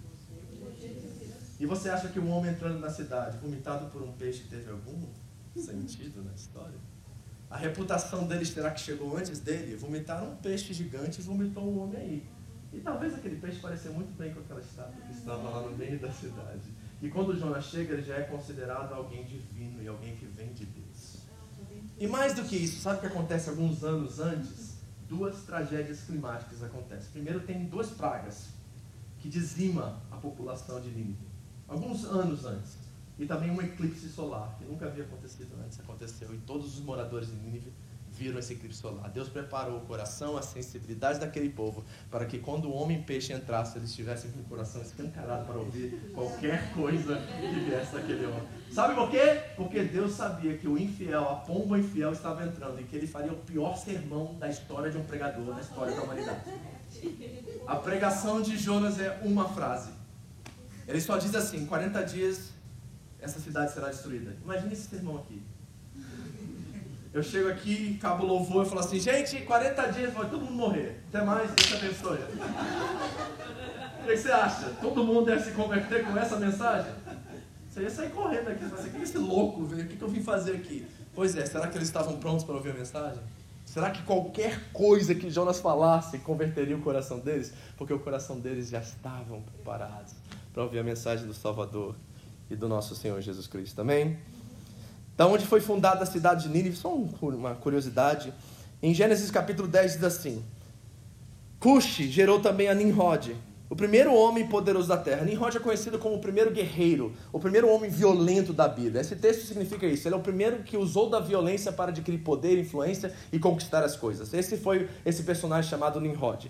E 1.59 1.65
você 1.65 1.89
acha 1.89 2.07
que 2.07 2.19
um 2.19 2.31
homem 2.31 2.51
entrando 2.51 2.79
na 2.79 2.89
cidade, 2.89 3.37
vomitado 3.37 3.87
por 3.87 4.01
um 4.01 4.13
peixe, 4.13 4.45
teve 4.49 4.71
algum 4.71 5.07
sentido 5.55 6.23
na 6.23 6.31
história? 6.31 6.77
A 7.49 7.57
reputação 7.57 8.25
deles 8.25 8.53
terá 8.53 8.71
que 8.71 8.79
chegou 8.79 9.17
antes 9.17 9.39
dele? 9.39 9.75
Vomitaram 9.75 10.31
um 10.31 10.35
peixe 10.37 10.73
gigante 10.73 11.19
e 11.19 11.23
vomitou 11.23 11.63
um 11.63 11.81
homem 11.81 11.99
aí. 11.99 12.29
E 12.71 12.79
talvez 12.79 13.13
aquele 13.13 13.35
peixe 13.35 13.59
parecia 13.59 13.91
muito 13.91 14.15
bem 14.17 14.33
com 14.33 14.39
aquela 14.39 14.61
estátua 14.61 15.01
que 15.05 15.11
estava 15.11 15.49
lá 15.49 15.69
no 15.69 15.75
meio 15.75 15.99
da 15.99 16.11
cidade. 16.11 16.61
E 17.01 17.09
quando 17.09 17.37
Jonas 17.37 17.65
chega, 17.65 17.93
ele 17.93 18.03
já 18.03 18.15
é 18.15 18.23
considerado 18.23 18.93
alguém 18.93 19.25
divino 19.25 19.81
e 19.83 19.87
alguém 19.87 20.15
que 20.15 20.25
vem 20.25 20.53
de 20.53 20.65
Deus. 20.65 21.17
E 21.99 22.07
mais 22.07 22.33
do 22.33 22.43
que 22.43 22.55
isso, 22.55 22.79
sabe 22.79 22.99
o 22.99 23.01
que 23.01 23.07
acontece 23.07 23.49
alguns 23.49 23.83
anos 23.83 24.19
antes? 24.19 24.77
Duas 25.09 25.43
tragédias 25.43 26.01
climáticas 26.01 26.63
acontecem. 26.63 27.11
Primeiro, 27.11 27.41
tem 27.41 27.65
duas 27.65 27.89
pragas 27.89 28.49
que 29.17 29.27
dizima 29.27 29.99
a 30.09 30.15
população 30.15 30.79
de 30.79 30.89
Nínive. 30.89 31.28
Alguns 31.69 32.03
anos 32.05 32.45
antes. 32.45 32.77
E 33.17 33.25
também 33.25 33.51
um 33.51 33.61
eclipse 33.61 34.09
solar, 34.09 34.55
que 34.57 34.65
nunca 34.65 34.85
havia 34.85 35.03
acontecido 35.03 35.53
antes, 35.63 35.79
aconteceu. 35.79 36.33
E 36.33 36.37
todos 36.37 36.77
os 36.77 36.83
moradores 36.83 37.27
de 37.27 37.35
Nínive 37.35 37.71
viram 38.11 38.39
esse 38.39 38.53
eclipse 38.53 38.79
solar. 38.79 39.09
Deus 39.09 39.29
preparou 39.29 39.77
o 39.77 39.81
coração, 39.81 40.35
a 40.37 40.41
sensibilidade 40.41 41.19
daquele 41.19 41.49
povo, 41.49 41.83
para 42.09 42.25
que 42.25 42.39
quando 42.39 42.65
o 42.65 42.73
homem 42.73 43.03
peixe 43.03 43.33
entrasse, 43.33 43.77
eles 43.77 43.93
tivessem 43.93 44.31
com 44.31 44.39
o 44.39 44.43
coração 44.43 44.81
escancarado 44.81 45.45
para 45.45 45.57
ouvir 45.57 46.11
qualquer 46.13 46.73
coisa 46.73 47.17
que 47.17 47.59
viesse 47.59 47.93
daquele 47.93 48.25
homem. 48.25 48.43
Sabe 48.71 48.95
por 48.95 49.09
quê? 49.11 49.41
Porque 49.55 49.83
Deus 49.83 50.13
sabia 50.13 50.57
que 50.57 50.67
o 50.67 50.77
infiel, 50.77 51.29
a 51.29 51.35
pomba 51.35 51.77
infiel, 51.77 52.11
estava 52.11 52.45
entrando 52.45 52.79
e 52.79 52.83
que 52.83 52.95
ele 52.95 53.07
faria 53.07 53.31
o 53.31 53.37
pior 53.37 53.77
sermão 53.77 54.35
da 54.39 54.49
história 54.49 54.91
de 54.91 54.97
um 54.97 55.03
pregador, 55.03 55.45
na 55.45 55.61
história 55.61 55.95
da 55.95 56.01
humanidade. 56.01 56.41
A 57.67 57.75
pregação 57.75 58.41
de 58.41 58.57
Jonas 58.57 58.99
é 58.99 59.19
uma 59.23 59.47
frase. 59.49 59.98
Ele 60.89 60.99
só 60.99 61.17
diz 61.17 61.35
assim: 61.35 61.67
40 61.67 62.03
dias 62.03 62.49
essa 63.21 63.39
cidade 63.39 63.71
será 63.71 63.89
destruída. 63.89 64.35
Imagine 64.43 64.73
esse 64.73 64.89
sermão 64.89 65.17
aqui. 65.17 65.41
Eu 67.13 67.21
chego 67.21 67.49
aqui, 67.49 67.97
cabo 67.99 68.25
louvor 68.25 68.65
e 68.65 68.69
falo 68.69 68.81
assim, 68.81 68.99
gente, 68.99 69.41
40 69.41 69.87
dias 69.91 70.13
vai 70.13 70.29
todo 70.29 70.41
mundo 70.41 70.53
morrer. 70.53 71.03
Até 71.09 71.23
mais, 71.23 71.51
Deus 71.51 71.67
te 71.67 71.75
abençoe. 71.75 72.19
O 74.01 74.05
que 74.05 74.17
você 74.17 74.31
acha? 74.31 74.69
Todo 74.81 75.03
mundo 75.03 75.25
deve 75.25 75.43
se 75.43 75.51
converter 75.51 76.05
com 76.05 76.17
essa 76.17 76.37
mensagem? 76.37 76.91
Você 77.69 77.81
ia 77.81 77.89
sair 77.89 78.11
correndo 78.11 78.47
aqui, 78.49 78.63
você 78.65 78.75
assim, 78.75 78.89
que 78.91 79.03
esse 79.03 79.17
louco 79.17 79.65
veio? 79.65 79.85
O 79.85 79.87
que 79.87 80.01
eu 80.01 80.07
vim 80.07 80.21
fazer 80.21 80.55
aqui? 80.55 80.87
Pois 81.13 81.35
é, 81.35 81.45
será 81.45 81.67
que 81.67 81.77
eles 81.77 81.87
estavam 81.87 82.17
prontos 82.19 82.43
para 82.43 82.55
ouvir 82.55 82.71
a 82.71 82.75
mensagem? 82.75 83.21
Será 83.65 83.91
que 83.91 84.01
qualquer 84.03 84.71
coisa 84.71 85.13
que 85.13 85.29
Jonas 85.29 85.59
falasse 85.59 86.19
converteria 86.19 86.75
o 86.75 86.81
coração 86.81 87.19
deles? 87.19 87.53
Porque 87.77 87.93
o 87.93 87.99
coração 87.99 88.39
deles 88.39 88.69
já 88.69 88.79
estavam 88.79 89.41
preparados 89.41 90.15
para 90.53 90.63
ouvir 90.63 90.79
a 90.79 90.83
mensagem 90.83 91.25
do 91.27 91.33
Salvador 91.33 91.95
e 92.49 92.55
do 92.55 92.67
nosso 92.67 92.95
Senhor 92.95 93.21
Jesus 93.21 93.47
Cristo. 93.47 93.81
Amém? 93.81 94.17
Da 95.15 95.27
onde 95.27 95.45
foi 95.45 95.61
fundada 95.61 96.03
a 96.03 96.05
cidade 96.05 96.43
de 96.43 96.49
Nínive, 96.49 96.75
só 96.75 96.93
uma 96.93 97.53
curiosidade. 97.55 98.33
Em 98.81 98.93
Gênesis 98.93 99.29
capítulo 99.29 99.67
10 99.67 99.93
diz 99.93 100.03
assim: 100.03 100.43
Cuxi 101.59 102.09
gerou 102.09 102.39
também 102.39 102.67
a 102.67 102.73
Nimrod, 102.73 103.35
o 103.69 103.75
primeiro 103.75 104.13
homem 104.13 104.47
poderoso 104.47 104.87
da 104.87 104.97
terra. 104.97 105.23
Nimrod 105.23 105.55
é 105.55 105.59
conhecido 105.59 105.99
como 105.99 106.15
o 106.15 106.19
primeiro 106.19 106.49
guerreiro, 106.51 107.13
o 107.31 107.39
primeiro 107.39 107.69
homem 107.69 107.91
violento 107.91 108.51
da 108.51 108.67
Bíblia. 108.67 109.01
Esse 109.01 109.15
texto 109.15 109.45
significa 109.45 109.85
isso. 109.85 110.07
Ele 110.07 110.15
é 110.15 110.17
o 110.17 110.21
primeiro 110.21 110.63
que 110.63 110.77
usou 110.77 111.09
da 111.09 111.19
violência 111.19 111.71
para 111.71 111.91
adquirir 111.91 112.19
poder, 112.19 112.57
influência 112.57 113.13
e 113.31 113.37
conquistar 113.37 113.83
as 113.83 113.95
coisas. 113.95 114.33
Esse 114.33 114.57
foi 114.57 114.89
esse 115.05 115.21
personagem 115.23 115.69
chamado 115.69 116.01
Nimrod. 116.01 116.49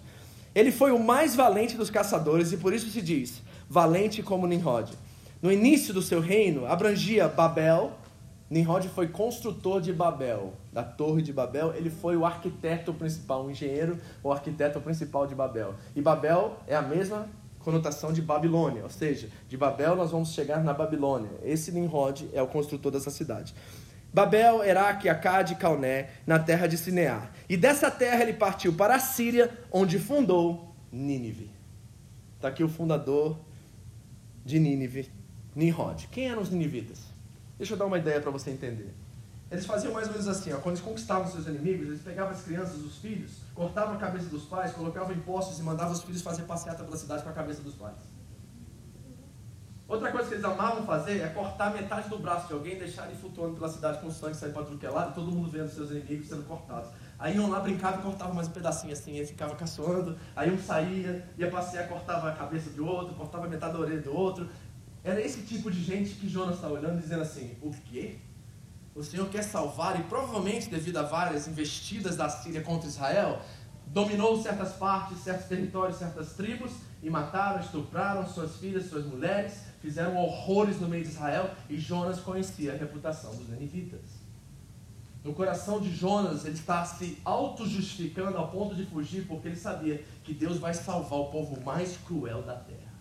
Ele 0.56 0.72
foi 0.72 0.92
o 0.92 1.00
mais 1.00 1.36
valente 1.36 1.76
dos 1.76 1.90
caçadores 1.90 2.52
e 2.54 2.58
por 2.58 2.74
isso 2.74 2.90
se 2.90 3.02
diz 3.02 3.42
valente 3.70 4.24
como 4.24 4.48
Nimrod. 4.48 4.92
No 5.42 5.52
início 5.52 5.94
do 5.94 6.02
seu 6.02 6.20
reino, 6.20 6.66
abrangia 6.66 7.28
Babel, 7.28 7.94
Nimrod 8.50 8.88
foi 8.90 9.08
construtor 9.08 9.80
de 9.80 9.94
Babel, 9.94 10.54
da 10.74 10.84
Torre 10.84 11.22
de 11.22 11.32
Babel. 11.32 11.74
Ele 11.76 11.92
foi 11.92 12.18
o 12.18 12.26
arquiteto 12.26 12.92
principal, 12.94 13.46
o 13.46 13.52
engenheiro, 13.52 14.00
o 14.24 14.32
arquiteto 14.32 14.82
principal 14.82 15.28
de 15.28 15.36
Babel. 15.36 15.76
E 15.96 16.02
Babel 16.02 16.58
é 16.68 16.76
a 16.76 16.82
mesma 16.82 17.30
conotação 17.60 18.12
de 18.12 18.22
Babilônia, 18.22 18.84
ou 18.84 18.90
seja, 18.90 19.30
de 19.48 19.56
Babel 19.56 19.96
nós 19.96 20.10
vamos 20.10 20.34
chegar 20.34 20.64
na 20.64 20.74
Babilônia. 20.74 21.30
Esse 21.44 21.72
Nimrod 21.72 22.28
é 22.34 22.42
o 22.42 22.48
construtor 22.48 22.92
dessa 22.92 23.12
cidade. 23.12 23.54
Babel, 24.12 24.64
Eraque, 24.64 25.08
Acade 25.08 25.54
e 25.54 25.56
Calné, 25.56 26.10
na 26.26 26.40
terra 26.40 26.66
de 26.66 26.76
Sinear. 26.76 27.32
E 27.48 27.56
dessa 27.56 27.92
terra 27.92 28.24
ele 28.24 28.34
partiu 28.34 28.74
para 28.74 28.96
a 28.96 29.00
Síria, 29.00 29.56
onde 29.72 30.00
fundou 30.00 30.74
Nínive. 30.92 31.52
Está 32.36 32.48
aqui 32.48 32.64
o 32.64 32.70
fundador 32.70 33.38
de 34.46 34.60
Nínive, 34.60 35.12
Nimrod. 35.56 36.08
Quem 36.12 36.30
eram 36.30 36.42
os 36.42 36.50
ninivitas? 36.50 37.00
Deixa 37.58 37.74
eu 37.74 37.78
dar 37.78 37.86
uma 37.86 37.98
ideia 37.98 38.22
para 38.22 38.32
você 38.32 38.52
entender. 38.52 38.94
Eles 39.52 39.66
faziam 39.66 39.92
mais 39.94 40.08
ou 40.08 40.14
menos 40.14 40.28
assim, 40.28 40.54
ó, 40.54 40.58
quando 40.58 40.76
eles 40.76 40.86
conquistavam 40.86 41.30
seus 41.30 41.48
inimigos, 41.48 41.88
eles 41.88 42.02
pegavam 42.02 42.32
as 42.32 42.44
crianças, 42.44 42.78
os 42.78 42.98
filhos, 42.98 43.32
cortavam 43.56 43.96
a 43.96 43.98
cabeça 43.98 44.30
dos 44.30 44.44
pais, 44.44 44.72
colocavam 44.74 45.12
impostos 45.12 45.58
e 45.60 45.64
mandavam 45.64 45.92
os 45.92 46.04
filhos 46.04 46.22
fazer 46.22 46.44
passeata 46.44 46.84
pela 46.84 46.96
cidade 46.96 47.24
com 47.24 47.30
a 47.30 47.34
cabeça 47.34 47.62
dos 47.62 47.74
pais. 47.74 47.96
Outra 49.88 50.12
coisa 50.12 50.28
que 50.28 50.36
eles 50.36 50.46
amavam 50.46 50.86
fazer 50.86 51.20
é 51.20 51.28
cortar 51.30 51.74
metade 51.74 52.10
do 52.10 52.20
braço 52.20 52.46
de 52.46 52.54
alguém 52.54 52.78
deixar 52.78 53.08
ele 53.08 53.18
flutuando 53.18 53.56
pela 53.56 53.68
cidade 53.68 54.00
com 54.00 54.12
sangue 54.12 54.36
saindo 54.36 54.54
para 54.54 54.66
tudo 54.66 54.78
que 54.78 54.86
lado 54.86 55.16
todo 55.16 55.32
mundo 55.32 55.50
vendo 55.50 55.68
seus 55.68 55.90
inimigos 55.90 56.28
sendo 56.28 56.44
cortados. 56.44 56.92
Aí 57.20 57.36
iam 57.36 57.50
lá, 57.50 57.60
brincavam 57.60 58.00
e 58.00 58.04
cortavam 58.04 58.34
mais 58.34 58.48
um 58.48 58.52
pedacinho 58.52 58.94
assim, 58.94 59.20
aí 59.20 59.26
ficava 59.26 59.54
caçoando, 59.54 60.18
aí 60.34 60.50
um 60.50 60.58
saía, 60.58 61.28
ia 61.38 61.52
passear, 61.52 61.90
cortava 61.90 62.30
a 62.30 62.32
cabeça 62.32 62.70
de 62.70 62.80
outro, 62.80 63.14
cortava 63.14 63.46
metade 63.46 63.74
da 63.74 63.80
orelha 63.80 64.02
do 64.02 64.16
outro. 64.16 64.50
Era 65.04 65.20
esse 65.20 65.42
tipo 65.42 65.70
de 65.70 65.84
gente 65.84 66.12
que 66.16 66.30
Jonas 66.30 66.56
está 66.56 66.70
olhando 66.70 67.02
dizendo 67.02 67.22
assim, 67.22 67.58
o 67.62 67.72
quê? 67.72 68.20
O 68.96 69.04
Senhor 69.04 69.28
quer 69.30 69.44
salvar 69.44 70.00
e 70.00 70.04
provavelmente 70.04 70.70
devido 70.70 70.96
a 70.96 71.04
várias 71.04 71.46
investidas 71.46 72.16
da 72.16 72.30
Síria 72.30 72.62
contra 72.62 72.88
Israel, 72.88 73.42
dominou 73.88 74.42
certas 74.42 74.74
partes, 74.74 75.18
certos 75.20 75.48
territórios, 75.48 75.98
certas 75.98 76.34
tribos 76.34 76.72
e 77.04 77.10
mataram, 77.10 77.60
estupraram 77.60 78.26
suas 78.26 78.56
filhas, 78.56 78.86
suas 78.86 79.06
mulheres, 79.06 79.64
fizeram 79.82 80.16
horrores 80.16 80.80
no 80.80 80.88
meio 80.88 81.04
de 81.04 81.10
Israel 81.10 81.50
e 81.70 81.78
Jonas 81.78 82.22
conhecia 82.22 82.74
a 82.74 82.78
reputação 82.78 83.36
dos 83.36 83.50
ninivitas. 83.50 84.00
No 85.24 85.34
coração 85.34 85.82
de 85.82 85.94
Jonas, 85.94 86.46
ele 86.46 86.56
está 86.56 86.86
se 86.86 87.18
auto-justificando 87.26 88.38
ao 88.38 88.50
ponto 88.50 88.74
de 88.74 88.86
fugir, 88.86 89.28
porque 89.28 89.50
ele 89.50 89.58
sabia 89.58 90.04
que 90.24 90.34
Deus 90.34 90.58
vai 90.58 90.74
salvar 90.74 91.20
o 91.20 91.26
povo 91.26 91.62
mais 91.62 91.98
cruel 91.98 92.42
da 92.42 92.56
terra. 92.56 92.94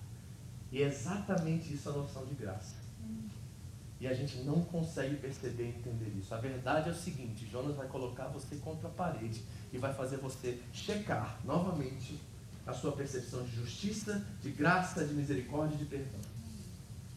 E 0.72 0.82
é 0.82 0.86
exatamente 0.86 1.72
isso 1.72 1.88
a 1.88 1.92
noção 1.92 2.26
de 2.26 2.34
graça. 2.34 2.74
E 4.00 4.06
a 4.06 4.14
gente 4.14 4.38
não 4.38 4.62
consegue 4.62 5.16
perceber 5.16 5.64
e 5.64 5.68
entender 5.68 6.12
isso. 6.18 6.32
A 6.34 6.38
verdade 6.38 6.88
é 6.88 6.92
o 6.92 6.94
seguinte: 6.94 7.48
Jonas 7.50 7.76
vai 7.76 7.86
colocar 7.88 8.28
você 8.28 8.56
contra 8.56 8.88
a 8.88 8.90
parede 8.90 9.42
e 9.72 9.78
vai 9.78 9.92
fazer 9.92 10.18
você 10.18 10.60
checar 10.72 11.38
novamente 11.44 12.20
a 12.66 12.72
sua 12.72 12.92
percepção 12.92 13.42
de 13.42 13.56
justiça, 13.56 14.24
de 14.42 14.50
graça, 14.50 15.04
de 15.04 15.14
misericórdia 15.14 15.74
e 15.74 15.78
de 15.78 15.84
perdão. 15.86 16.20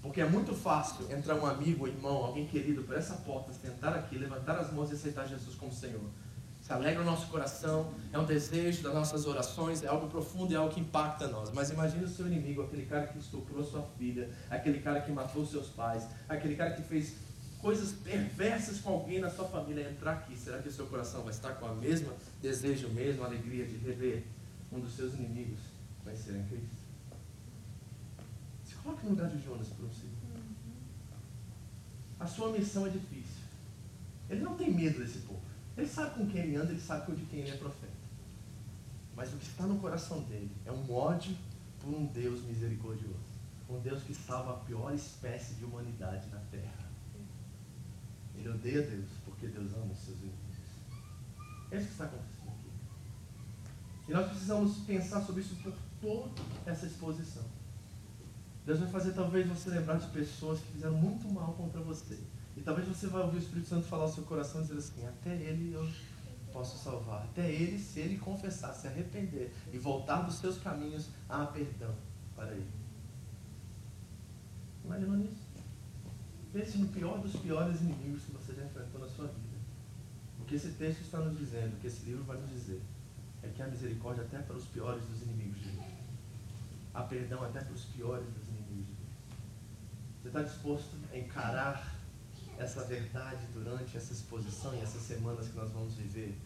Porque 0.02 0.20
é 0.20 0.26
muito 0.26 0.54
fácil 0.56 1.12
entrar 1.12 1.36
um 1.36 1.46
amigo, 1.46 1.88
irmão, 1.88 2.26
alguém 2.26 2.48
querido 2.48 2.84
por 2.84 2.98
essa 2.98 3.16
porta, 3.18 3.54
sentar 3.54 3.94
aqui, 3.94 4.18
levantar 4.18 4.58
as 4.58 4.74
mãos 4.74 4.90
e 4.90 4.94
aceitar 4.94 5.28
Jesus 5.28 5.56
como 5.56 5.72
Senhor. 5.72 6.02
Isso 6.60 6.74
alegra 6.74 7.02
o 7.02 7.06
nosso 7.06 7.28
coração, 7.28 7.92
é 8.12 8.18
um 8.18 8.26
desejo 8.26 8.84
das 8.84 8.94
nossas 8.94 9.26
orações, 9.26 9.84
é 9.84 9.88
algo 9.88 10.08
profundo 10.08 10.52
e 10.52 10.56
é 10.56 10.58
algo 10.58 10.74
que 10.74 10.80
impacta 10.80 11.28
nós. 11.28 11.52
Mas 11.52 11.70
imagine 11.72 12.04
o 12.04 12.08
seu 12.08 12.28
inimigo, 12.28 12.62
aquele 12.62 12.86
cara 12.86 13.08
que 13.08 13.18
estuprou 13.18 13.64
sua 13.64 13.84
filha, 13.98 14.30
aquele 14.50 14.80
cara 14.80 15.02
que 15.02 15.12
matou 15.12 15.46
seus 15.46 15.68
pais, 15.70 16.08
aquele 16.30 16.56
cara 16.56 16.72
que 16.72 16.82
fez 16.84 17.16
coisas 17.60 17.92
perversas 17.92 18.80
com 18.80 18.92
alguém 18.92 19.20
na 19.20 19.30
sua 19.30 19.46
família 19.46 19.90
entrar 19.90 20.14
aqui. 20.14 20.36
Será 20.36 20.58
que 20.60 20.68
o 20.68 20.72
seu 20.72 20.88
coração 20.88 21.22
vai 21.22 21.32
estar 21.32 21.54
com 21.56 21.66
a 21.66 21.74
mesma 21.74 22.14
desejo, 22.42 22.88
a 22.88 22.90
mesma 22.90 23.26
alegria 23.26 23.66
de 23.66 23.78
rever 23.78 24.24
um 24.72 24.80
dos 24.80 24.96
seus 24.96 25.14
inimigos 25.14 25.60
conhecer 26.04 26.36
em 26.36 26.44
Cristo? 26.48 26.81
Coloque 28.84 29.04
no 29.06 29.12
lugar 29.12 29.30
de 29.30 29.44
Jonas 29.44 29.68
por 29.70 29.86
um 29.86 29.92
segundo. 29.92 30.22
A 32.20 32.28
sua 32.28 32.52
missão 32.52 32.86
é 32.86 32.90
difícil. 32.90 33.42
Ele 34.30 34.42
não 34.42 34.56
tem 34.56 34.74
medo 34.74 35.00
desse 35.00 35.20
povo. 35.20 35.42
Ele 35.76 35.88
sabe 35.88 36.16
com 36.16 36.28
quem 36.28 36.42
ele 36.42 36.56
anda, 36.56 36.72
ele 36.72 36.80
sabe 36.80 37.16
de 37.16 37.26
quem 37.26 37.40
ele 37.40 37.52
é 37.52 37.58
profeta. 37.58 37.92
Mas 39.16 39.34
o 39.34 39.38
que 39.38 39.46
está 39.46 39.66
no 39.66 39.80
coração 39.80 40.22
dele 40.24 40.52
é 40.66 40.72
um 40.72 40.94
ódio 40.94 41.36
por 41.80 41.94
um 41.94 42.06
Deus 42.06 42.42
misericordioso. 42.44 43.32
Um 43.70 43.80
Deus 43.80 44.04
que 44.04 44.14
salva 44.14 44.52
a 44.52 44.58
pior 44.58 44.94
espécie 44.94 45.56
de 45.56 45.66
humanidade 45.66 46.30
na 46.30 46.40
terra. 46.52 46.90
Ele 48.36 48.50
odeia 48.50 48.82
Deus 48.82 49.10
porque 49.26 49.48
Deus 49.48 49.74
ama 49.74 49.92
os 49.92 50.00
seus 50.00 50.18
inimigos. 50.18 50.42
É 51.72 51.78
isso 51.78 51.88
que 51.88 51.92
está 51.94 52.06
acontecendo 52.06 52.50
aqui. 52.50 52.70
E 54.10 54.12
nós 54.12 54.30
precisamos 54.30 54.78
pensar 54.80 55.22
sobre 55.22 55.42
isso 55.42 55.56
por 55.56 55.74
toda 56.02 56.42
essa 56.66 56.86
exposição. 56.86 57.61
Deus 58.72 58.80
vai 58.80 58.90
fazer 58.90 59.12
talvez 59.12 59.46
você 59.46 59.70
lembrar 59.70 59.98
de 59.98 60.08
pessoas 60.08 60.62
que 60.62 60.72
fizeram 60.72 60.96
muito 60.96 61.28
mal 61.28 61.52
contra 61.56 61.82
você. 61.82 62.18
E 62.56 62.62
talvez 62.62 62.88
você 62.88 63.06
vai 63.08 63.22
ouvir 63.22 63.36
o 63.36 63.40
Espírito 63.40 63.68
Santo 63.68 63.86
falar 63.86 64.04
ao 64.04 64.10
seu 64.10 64.24
coração 64.24 64.62
e 64.62 64.64
dizer 64.64 64.78
assim, 64.78 65.06
até 65.06 65.36
ele 65.36 65.74
eu 65.74 65.86
posso 66.54 66.82
salvar. 66.82 67.24
Até 67.24 67.52
ele, 67.52 67.78
se 67.78 68.00
ele 68.00 68.18
confessar, 68.18 68.74
se 68.74 68.88
arrepender 68.88 69.54
e 69.74 69.78
voltar 69.78 70.22
dos 70.22 70.36
seus 70.36 70.58
caminhos, 70.58 71.10
há 71.28 71.46
perdão 71.48 71.94
para 72.34 72.54
ele. 72.54 72.72
Imagina 74.86 75.18
nisso. 75.18 75.42
Pense 76.54 76.78
no 76.78 76.88
pior 76.88 77.20
dos 77.20 77.36
piores 77.36 77.82
inimigos 77.82 78.24
que 78.24 78.32
você 78.32 78.54
já 78.54 78.64
enfrentou 78.64 79.02
na 79.02 79.08
sua 79.10 79.28
vida. 79.28 79.58
O 80.40 80.46
que 80.46 80.56
esse 80.56 80.72
texto 80.72 81.02
está 81.02 81.18
nos 81.20 81.38
dizendo, 81.38 81.76
o 81.76 81.80
que 81.82 81.88
esse 81.88 82.06
livro 82.06 82.24
vai 82.24 82.38
nos 82.38 82.50
dizer, 82.50 82.82
é 83.44 83.50
que 83.50 83.62
há 83.62 83.68
misericórdia 83.68 84.24
até 84.24 84.40
para 84.40 84.56
os 84.56 84.64
piores 84.64 85.04
dos 85.08 85.24
inimigos 85.24 85.60
de 85.60 85.72
Deus. 85.72 86.02
Há 86.94 87.04
perdão 87.04 87.44
até 87.44 87.62
para 87.62 87.74
os 87.74 87.86
piores 87.86 88.28
dos. 88.34 88.41
Você 90.22 90.28
está 90.28 90.44
disposto 90.44 90.96
a 91.12 91.18
encarar 91.18 91.96
essa 92.58 92.84
verdade 92.84 93.46
durante 93.54 93.98
essa 93.98 94.14
exposição 94.14 94.74
e 94.76 94.82
essas 94.82 95.02
semanas 95.02 95.48
que 95.48 95.56
nós 95.56 95.72
vamos 95.72 95.96
viver? 95.96 96.38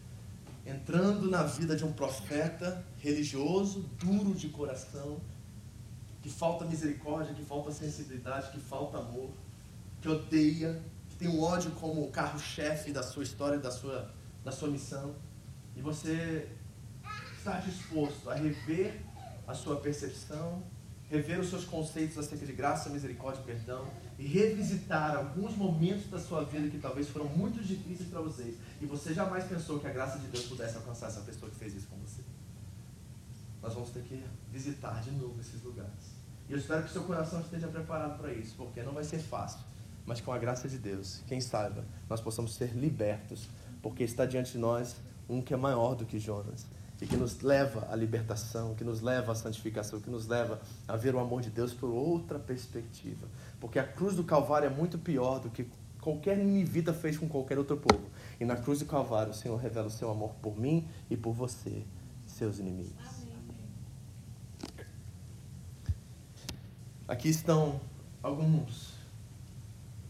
Entrando 0.64 1.30
na 1.30 1.42
vida 1.42 1.76
de 1.76 1.84
um 1.84 1.92
profeta 1.92 2.84
religioso, 2.98 3.82
duro 3.98 4.34
de 4.34 4.48
coração, 4.48 5.20
que 6.22 6.30
falta 6.30 6.64
misericórdia, 6.64 7.34
que 7.34 7.44
falta 7.44 7.70
sensibilidade, 7.70 8.50
que 8.50 8.58
falta 8.58 8.98
amor 8.98 9.30
que 10.00 10.08
odeia, 10.08 10.80
que 11.08 11.16
tem 11.16 11.28
o 11.28 11.42
ódio 11.42 11.70
como 11.72 12.08
carro-chefe 12.10 12.92
da 12.92 13.02
sua 13.02 13.22
história, 13.22 13.58
da 13.58 13.70
sua, 13.70 14.10
da 14.44 14.52
sua 14.52 14.68
missão. 14.68 15.14
E 15.74 15.82
você 15.82 16.48
está 17.36 17.58
disposto 17.58 18.30
a 18.30 18.34
rever 18.34 19.00
a 19.46 19.54
sua 19.54 19.80
percepção, 19.80 20.62
rever 21.10 21.40
os 21.40 21.48
seus 21.48 21.64
conceitos 21.64 22.18
acerca 22.18 22.44
de 22.44 22.52
graça, 22.52 22.90
misericórdia 22.90 23.40
e 23.40 23.44
perdão 23.44 23.86
e 24.18 24.26
revisitar 24.26 25.16
alguns 25.16 25.56
momentos 25.56 26.10
da 26.10 26.18
sua 26.18 26.44
vida 26.44 26.68
que 26.68 26.78
talvez 26.78 27.08
foram 27.08 27.26
muito 27.26 27.62
difíceis 27.62 28.08
para 28.08 28.20
vocês 28.20 28.56
e 28.80 28.86
você 28.86 29.14
jamais 29.14 29.44
pensou 29.44 29.78
que 29.78 29.86
a 29.86 29.92
graça 29.92 30.18
de 30.18 30.26
Deus 30.26 30.46
pudesse 30.46 30.76
alcançar 30.76 31.06
essa 31.06 31.20
pessoa 31.20 31.50
que 31.50 31.56
fez 31.56 31.74
isso 31.74 31.86
com 31.86 31.96
você. 31.98 32.22
Nós 33.62 33.74
vamos 33.74 33.90
ter 33.90 34.02
que 34.02 34.22
visitar 34.50 35.02
de 35.02 35.10
novo 35.12 35.40
esses 35.40 35.62
lugares. 35.62 36.16
E 36.48 36.52
eu 36.52 36.58
espero 36.58 36.82
que 36.84 36.90
seu 36.90 37.02
coração 37.04 37.40
esteja 37.40 37.66
preparado 37.68 38.18
para 38.18 38.32
isso, 38.32 38.54
porque 38.56 38.82
não 38.82 38.92
vai 38.92 39.04
ser 39.04 39.18
fácil 39.18 39.60
mas 40.06 40.20
com 40.20 40.32
a 40.32 40.38
graça 40.38 40.68
de 40.68 40.78
Deus, 40.78 41.20
quem 41.26 41.40
saiba, 41.40 41.84
nós 42.08 42.20
possamos 42.20 42.54
ser 42.54 42.70
libertos, 42.70 43.48
porque 43.82 44.04
está 44.04 44.24
diante 44.24 44.52
de 44.52 44.58
nós 44.58 44.96
um 45.28 45.42
que 45.42 45.52
é 45.52 45.56
maior 45.56 45.96
do 45.96 46.06
que 46.06 46.18
Jonas 46.18 46.64
e 47.00 47.06
que 47.06 47.16
nos 47.16 47.40
leva 47.42 47.86
à 47.90 47.96
libertação, 47.96 48.74
que 48.74 48.84
nos 48.84 49.00
leva 49.00 49.32
à 49.32 49.34
santificação, 49.34 50.00
que 50.00 50.08
nos 50.08 50.26
leva 50.26 50.60
a 50.88 50.96
ver 50.96 51.14
o 51.14 51.18
amor 51.18 51.42
de 51.42 51.50
Deus 51.50 51.72
por 51.72 51.90
outra 51.90 52.38
perspectiva. 52.38 53.26
Porque 53.60 53.78
a 53.78 53.84
cruz 53.84 54.16
do 54.16 54.24
Calvário 54.24 54.66
é 54.66 54.70
muito 54.70 54.98
pior 54.98 55.40
do 55.40 55.50
que 55.50 55.66
qualquer 56.00 56.36
ninivita 56.36 56.94
fez 56.94 57.18
com 57.18 57.28
qualquer 57.28 57.58
outro 57.58 57.76
povo. 57.76 58.08
E 58.40 58.44
na 58.44 58.56
cruz 58.56 58.78
do 58.78 58.86
Calvário 58.86 59.32
o 59.32 59.34
Senhor 59.34 59.56
revela 59.56 59.88
o 59.88 59.90
seu 59.90 60.10
amor 60.10 60.34
por 60.40 60.58
mim 60.58 60.88
e 61.10 61.16
por 61.16 61.32
você, 61.32 61.82
seus 62.26 62.58
inimigos. 62.58 63.26
Aqui 67.08 67.28
estão 67.28 67.80
alguns 68.22 68.94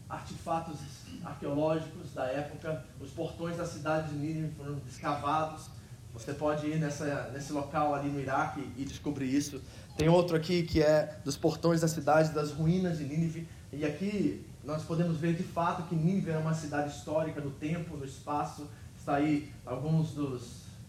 artefatos 0.09 0.79
arqueológicos 1.23 2.13
da 2.13 2.25
época, 2.25 2.85
os 2.99 3.11
portões 3.11 3.57
da 3.57 3.65
cidade 3.65 4.09
de 4.09 4.15
Nínive 4.15 4.55
foram 4.55 4.79
escavados. 4.87 5.69
Você 6.17 6.33
pode 6.33 6.65
ir 6.65 6.79
nessa, 6.79 7.29
nesse 7.31 7.53
local 7.53 7.93
ali 7.93 8.09
no 8.09 8.19
Iraque 8.19 8.67
e 8.75 8.83
descobrir 8.83 9.33
isso. 9.33 9.61
Tem 9.95 10.09
outro 10.09 10.35
aqui 10.35 10.63
que 10.63 10.81
é 10.81 11.15
dos 11.23 11.37
portões 11.37 11.81
da 11.81 11.87
cidade, 11.87 12.31
das 12.31 12.51
ruínas 12.51 12.97
de 12.97 13.03
Nínive. 13.03 13.47
E 13.71 13.85
aqui 13.85 14.43
nós 14.63 14.83
podemos 14.83 15.17
ver 15.17 15.35
de 15.35 15.43
fato 15.43 15.83
que 15.83 15.95
Nínive 15.95 16.31
é 16.31 16.37
uma 16.37 16.55
cidade 16.55 16.95
histórica 16.95 17.39
no 17.39 17.51
tempo, 17.51 17.95
no 17.95 18.03
espaço. 18.03 18.67
Está 18.97 19.15
aí 19.15 19.51
alguns 19.63 20.11
dos, 20.11 20.41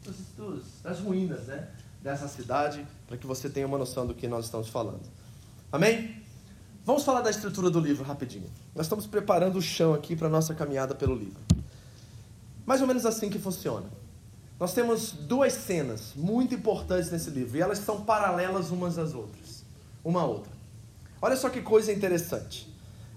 dos, 0.02 0.16
dos 0.34 0.64
das 0.82 1.00
ruínas 1.00 1.46
né, 1.46 1.68
dessa 2.02 2.26
cidade, 2.26 2.86
para 3.06 3.18
que 3.18 3.26
você 3.26 3.50
tenha 3.50 3.66
uma 3.66 3.78
noção 3.78 4.06
do 4.06 4.14
que 4.14 4.26
nós 4.26 4.46
estamos 4.46 4.68
falando. 4.68 5.02
Amém? 5.70 6.22
Vamos 6.86 7.04
falar 7.04 7.20
da 7.20 7.28
estrutura 7.28 7.68
do 7.68 7.78
livro 7.78 8.02
rapidinho. 8.02 8.50
Nós 8.74 8.86
estamos 8.86 9.06
preparando 9.06 9.56
o 9.56 9.62
chão 9.62 9.92
aqui 9.92 10.16
para 10.16 10.26
a 10.26 10.30
nossa 10.30 10.54
caminhada 10.54 10.94
pelo 10.94 11.14
livro. 11.14 11.38
Mais 12.64 12.80
ou 12.80 12.86
menos 12.86 13.04
assim 13.04 13.28
que 13.28 13.38
funciona. 13.38 13.86
Nós 14.58 14.74
temos 14.74 15.12
duas 15.12 15.52
cenas 15.52 16.12
muito 16.16 16.54
importantes 16.54 17.10
nesse 17.12 17.30
livro 17.30 17.56
e 17.56 17.60
elas 17.60 17.78
são 17.78 18.00
paralelas 18.00 18.70
umas 18.70 18.98
às 18.98 19.14
outras. 19.14 19.64
uma 20.04 20.22
a 20.22 20.24
outra. 20.24 20.50
Olha 21.20 21.36
só 21.36 21.48
que 21.48 21.60
coisa 21.60 21.92
interessante. 21.92 22.68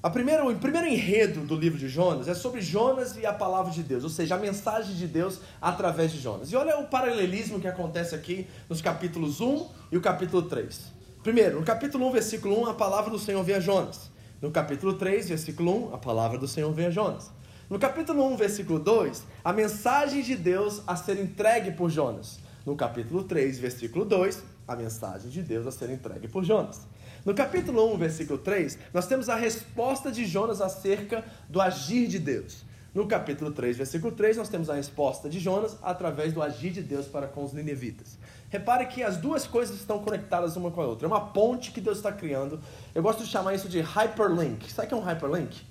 A 0.03 0.09
primeira, 0.09 0.43
o 0.45 0.55
primeiro 0.55 0.87
enredo 0.87 1.41
do 1.41 1.55
livro 1.55 1.77
de 1.77 1.87
Jonas 1.87 2.27
é 2.27 2.33
sobre 2.33 2.59
Jonas 2.59 3.15
e 3.17 3.25
a 3.25 3.31
palavra 3.31 3.71
de 3.71 3.83
Deus, 3.83 4.03
ou 4.03 4.09
seja, 4.09 4.35
a 4.35 4.37
mensagem 4.37 4.95
de 4.95 5.07
Deus 5.07 5.39
através 5.61 6.11
de 6.11 6.19
Jonas. 6.19 6.51
E 6.51 6.55
olha 6.55 6.79
o 6.79 6.87
paralelismo 6.87 7.59
que 7.59 7.67
acontece 7.67 8.15
aqui 8.15 8.47
nos 8.67 8.81
capítulos 8.81 9.39
1 9.39 9.67
e 9.91 9.97
o 9.97 10.01
capítulo 10.01 10.43
3. 10.43 10.81
Primeiro, 11.21 11.59
no 11.59 11.65
capítulo 11.65 12.07
1, 12.07 12.11
versículo 12.11 12.61
1, 12.61 12.65
a 12.67 12.73
palavra 12.73 13.11
do 13.11 13.19
Senhor 13.19 13.43
vem 13.43 13.55
a 13.55 13.59
Jonas. 13.59 14.09
No 14.41 14.49
capítulo 14.49 14.93
3, 14.93 15.29
versículo 15.29 15.89
1, 15.89 15.93
a 15.95 15.97
palavra 15.99 16.37
do 16.39 16.47
Senhor 16.47 16.71
vem 16.73 16.87
a 16.87 16.89
Jonas. 16.89 17.29
No 17.71 17.79
capítulo 17.79 18.25
1, 18.33 18.35
versículo 18.35 18.79
2, 18.79 19.23
a 19.45 19.53
mensagem 19.53 20.21
de 20.21 20.35
Deus 20.35 20.81
a 20.85 20.93
ser 20.97 21.17
entregue 21.17 21.71
por 21.71 21.89
Jonas. 21.89 22.37
No 22.65 22.75
capítulo 22.75 23.23
3, 23.23 23.59
versículo 23.59 24.03
2, 24.03 24.43
a 24.67 24.75
mensagem 24.75 25.29
de 25.29 25.41
Deus 25.41 25.65
a 25.65 25.71
ser 25.71 25.89
entregue 25.89 26.27
por 26.27 26.43
Jonas. 26.43 26.81
No 27.23 27.33
capítulo 27.33 27.93
1, 27.93 27.97
versículo 27.97 28.37
3, 28.37 28.77
nós 28.93 29.07
temos 29.07 29.29
a 29.29 29.37
resposta 29.37 30.11
de 30.11 30.25
Jonas 30.25 30.59
acerca 30.59 31.23
do 31.47 31.61
agir 31.61 32.09
de 32.09 32.19
Deus. 32.19 32.65
No 32.93 33.07
capítulo 33.07 33.53
3, 33.53 33.77
versículo 33.77 34.11
3, 34.11 34.35
nós 34.35 34.49
temos 34.49 34.69
a 34.69 34.73
resposta 34.73 35.29
de 35.29 35.39
Jonas 35.39 35.77
através 35.81 36.33
do 36.33 36.43
agir 36.43 36.71
de 36.71 36.81
Deus 36.81 37.05
para 37.05 37.25
com 37.25 37.41
os 37.41 37.53
ninivitas. 37.53 38.17
Repare 38.49 38.85
que 38.87 39.01
as 39.01 39.15
duas 39.15 39.47
coisas 39.47 39.77
estão 39.77 39.99
conectadas 39.99 40.57
uma 40.57 40.71
com 40.71 40.81
a 40.81 40.87
outra. 40.87 41.05
É 41.05 41.07
uma 41.07 41.27
ponte 41.27 41.71
que 41.71 41.79
Deus 41.79 41.95
está 41.95 42.11
criando. 42.11 42.59
Eu 42.93 43.01
gosto 43.01 43.23
de 43.23 43.29
chamar 43.29 43.55
isso 43.55 43.69
de 43.69 43.79
hyperlink. 43.79 44.69
Sabe 44.69 44.87
o 44.87 44.89
que 44.89 44.93
é 44.93 44.97
um 44.97 45.01
hyperlink? 45.05 45.70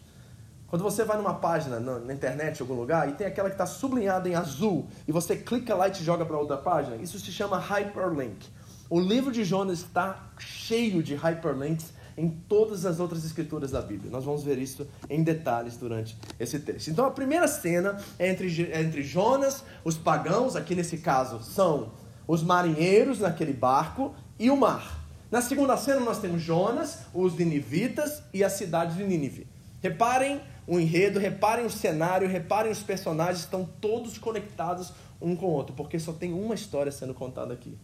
Quando 0.70 0.82
você 0.82 1.04
vai 1.04 1.16
numa 1.16 1.34
página 1.34 1.80
na, 1.80 2.14
internet, 2.14 2.60
em 2.60 2.62
algum 2.62 2.74
lugar, 2.74 3.08
e 3.08 3.12
tem 3.12 3.26
aquela 3.26 3.48
que 3.48 3.56
está 3.56 3.66
sublinhada 3.66 4.28
em 4.28 4.36
azul, 4.36 4.86
e 5.06 5.10
você 5.10 5.36
clica 5.36 5.74
lá 5.74 5.88
e 5.88 5.90
te 5.90 6.04
joga 6.04 6.24
para 6.24 6.38
outra 6.38 6.56
página, 6.56 6.94
isso 6.96 7.18
se 7.18 7.32
chama 7.32 7.58
hyperlink. 7.58 8.48
O 8.88 9.00
livro 9.00 9.32
de 9.32 9.42
Jonas 9.42 9.80
está 9.80 10.30
cheio 10.38 11.02
de 11.02 11.16
hyperlinks 11.16 11.92
em 12.16 12.28
todas 12.28 12.86
as 12.86 13.00
outras 13.00 13.24
escrituras 13.24 13.72
da 13.72 13.82
Bíblia. 13.82 14.12
Nós 14.12 14.24
vamos 14.24 14.44
ver 14.44 14.58
isso 14.58 14.86
em 15.08 15.24
detalhes 15.24 15.76
durante 15.76 16.16
esse 16.38 16.60
texto. 16.60 16.88
Então 16.88 17.04
a 17.04 17.10
primeira 17.10 17.48
cena 17.48 17.96
é 18.16 18.28
entre, 18.28 18.70
é 18.70 18.80
entre 18.80 19.02
Jonas, 19.02 19.64
os 19.84 19.96
pagãos, 19.96 20.54
aqui 20.54 20.76
nesse 20.76 20.98
caso 20.98 21.42
são 21.42 21.92
os 22.28 22.44
marinheiros 22.44 23.18
naquele 23.18 23.52
barco 23.52 24.14
e 24.38 24.50
o 24.50 24.56
mar. 24.56 25.00
Na 25.32 25.40
segunda 25.40 25.76
cena 25.76 26.00
nós 26.00 26.20
temos 26.20 26.42
Jonas, 26.42 27.00
os 27.12 27.36
ninivitas 27.36 28.22
e 28.32 28.44
a 28.44 28.50
cidade 28.50 28.96
de 28.96 29.02
Nínive. 29.02 29.49
Reparem 29.82 30.40
o 30.66 30.78
enredo, 30.78 31.18
reparem 31.18 31.64
o 31.64 31.70
cenário, 31.70 32.28
reparem 32.28 32.70
os 32.70 32.82
personagens, 32.82 33.40
estão 33.40 33.68
todos 33.80 34.18
conectados 34.18 34.92
um 35.20 35.34
com 35.34 35.46
o 35.46 35.50
outro, 35.50 35.74
porque 35.74 35.98
só 35.98 36.12
tem 36.12 36.32
uma 36.32 36.54
história 36.54 36.92
sendo 36.92 37.12
contada 37.14 37.52
aqui. 37.52 37.76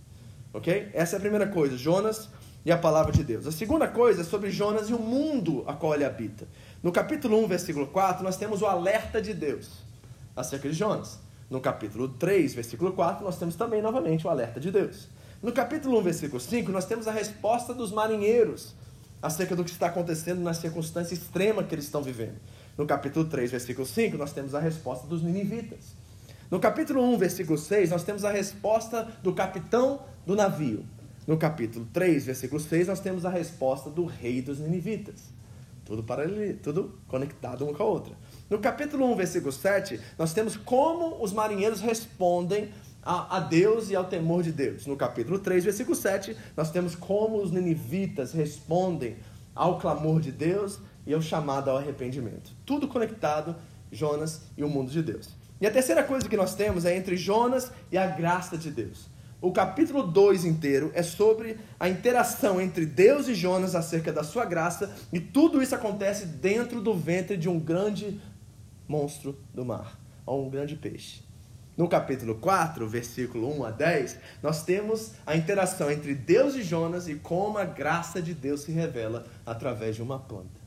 Ok? 0.53 0.91
Essa 0.95 1.17
é 1.17 1.19
a 1.19 1.21
primeira 1.21 1.47
coisa, 1.47 1.77
Jonas 1.77 2.29
e 2.65 2.73
a 2.73 2.79
palavra 2.79 3.13
de 3.13 3.23
Deus. 3.23 3.47
A 3.47 3.53
segunda 3.53 3.87
coisa 3.87 4.23
é 4.23 4.25
sobre 4.25 4.51
Jonas 4.51 4.89
e 4.89 4.95
o 4.95 4.99
mundo 4.99 5.65
a 5.67 5.75
qual 5.75 5.95
ele 5.95 6.05
habita. 6.05 6.47
No 6.83 6.91
capítulo 6.91 7.43
1, 7.45 7.47
versículo 7.47 7.87
4, 7.87 8.25
nós 8.25 8.37
temos 8.37 8.63
o 8.63 8.67
alerta 8.67 9.21
de 9.21 9.35
Deus 9.35 9.71
acerca 10.35 10.69
de 10.69 10.75
Jonas. 10.75 11.19
No 11.49 11.61
capítulo 11.61 12.09
3, 12.09 12.55
versículo 12.55 12.93
4, 12.93 13.25
nós 13.25 13.39
temos 13.39 13.55
também 13.55 13.81
novamente 13.81 14.27
o 14.27 14.31
alerta 14.31 14.59
de 14.59 14.71
Deus. 14.71 15.09
No 15.43 15.53
capítulo 15.53 15.99
1, 15.99 16.03
versículo 16.03 16.41
5, 16.41 16.73
nós 16.73 16.87
temos 16.87 17.07
a 17.07 17.13
resposta 17.13 17.73
dos 17.73 17.93
marinheiros 17.93 18.75
acerca 19.21 19.57
do 19.57 19.65
que 19.65 19.71
está 19.71 19.87
acontecendo 19.87 20.41
na 20.41 20.55
circunstância 20.55 21.15
extrema 21.15 21.63
que 21.63 21.75
eles 21.75 21.87
estão 21.87 22.03
vivendo. 22.03 22.37
No 22.77 22.87
capítulo 22.87 23.25
3, 23.25 23.51
versículo 23.51 23.87
5, 23.87 24.17
nós 24.17 24.33
temos 24.33 24.55
a 24.55 24.61
resposta 24.61 25.07
dos 25.07 25.23
ninivitas. 25.23 25.95
No 26.51 26.61
capítulo 26.61 27.03
1, 27.15 27.19
versículo 27.19 27.59
6, 27.59 27.91
nós 27.91 28.05
temos 28.05 28.25
a 28.25 28.31
resposta 28.31 29.03
do 29.23 29.35
capitão 29.35 30.01
do 30.25 30.37
navio. 30.37 30.85
No 31.27 31.37
capítulo 31.37 31.89
3, 31.93 32.27
versículo 32.27 32.61
6, 32.61 32.87
nós 32.87 33.01
temos 33.01 33.25
a 33.25 33.31
resposta 33.31 33.91
do 33.91 34.05
rei 34.05 34.41
dos 34.41 34.61
ninivitas. 34.61 35.35
Tudo, 35.85 36.03
paralelo, 36.03 36.59
tudo 36.59 36.99
conectado 37.09 37.65
uma 37.65 37.73
com 37.73 37.83
a 37.83 37.87
outra. 37.87 38.15
No 38.49 38.59
capítulo 38.59 39.11
1, 39.13 39.17
versículo 39.17 39.53
7, 39.53 40.01
nós 40.19 40.33
temos 40.33 40.57
como 40.57 41.23
os 41.23 41.33
marinheiros 41.33 41.81
respondem 41.81 42.71
a, 43.07 43.37
a, 43.37 43.41
Deus 43.41 43.89
e 43.89 43.95
ao 43.95 44.05
temor 44.05 44.43
de 44.43 44.51
Deus. 44.51 44.85
No 44.85 44.97
capítulo 44.97 45.39
3, 45.39 45.63
versículo 45.63 45.95
7, 45.95 46.37
nós 46.57 46.73
temos 46.73 46.97
como 46.97 47.41
os 47.41 47.53
ninivitas 47.53 48.33
respondem 48.33 49.17
ao 49.55 49.79
clamor 49.79 50.21
de 50.21 50.33
Deus 50.33 50.81
e 51.07 51.15
ao 51.15 51.23
chamado 51.23 51.71
ao 51.71 51.77
arrependimento. 51.77 52.51
Tudo 52.67 52.89
conectado, 52.89 53.55
Jonas 53.93 54.43
e 54.57 54.65
o 54.65 54.69
mundo 54.69 54.91
de 54.91 55.03
Deus. 55.03 55.29
E 55.61 55.67
a 55.69 55.71
terceira 55.71 56.03
coisa 56.03 56.29
que 56.29 56.37
nós 56.37 56.57
temos 56.57 56.85
é 56.85 56.97
entre 56.97 57.17
Jonas 57.17 57.71
e 57.93 57.97
a 57.97 58.09
graça 58.09 58.59
de 58.59 58.73
Deus. 58.73 59.07
O 59.41 59.53
capítulo 59.53 60.03
2 60.03 60.45
inteiro 60.45 60.91
é 60.93 61.03
sobre 61.05 61.59
a 61.79 61.89
interação 61.89 62.61
entre 62.61 62.85
Deus 62.85 63.29
e 63.29 63.35
Jonas 63.37 63.77
acerca 63.77 64.13
da 64.13 64.25
sua 64.25 64.45
graça, 64.45 64.93
e 65.13 65.21
tudo 65.21 65.63
isso 65.63 65.77
acontece 65.77 66.27
dentro 66.27 66.81
do 66.81 66.93
ventre 66.93 67.37
de 67.37 67.49
um 67.49 67.61
grande 67.61 68.21
monstro 68.89 69.39
do 69.55 69.65
mar, 69.65 69.97
ou 70.25 70.45
um 70.45 70.51
grande 70.51 70.75
peixe. 70.75 71.26
No 71.77 71.89
capítulo 71.89 72.37
4, 72.37 72.89
versículo 72.89 73.55
1 73.59 73.65
a 73.65 73.71
10, 73.71 74.19
nós 74.43 74.63
temos 74.65 75.13
a 75.27 75.37
interação 75.37 75.91
entre 75.91 76.15
Deus 76.15 76.55
e 76.55 76.63
Jonas 76.63 77.07
e 77.07 77.17
como 77.17 77.59
a 77.59 77.65
graça 77.65 78.23
de 78.23 78.33
Deus 78.33 78.63
se 78.63 78.73
revela 78.73 79.27
através 79.45 79.95
de 79.95 80.03
uma 80.03 80.19
planta. 80.19 80.59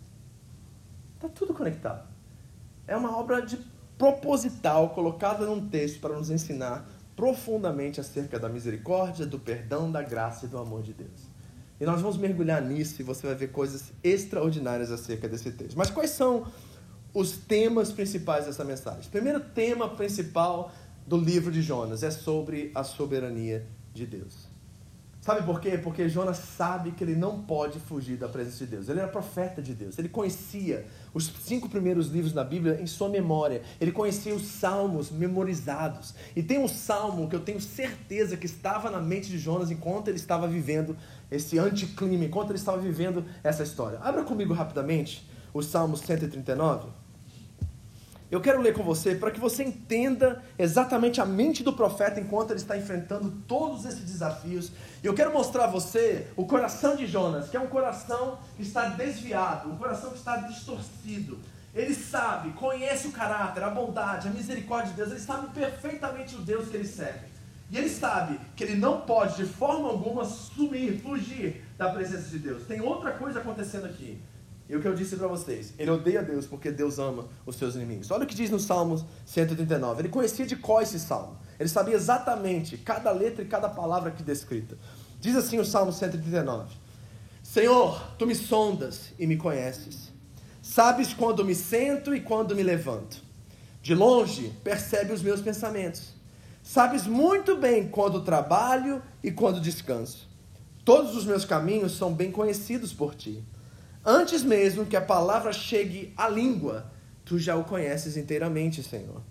Está 1.15 1.27
tudo 1.27 1.53
conectado. 1.53 2.07
É 2.85 2.95
uma 2.95 3.17
obra 3.17 3.41
de 3.41 3.57
proposital 3.97 4.89
colocada 4.89 5.45
num 5.45 5.67
texto 5.67 5.99
para 5.99 6.15
nos 6.15 6.29
ensinar 6.29 6.87
profundamente 7.15 7.99
acerca 7.99 8.39
da 8.39 8.47
misericórdia, 8.47 9.25
do 9.25 9.39
perdão, 9.39 9.91
da 9.91 10.03
graça 10.03 10.45
e 10.45 10.49
do 10.49 10.59
amor 10.59 10.83
de 10.83 10.93
Deus. 10.93 11.27
E 11.79 11.85
nós 11.85 12.01
vamos 12.01 12.17
mergulhar 12.17 12.61
nisso 12.61 13.01
e 13.01 13.03
você 13.03 13.25
vai 13.25 13.35
ver 13.35 13.51
coisas 13.51 13.91
extraordinárias 14.03 14.91
acerca 14.91 15.27
desse 15.27 15.51
texto. 15.51 15.75
Mas 15.75 15.89
quais 15.89 16.11
são 16.11 16.45
os 17.13 17.31
temas 17.37 17.91
principais 17.91 18.45
dessa 18.45 18.63
mensagem. 18.63 19.09
Primeiro 19.09 19.39
tema 19.39 19.89
principal 19.89 20.71
do 21.09 21.17
livro 21.17 21.51
de 21.51 21.59
Jonas 21.63 22.03
é 22.03 22.11
sobre 22.11 22.71
a 22.75 22.83
soberania 22.83 23.65
de 23.91 24.05
Deus. 24.05 24.47
Sabe 25.19 25.41
por 25.43 25.59
quê? 25.59 25.75
Porque 25.75 26.07
Jonas 26.07 26.37
sabe 26.37 26.91
que 26.91 27.03
ele 27.03 27.15
não 27.15 27.41
pode 27.41 27.79
fugir 27.79 28.15
da 28.15 28.29
presença 28.29 28.59
de 28.59 28.67
Deus. 28.67 28.87
Ele 28.87 28.99
era 28.99 29.07
profeta 29.07 29.59
de 29.59 29.73
Deus. 29.73 29.97
Ele 29.97 30.07
conhecia 30.07 30.85
os 31.11 31.25
cinco 31.25 31.67
primeiros 31.67 32.09
livros 32.09 32.31
da 32.31 32.43
Bíblia 32.43 32.79
em 32.79 32.85
sua 32.85 33.09
memória. 33.09 33.63
Ele 33.81 33.91
conhecia 33.91 34.35
os 34.35 34.43
salmos 34.43 35.09
memorizados. 35.09 36.13
E 36.35 36.43
tem 36.43 36.59
um 36.59 36.67
salmo 36.67 37.27
que 37.27 37.35
eu 37.35 37.41
tenho 37.41 37.59
certeza 37.59 38.37
que 38.37 38.45
estava 38.45 38.91
na 38.91 38.99
mente 38.99 39.29
de 39.29 39.39
Jonas 39.39 39.71
enquanto 39.71 40.09
ele 40.09 40.17
estava 40.17 40.47
vivendo 40.47 40.95
esse 41.31 41.57
anticlima, 41.57 42.23
enquanto 42.23 42.51
ele 42.51 42.59
estava 42.59 42.77
vivendo 42.77 43.25
essa 43.43 43.63
história. 43.63 43.99
Abra 43.99 44.23
comigo 44.23 44.53
rapidamente 44.53 45.27
o 45.51 45.63
Salmo 45.63 45.97
139. 45.97 47.08
Eu 48.31 48.39
quero 48.39 48.61
ler 48.61 48.75
com 48.75 48.83
você 48.83 49.15
para 49.15 49.31
que 49.31 49.39
você 49.39 49.63
entenda 49.63 50.43
exatamente 50.57 51.19
a 51.19 51.25
mente 51.25 51.63
do 51.63 51.73
profeta 51.73 52.19
enquanto 52.19 52.51
ele 52.51 52.59
está 52.59 52.77
enfrentando 52.77 53.31
todos 53.47 53.85
esses 53.85 54.03
desafios. 54.03 54.71
Eu 55.03 55.15
quero 55.15 55.33
mostrar 55.33 55.63
a 55.63 55.67
você 55.67 56.27
o 56.35 56.45
coração 56.45 56.95
de 56.95 57.07
Jonas, 57.07 57.49
que 57.49 57.57
é 57.57 57.59
um 57.59 57.65
coração 57.65 58.37
que 58.55 58.61
está 58.61 58.89
desviado, 58.89 59.69
um 59.69 59.77
coração 59.77 60.11
que 60.11 60.17
está 60.17 60.37
distorcido. 60.37 61.39
Ele 61.73 61.95
sabe, 61.95 62.51
conhece 62.51 63.07
o 63.07 63.11
caráter, 63.11 63.63
a 63.63 63.69
bondade, 63.69 64.27
a 64.27 64.31
misericórdia 64.31 64.91
de 64.91 64.97
Deus, 64.97 65.09
ele 65.09 65.19
sabe 65.19 65.47
perfeitamente 65.51 66.35
o 66.35 66.39
Deus 66.39 66.69
que 66.69 66.77
ele 66.77 66.87
serve. 66.87 67.27
E 67.71 67.77
ele 67.77 67.89
sabe 67.89 68.39
que 68.55 68.63
ele 68.63 68.75
não 68.75 69.01
pode 69.01 69.37
de 69.37 69.45
forma 69.45 69.89
alguma 69.89 70.23
sumir, 70.25 70.99
fugir 71.01 71.63
da 71.77 71.89
presença 71.89 72.29
de 72.29 72.39
Deus. 72.39 72.63
Tem 72.67 72.81
outra 72.81 73.11
coisa 73.11 73.39
acontecendo 73.39 73.85
aqui. 73.85 74.19
E 74.69 74.75
o 74.75 74.79
que 74.79 74.87
eu 74.87 74.93
disse 74.93 75.15
para 75.15 75.27
vocês, 75.27 75.73
ele 75.79 75.89
odeia 75.89 76.21
Deus 76.21 76.45
porque 76.45 76.71
Deus 76.71 76.99
ama 76.99 77.25
os 77.43 77.55
seus 77.55 77.73
inimigos. 77.73 78.11
Olha 78.11 78.23
o 78.23 78.27
que 78.27 78.35
diz 78.35 78.51
no 78.51 78.59
Salmo 78.59 79.03
139. 79.25 80.01
Ele 80.01 80.09
conhecia 80.09 80.45
de 80.45 80.55
qual 80.55 80.79
esse 80.79 80.99
salmo. 80.99 81.39
Ele 81.59 81.67
sabia 81.67 81.95
exatamente 81.95 82.77
cada 82.77 83.09
letra 83.09 83.43
e 83.43 83.47
cada 83.47 83.67
palavra 83.67 84.09
aqui 84.09 84.21
descrita. 84.21 84.77
Diz 85.19 85.35
assim 85.35 85.57
o 85.57 85.65
Salmo 85.65 85.91
139: 85.91 86.71
Senhor, 87.41 87.99
tu 88.19 88.27
me 88.27 88.35
sondas 88.35 89.11
e 89.17 89.25
me 89.25 89.37
conheces. 89.37 90.11
Sabes 90.61 91.15
quando 91.15 91.43
me 91.43 91.55
sento 91.55 92.13
e 92.13 92.21
quando 92.21 92.55
me 92.55 92.61
levanto. 92.61 93.23
De 93.81 93.95
longe 93.95 94.53
percebe 94.63 95.13
os 95.13 95.23
meus 95.23 95.41
pensamentos. 95.41 96.13
Sabes 96.61 97.07
muito 97.07 97.55
bem 97.55 97.89
quando 97.89 98.21
trabalho 98.21 99.01
e 99.23 99.31
quando 99.31 99.59
descanso. 99.59 100.29
Todos 100.85 101.15
os 101.15 101.25
meus 101.25 101.43
caminhos 101.43 101.97
são 101.97 102.13
bem 102.13 102.31
conhecidos 102.31 102.93
por 102.93 103.15
ti. 103.15 103.43
Antes 104.05 104.43
mesmo 104.43 104.85
que 104.85 104.95
a 104.95 105.01
palavra 105.01 105.51
chegue 105.51 106.13
à 106.15 106.27
língua, 106.27 106.91
tu 107.25 107.37
já 107.37 107.55
o 107.55 107.63
conheces 107.63 108.17
inteiramente, 108.17 108.81
Senhor. 108.81 109.21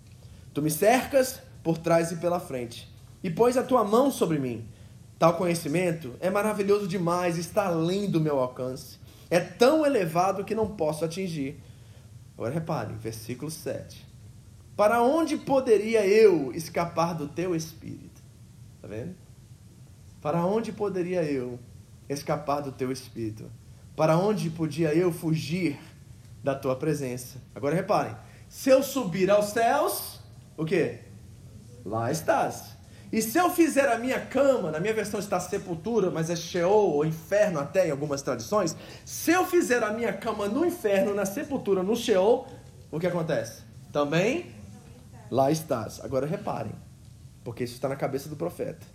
Tu 0.53 0.61
me 0.61 0.69
cercas 0.69 1.39
por 1.63 1.77
trás 1.77 2.11
e 2.11 2.17
pela 2.17 2.39
frente, 2.39 2.89
e 3.23 3.29
pões 3.29 3.57
a 3.57 3.63
tua 3.63 3.83
mão 3.83 4.11
sobre 4.11 4.39
mim. 4.39 4.67
Tal 5.17 5.35
conhecimento 5.35 6.13
é 6.21 6.29
maravilhoso 6.29 6.87
demais, 6.87 7.37
está 7.37 7.65
além 7.65 8.09
do 8.09 8.21
meu 8.21 8.39
alcance. 8.39 8.97
É 9.29 9.39
tão 9.39 9.85
elevado 9.85 10.45
que 10.45 10.55
não 10.55 10.67
posso 10.75 11.03
atingir. 11.03 11.61
Agora 12.37 12.53
repare, 12.53 12.93
versículo 12.93 13.51
7. 13.51 14.07
Para 14.77 15.01
onde 15.01 15.35
poderia 15.35 16.07
eu 16.07 16.53
escapar 16.53 17.13
do 17.13 17.27
teu 17.27 17.53
espírito? 17.53 18.23
Está 18.77 18.87
vendo? 18.87 19.13
Para 20.21 20.45
onde 20.45 20.71
poderia 20.71 21.21
eu 21.23 21.59
escapar 22.07 22.61
do 22.61 22.71
teu 22.71 22.89
espírito? 22.89 23.51
Para 23.99 24.17
onde 24.17 24.49
podia 24.49 24.95
eu 24.95 25.11
fugir 25.11 25.77
da 26.41 26.55
tua 26.55 26.73
presença? 26.73 27.37
Agora 27.53 27.75
reparem, 27.75 28.15
se 28.47 28.69
eu 28.69 28.81
subir 28.81 29.29
aos 29.29 29.47
céus, 29.47 30.21
o 30.55 30.63
que? 30.63 30.99
Lá 31.85 32.09
estás. 32.09 32.77
E 33.11 33.21
se 33.21 33.37
eu 33.37 33.49
fizer 33.49 33.91
a 33.91 33.99
minha 33.99 34.21
cama, 34.21 34.71
na 34.71 34.79
minha 34.79 34.93
versão 34.93 35.19
está 35.19 35.37
sepultura, 35.37 36.09
mas 36.09 36.29
é 36.29 36.35
Sheol 36.37 36.93
ou 36.93 37.03
inferno 37.03 37.59
até 37.59 37.89
em 37.89 37.91
algumas 37.91 38.21
tradições. 38.21 38.73
Se 39.03 39.31
eu 39.31 39.45
fizer 39.45 39.83
a 39.83 39.91
minha 39.91 40.13
cama 40.13 40.47
no 40.47 40.65
inferno, 40.65 41.13
na 41.13 41.25
sepultura, 41.25 41.83
no 41.83 41.93
Sheol, 41.93 42.47
o 42.89 43.01
que 43.01 43.07
acontece? 43.07 43.63
Também 43.91 44.49
lá 45.29 45.51
estás. 45.51 45.99
Agora 46.01 46.25
reparem, 46.25 46.71
porque 47.43 47.65
isso 47.65 47.73
está 47.73 47.89
na 47.89 47.97
cabeça 47.97 48.29
do 48.29 48.37
profeta. 48.37 48.87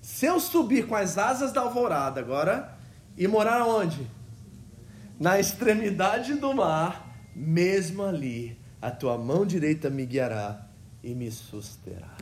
Se 0.00 0.26
eu 0.26 0.38
subir 0.38 0.86
com 0.86 0.94
as 0.94 1.18
asas 1.18 1.50
da 1.50 1.62
alvorada 1.62 2.20
agora 2.20 2.72
e 3.18 3.26
morar 3.26 3.66
onde? 3.66 4.21
Na 5.22 5.38
extremidade 5.38 6.34
do 6.34 6.52
mar, 6.52 7.16
mesmo 7.32 8.02
ali, 8.02 8.58
a 8.80 8.90
tua 8.90 9.16
mão 9.16 9.46
direita 9.46 9.88
me 9.88 10.04
guiará 10.04 10.66
e 11.00 11.14
me 11.14 11.30
susterá. 11.30 12.16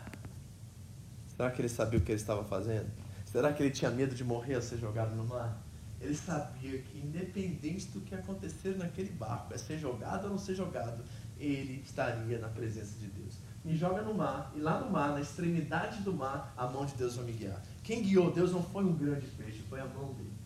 Será 1.34 1.50
que 1.50 1.62
ele 1.62 1.70
sabia 1.70 1.98
o 1.98 2.02
que 2.02 2.12
ele 2.12 2.20
estava 2.20 2.44
fazendo? 2.44 2.90
Será 3.24 3.54
que 3.54 3.62
ele 3.62 3.70
tinha 3.70 3.90
medo 3.90 4.14
de 4.14 4.22
morrer 4.22 4.56
ao 4.56 4.60
ser 4.60 4.76
jogado 4.76 5.16
no 5.16 5.24
mar? 5.24 5.62
Ele 5.98 6.14
sabia 6.14 6.76
que, 6.76 6.98
independente 6.98 7.86
do 7.86 8.02
que 8.02 8.14
acontecer 8.14 8.76
naquele 8.76 9.12
barco, 9.12 9.54
é 9.54 9.56
ser 9.56 9.78
jogado 9.78 10.24
ou 10.24 10.32
não 10.32 10.38
ser 10.38 10.54
jogado, 10.54 11.02
ele 11.38 11.80
estaria 11.82 12.38
na 12.38 12.48
presença 12.48 12.98
de 12.98 13.06
Deus. 13.06 13.38
Me 13.64 13.78
joga 13.78 14.02
no 14.02 14.12
mar, 14.12 14.52
e 14.54 14.60
lá 14.60 14.78
no 14.78 14.90
mar, 14.90 15.12
na 15.12 15.22
extremidade 15.22 16.02
do 16.02 16.12
mar, 16.12 16.52
a 16.54 16.66
mão 16.66 16.84
de 16.84 16.94
Deus 16.96 17.16
vai 17.16 17.24
me 17.24 17.32
guiar. 17.32 17.62
Quem 17.82 18.02
guiou 18.02 18.30
Deus 18.30 18.52
não 18.52 18.62
foi 18.62 18.84
um 18.84 18.92
grande 18.94 19.26
peixe, 19.38 19.62
foi 19.70 19.80
a 19.80 19.86
mão 19.86 20.12
dele. 20.12 20.39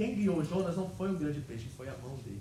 Quem 0.00 0.14
guiou 0.14 0.42
Jonas 0.42 0.78
não 0.78 0.88
foi 0.88 1.10
um 1.10 1.14
grande 1.14 1.40
peixe, 1.42 1.68
foi 1.76 1.86
a 1.86 1.94
mão 1.98 2.16
dele. 2.24 2.40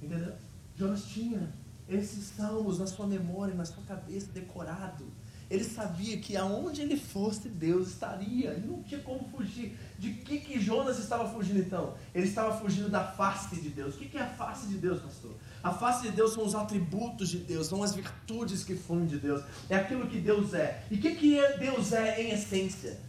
Entendeu? 0.00 0.32
Jonas 0.76 1.04
tinha 1.06 1.52
esses 1.88 2.26
salmos 2.26 2.78
na 2.78 2.86
sua 2.86 3.08
memória, 3.08 3.52
na 3.56 3.64
sua 3.64 3.82
cabeça, 3.82 4.30
decorado. 4.32 5.04
Ele 5.50 5.64
sabia 5.64 6.16
que 6.18 6.36
aonde 6.36 6.80
ele 6.80 6.96
fosse, 6.96 7.48
Deus 7.48 7.88
estaria. 7.88 8.50
Ele 8.50 8.68
não 8.68 8.84
tinha 8.84 9.00
como 9.00 9.28
fugir. 9.28 9.76
De 9.98 10.12
que, 10.12 10.38
que 10.38 10.60
Jonas 10.60 11.00
estava 11.00 11.28
fugindo 11.28 11.58
então? 11.58 11.94
Ele 12.14 12.28
estava 12.28 12.56
fugindo 12.56 12.88
da 12.88 13.02
face 13.02 13.60
de 13.60 13.70
Deus. 13.70 13.96
O 13.96 13.98
que, 13.98 14.06
que 14.06 14.16
é 14.16 14.22
a 14.22 14.28
face 14.28 14.68
de 14.68 14.78
Deus, 14.78 15.02
pastor? 15.02 15.34
A 15.60 15.72
face 15.72 16.02
de 16.02 16.12
Deus 16.12 16.34
são 16.34 16.46
os 16.46 16.54
atributos 16.54 17.30
de 17.30 17.38
Deus, 17.38 17.66
são 17.66 17.82
as 17.82 17.96
virtudes 17.96 18.62
que 18.62 18.76
fluem 18.76 19.06
de 19.06 19.18
Deus. 19.18 19.42
É 19.68 19.74
aquilo 19.74 20.06
que 20.06 20.20
Deus 20.20 20.54
é. 20.54 20.84
E 20.88 20.94
o 20.94 21.00
que, 21.00 21.16
que 21.16 21.36
Deus 21.58 21.92
é 21.92 22.22
em 22.22 22.30
essência? 22.30 23.00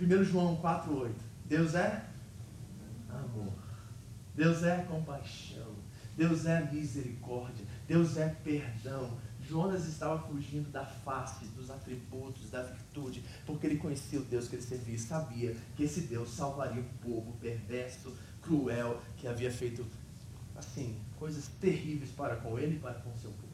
1 0.00 0.22
João 0.22 0.56
4,8. 0.62 1.10
Deus 1.44 1.74
é 1.74 2.11
amor. 3.18 3.52
Deus 4.34 4.62
é 4.62 4.82
compaixão. 4.82 5.74
Deus 6.16 6.46
é 6.46 6.70
misericórdia. 6.70 7.64
Deus 7.86 8.16
é 8.16 8.28
perdão. 8.28 9.18
Jonas 9.40 9.86
estava 9.86 10.18
fugindo 10.28 10.70
da 10.70 10.84
face, 10.84 11.46
dos 11.46 11.70
atributos, 11.70 12.50
da 12.50 12.62
virtude, 12.62 13.24
porque 13.44 13.66
ele 13.66 13.76
conhecia 13.76 14.20
o 14.20 14.24
Deus 14.24 14.48
que 14.48 14.56
ele 14.56 14.62
servia 14.62 14.94
e 14.94 14.98
sabia 14.98 15.56
que 15.76 15.82
esse 15.82 16.02
Deus 16.02 16.30
salvaria 16.30 16.80
um 16.80 16.88
povo 16.98 17.32
perverso, 17.40 18.16
cruel, 18.40 19.00
que 19.16 19.26
havia 19.26 19.50
feito, 19.50 19.84
assim, 20.54 21.00
coisas 21.18 21.48
terríveis 21.60 22.10
para 22.12 22.36
com 22.36 22.58
ele 22.58 22.76
e 22.76 22.78
para 22.78 22.94
com 22.94 23.10
o 23.10 23.18
seu 23.18 23.30
povo. 23.32 23.52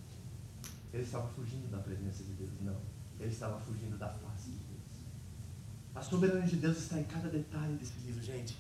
Ele 0.93 1.03
estava 1.03 1.29
fugindo 1.29 1.71
da 1.71 1.79
presença 1.79 2.23
de 2.23 2.33
Deus? 2.33 2.51
Não. 2.61 2.81
Ele 3.19 3.31
estava 3.31 3.59
fugindo 3.61 3.99
da 3.99 4.09
face 4.09 4.51
de 4.51 4.59
Deus. 4.59 4.69
A 5.95 6.03
soberania 6.03 6.47
de 6.47 6.57
Deus 6.57 6.79
está 6.79 6.99
em 6.99 7.05
cada 7.05 7.29
detalhe 7.29 7.75
desse 7.77 7.99
livro, 8.01 8.23
gente. 8.23 8.57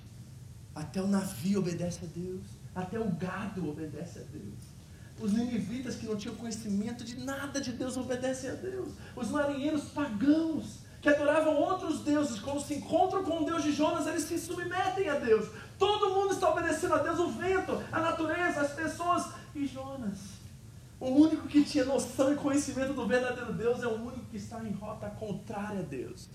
Até 0.78 1.02
o 1.02 1.08
navio 1.08 1.58
obedece 1.58 2.04
a 2.04 2.08
Deus. 2.08 2.46
Até 2.72 3.00
o 3.00 3.10
gado 3.10 3.68
obedece 3.68 4.20
a 4.20 4.22
Deus. 4.22 4.78
Os 5.20 5.32
ninivitas 5.32 5.96
que 5.96 6.06
não 6.06 6.14
tinham 6.14 6.36
conhecimento 6.36 7.02
de 7.02 7.18
nada 7.18 7.60
de 7.60 7.72
Deus 7.72 7.96
obedecem 7.96 8.50
a 8.50 8.54
Deus. 8.54 8.90
Os 9.16 9.28
marinheiros 9.28 9.86
pagãos 9.86 10.78
que 11.02 11.08
adoravam 11.08 11.56
outros 11.56 12.02
deuses, 12.02 12.38
quando 12.38 12.60
se 12.60 12.74
encontram 12.74 13.24
com 13.24 13.42
o 13.42 13.44
Deus 13.44 13.64
de 13.64 13.72
Jonas, 13.72 14.06
eles 14.06 14.22
se 14.22 14.38
submetem 14.38 15.08
a 15.08 15.18
Deus. 15.18 15.48
Todo 15.76 16.14
mundo 16.14 16.34
está 16.34 16.48
obedecendo 16.48 16.94
a 16.94 16.98
Deus, 16.98 17.18
o 17.18 17.28
vento, 17.28 17.82
a 17.90 18.00
natureza, 18.00 18.60
as 18.60 18.72
pessoas. 18.72 19.32
E 19.56 19.66
Jonas, 19.66 20.18
o 21.00 21.08
único 21.08 21.48
que 21.48 21.64
tinha 21.64 21.84
noção 21.84 22.32
e 22.32 22.36
conhecimento 22.36 22.92
do 22.92 23.04
verdadeiro 23.04 23.52
Deus, 23.52 23.82
é 23.82 23.86
o 23.88 23.96
único 23.96 24.26
que 24.26 24.36
está 24.36 24.62
em 24.62 24.72
rota 24.72 25.10
contrária 25.10 25.80
a 25.80 25.82
Deus. 25.82 26.28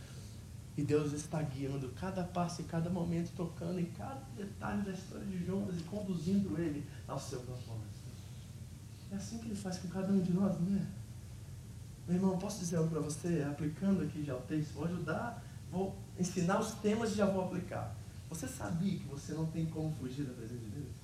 E 0.76 0.84
Deus 0.84 1.14
está 1.14 1.42
guiando 1.42 1.90
cada 1.90 2.24
passo 2.24 2.62
e 2.62 2.66
cada 2.66 2.90
momento, 2.90 3.32
tocando 3.36 3.80
em 3.80 3.86
cada 3.92 4.22
detalhe 4.36 4.82
da 4.82 4.92
história 4.92 5.26
de 5.26 5.46
Jonas 5.46 5.80
e 5.80 5.84
conduzindo 5.84 6.60
ele 6.60 6.84
ao 7.08 7.20
seu 7.20 7.40
propósito. 7.42 8.04
É 9.12 9.16
assim 9.16 9.38
que 9.38 9.46
ele 9.46 9.56
faz 9.56 9.78
com 9.78 9.88
cada 9.90 10.12
um 10.12 10.20
de 10.20 10.34
nós, 10.34 10.60
não 10.60 10.76
é? 10.76 10.86
Meu 12.08 12.16
irmão, 12.18 12.38
posso 12.40 12.60
dizer 12.60 12.78
algo 12.78 12.90
para 12.90 13.02
você? 13.02 13.46
Aplicando 13.48 14.02
aqui 14.02 14.24
já 14.24 14.36
o 14.36 14.42
texto, 14.42 14.74
vou 14.74 14.86
ajudar, 14.86 15.44
vou 15.72 15.96
ensinar 16.20 16.60
os 16.60 16.72
temas 16.74 17.12
e 17.12 17.16
já 17.16 17.28
vou 17.28 17.46
aplicar. 17.46 17.96
Você 18.28 18.48
sabia 18.48 18.98
que 18.98 19.06
você 19.06 19.34
não 19.34 19.46
tem 19.46 19.68
como 19.68 19.94
fugir 19.96 20.26
da 20.26 20.34
presença 20.34 20.60
de 20.60 20.70
Deus? 20.70 21.04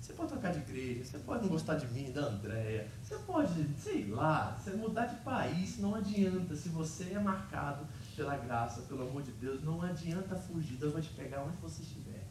Você 0.00 0.12
pode 0.12 0.32
trocar 0.32 0.52
de 0.52 0.58
igreja, 0.58 1.04
você 1.04 1.18
pode 1.18 1.42
não 1.42 1.50
gostar 1.50 1.76
de 1.76 1.86
mim, 1.88 2.10
da 2.12 2.22
Andréia, 2.22 2.88
você 3.02 3.16
pode, 3.18 3.66
sei 3.78 4.06
lá, 4.06 4.56
você 4.56 4.70
mudar 4.72 5.06
de 5.06 5.16
país, 5.22 5.78
não 5.78 5.94
adianta. 5.94 6.56
Se 6.56 6.68
você 6.68 7.12
é 7.12 7.18
marcado 7.18 7.86
pela 8.18 8.36
graça, 8.36 8.82
pelo 8.82 9.08
amor 9.08 9.22
de 9.22 9.30
Deus, 9.30 9.62
não 9.62 9.80
adianta 9.80 10.34
fugir, 10.34 10.76
Deus 10.76 10.92
vai 10.92 11.00
te 11.00 11.10
pegar 11.10 11.44
onde 11.44 11.56
você 11.58 11.82
estiver. 11.82 12.26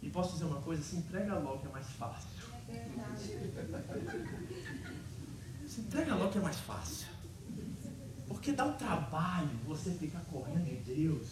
E 0.00 0.08
posso 0.08 0.32
dizer 0.32 0.46
uma 0.46 0.60
coisa, 0.62 0.82
se 0.82 0.96
entrega 0.96 1.38
logo 1.38 1.58
que 1.58 1.66
é 1.66 1.70
mais 1.70 1.86
fácil. 1.90 2.30
Se 5.66 5.82
entrega 5.82 6.14
logo 6.14 6.32
que 6.32 6.38
é 6.38 6.40
mais 6.40 6.58
fácil. 6.60 7.08
Porque 8.26 8.52
dá 8.52 8.64
um 8.64 8.72
trabalho 8.72 9.50
você 9.66 9.90
ficar 9.90 10.20
correndo 10.20 10.64
de 10.64 10.94
Deus. 10.94 11.28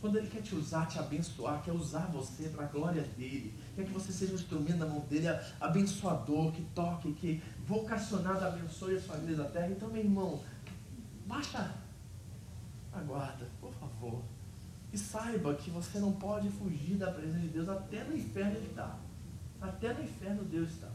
Quando 0.00 0.18
Ele 0.18 0.28
quer 0.28 0.42
te 0.42 0.56
usar, 0.56 0.86
te 0.86 0.98
abençoar, 0.98 1.62
quer 1.62 1.72
usar 1.72 2.06
você 2.06 2.48
para 2.48 2.64
a 2.64 2.68
glória 2.68 3.02
dEle. 3.16 3.54
Quer 3.76 3.84
que 3.84 3.92
você 3.92 4.12
seja 4.12 4.32
um 4.32 4.36
instrumento 4.36 4.78
na 4.78 4.86
mão 4.86 5.06
dEle, 5.08 5.28
abençoador, 5.60 6.50
que 6.50 6.62
toque, 6.74 7.12
que 7.12 7.42
vocacionado 7.64 8.44
abençoe 8.44 8.96
as 8.96 9.04
famílias 9.04 9.38
da 9.38 9.44
terra. 9.44 9.68
Então, 9.68 9.88
meu 9.88 10.02
irmão, 10.02 10.42
baixa 11.26 11.85
a 12.98 13.02
guarda, 13.02 13.48
por 13.60 13.72
favor. 13.74 14.22
E 14.92 14.98
saiba 14.98 15.54
que 15.54 15.70
você 15.70 15.98
não 15.98 16.12
pode 16.12 16.48
fugir 16.48 16.96
da 16.96 17.10
presença 17.10 17.40
de 17.40 17.48
Deus 17.48 17.68
até 17.68 18.04
no 18.04 18.16
inferno 18.16 18.56
Ele 18.56 18.66
está. 18.66 18.98
Até 19.60 19.92
no 19.92 20.02
inferno 20.02 20.44
Deus 20.44 20.70
está. 20.70 20.88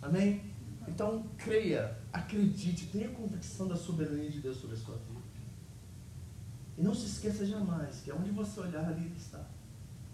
Amém? 0.00 0.52
Então, 0.88 1.24
creia, 1.38 1.96
acredite, 2.12 2.86
tenha 2.86 3.08
convicção 3.10 3.68
da 3.68 3.76
soberania 3.76 4.30
de 4.30 4.40
Deus 4.40 4.56
sobre 4.56 4.76
a 4.76 4.78
sua 4.78 4.96
vida. 4.96 5.22
E 6.76 6.82
não 6.82 6.94
se 6.94 7.06
esqueça 7.06 7.46
jamais 7.46 8.00
que 8.00 8.10
aonde 8.10 8.30
você 8.30 8.60
olhar 8.60 8.84
ali 8.84 9.04
Ele 9.06 9.16
está. 9.16 9.44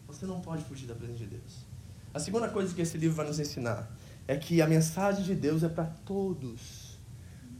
Você 0.07 0.27
não 0.27 0.41
pode 0.41 0.65
fugir 0.65 0.87
da 0.87 0.95
presença 0.95 1.19
de 1.21 1.27
Deus. 1.27 1.65
A 2.13 2.19
segunda 2.19 2.49
coisa 2.49 2.75
que 2.75 2.81
esse 2.83 2.99
livro 2.99 3.17
vai 3.17 3.27
nos 3.27 3.39
ensinar 3.39 3.91
é 4.27 4.37
que 4.37 4.61
a 4.61 4.67
mensagem 4.67 5.25
de 5.25 5.35
Deus 5.35 5.63
é 5.63 5.69
para 5.69 5.85
todos. 5.85 6.78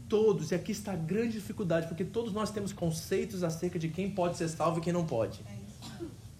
Todos. 0.09 0.51
E 0.51 0.55
aqui 0.55 0.71
está 0.71 0.93
a 0.93 0.95
grande 0.95 1.33
dificuldade, 1.33 1.87
porque 1.87 2.03
todos 2.03 2.33
nós 2.33 2.49
temos 2.51 2.73
conceitos 2.73 3.43
acerca 3.43 3.77
de 3.77 3.87
quem 3.87 4.09
pode 4.09 4.35
ser 4.35 4.49
salvo 4.49 4.79
e 4.79 4.81
quem 4.81 4.91
não 4.91 5.05
pode. 5.05 5.39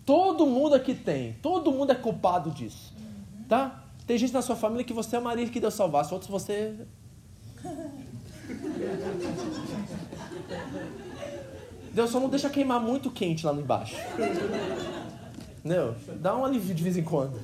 Todo 0.05 0.45
mundo 0.47 0.73
aqui 0.73 0.95
tem. 0.95 1.33
Todo 1.33 1.71
mundo 1.71 1.91
é 1.91 1.95
culpado 1.95 2.49
disso. 2.49 2.93
Tá? 3.47 3.83
Tem 4.07 4.17
gente 4.17 4.33
na 4.33 4.41
sua 4.41 4.55
família 4.55 4.83
que 4.83 4.91
você 4.91 5.17
é 5.17 5.19
Maria 5.19 5.47
que 5.47 5.59
Deus 5.59 5.75
salvasse, 5.75 6.11
outros 6.11 6.31
você. 6.31 6.75
Deus 11.93 12.09
só 12.09 12.19
não 12.19 12.29
deixa 12.29 12.49
queimar 12.49 12.79
muito 12.79 13.11
quente 13.11 13.45
lá 13.45 13.53
embaixo. 13.53 13.95
Não, 15.63 15.95
dá 16.19 16.35
um 16.35 16.45
alívio 16.45 16.73
de 16.73 16.83
vez 16.83 16.97
em 16.97 17.03
quando. 17.03 17.39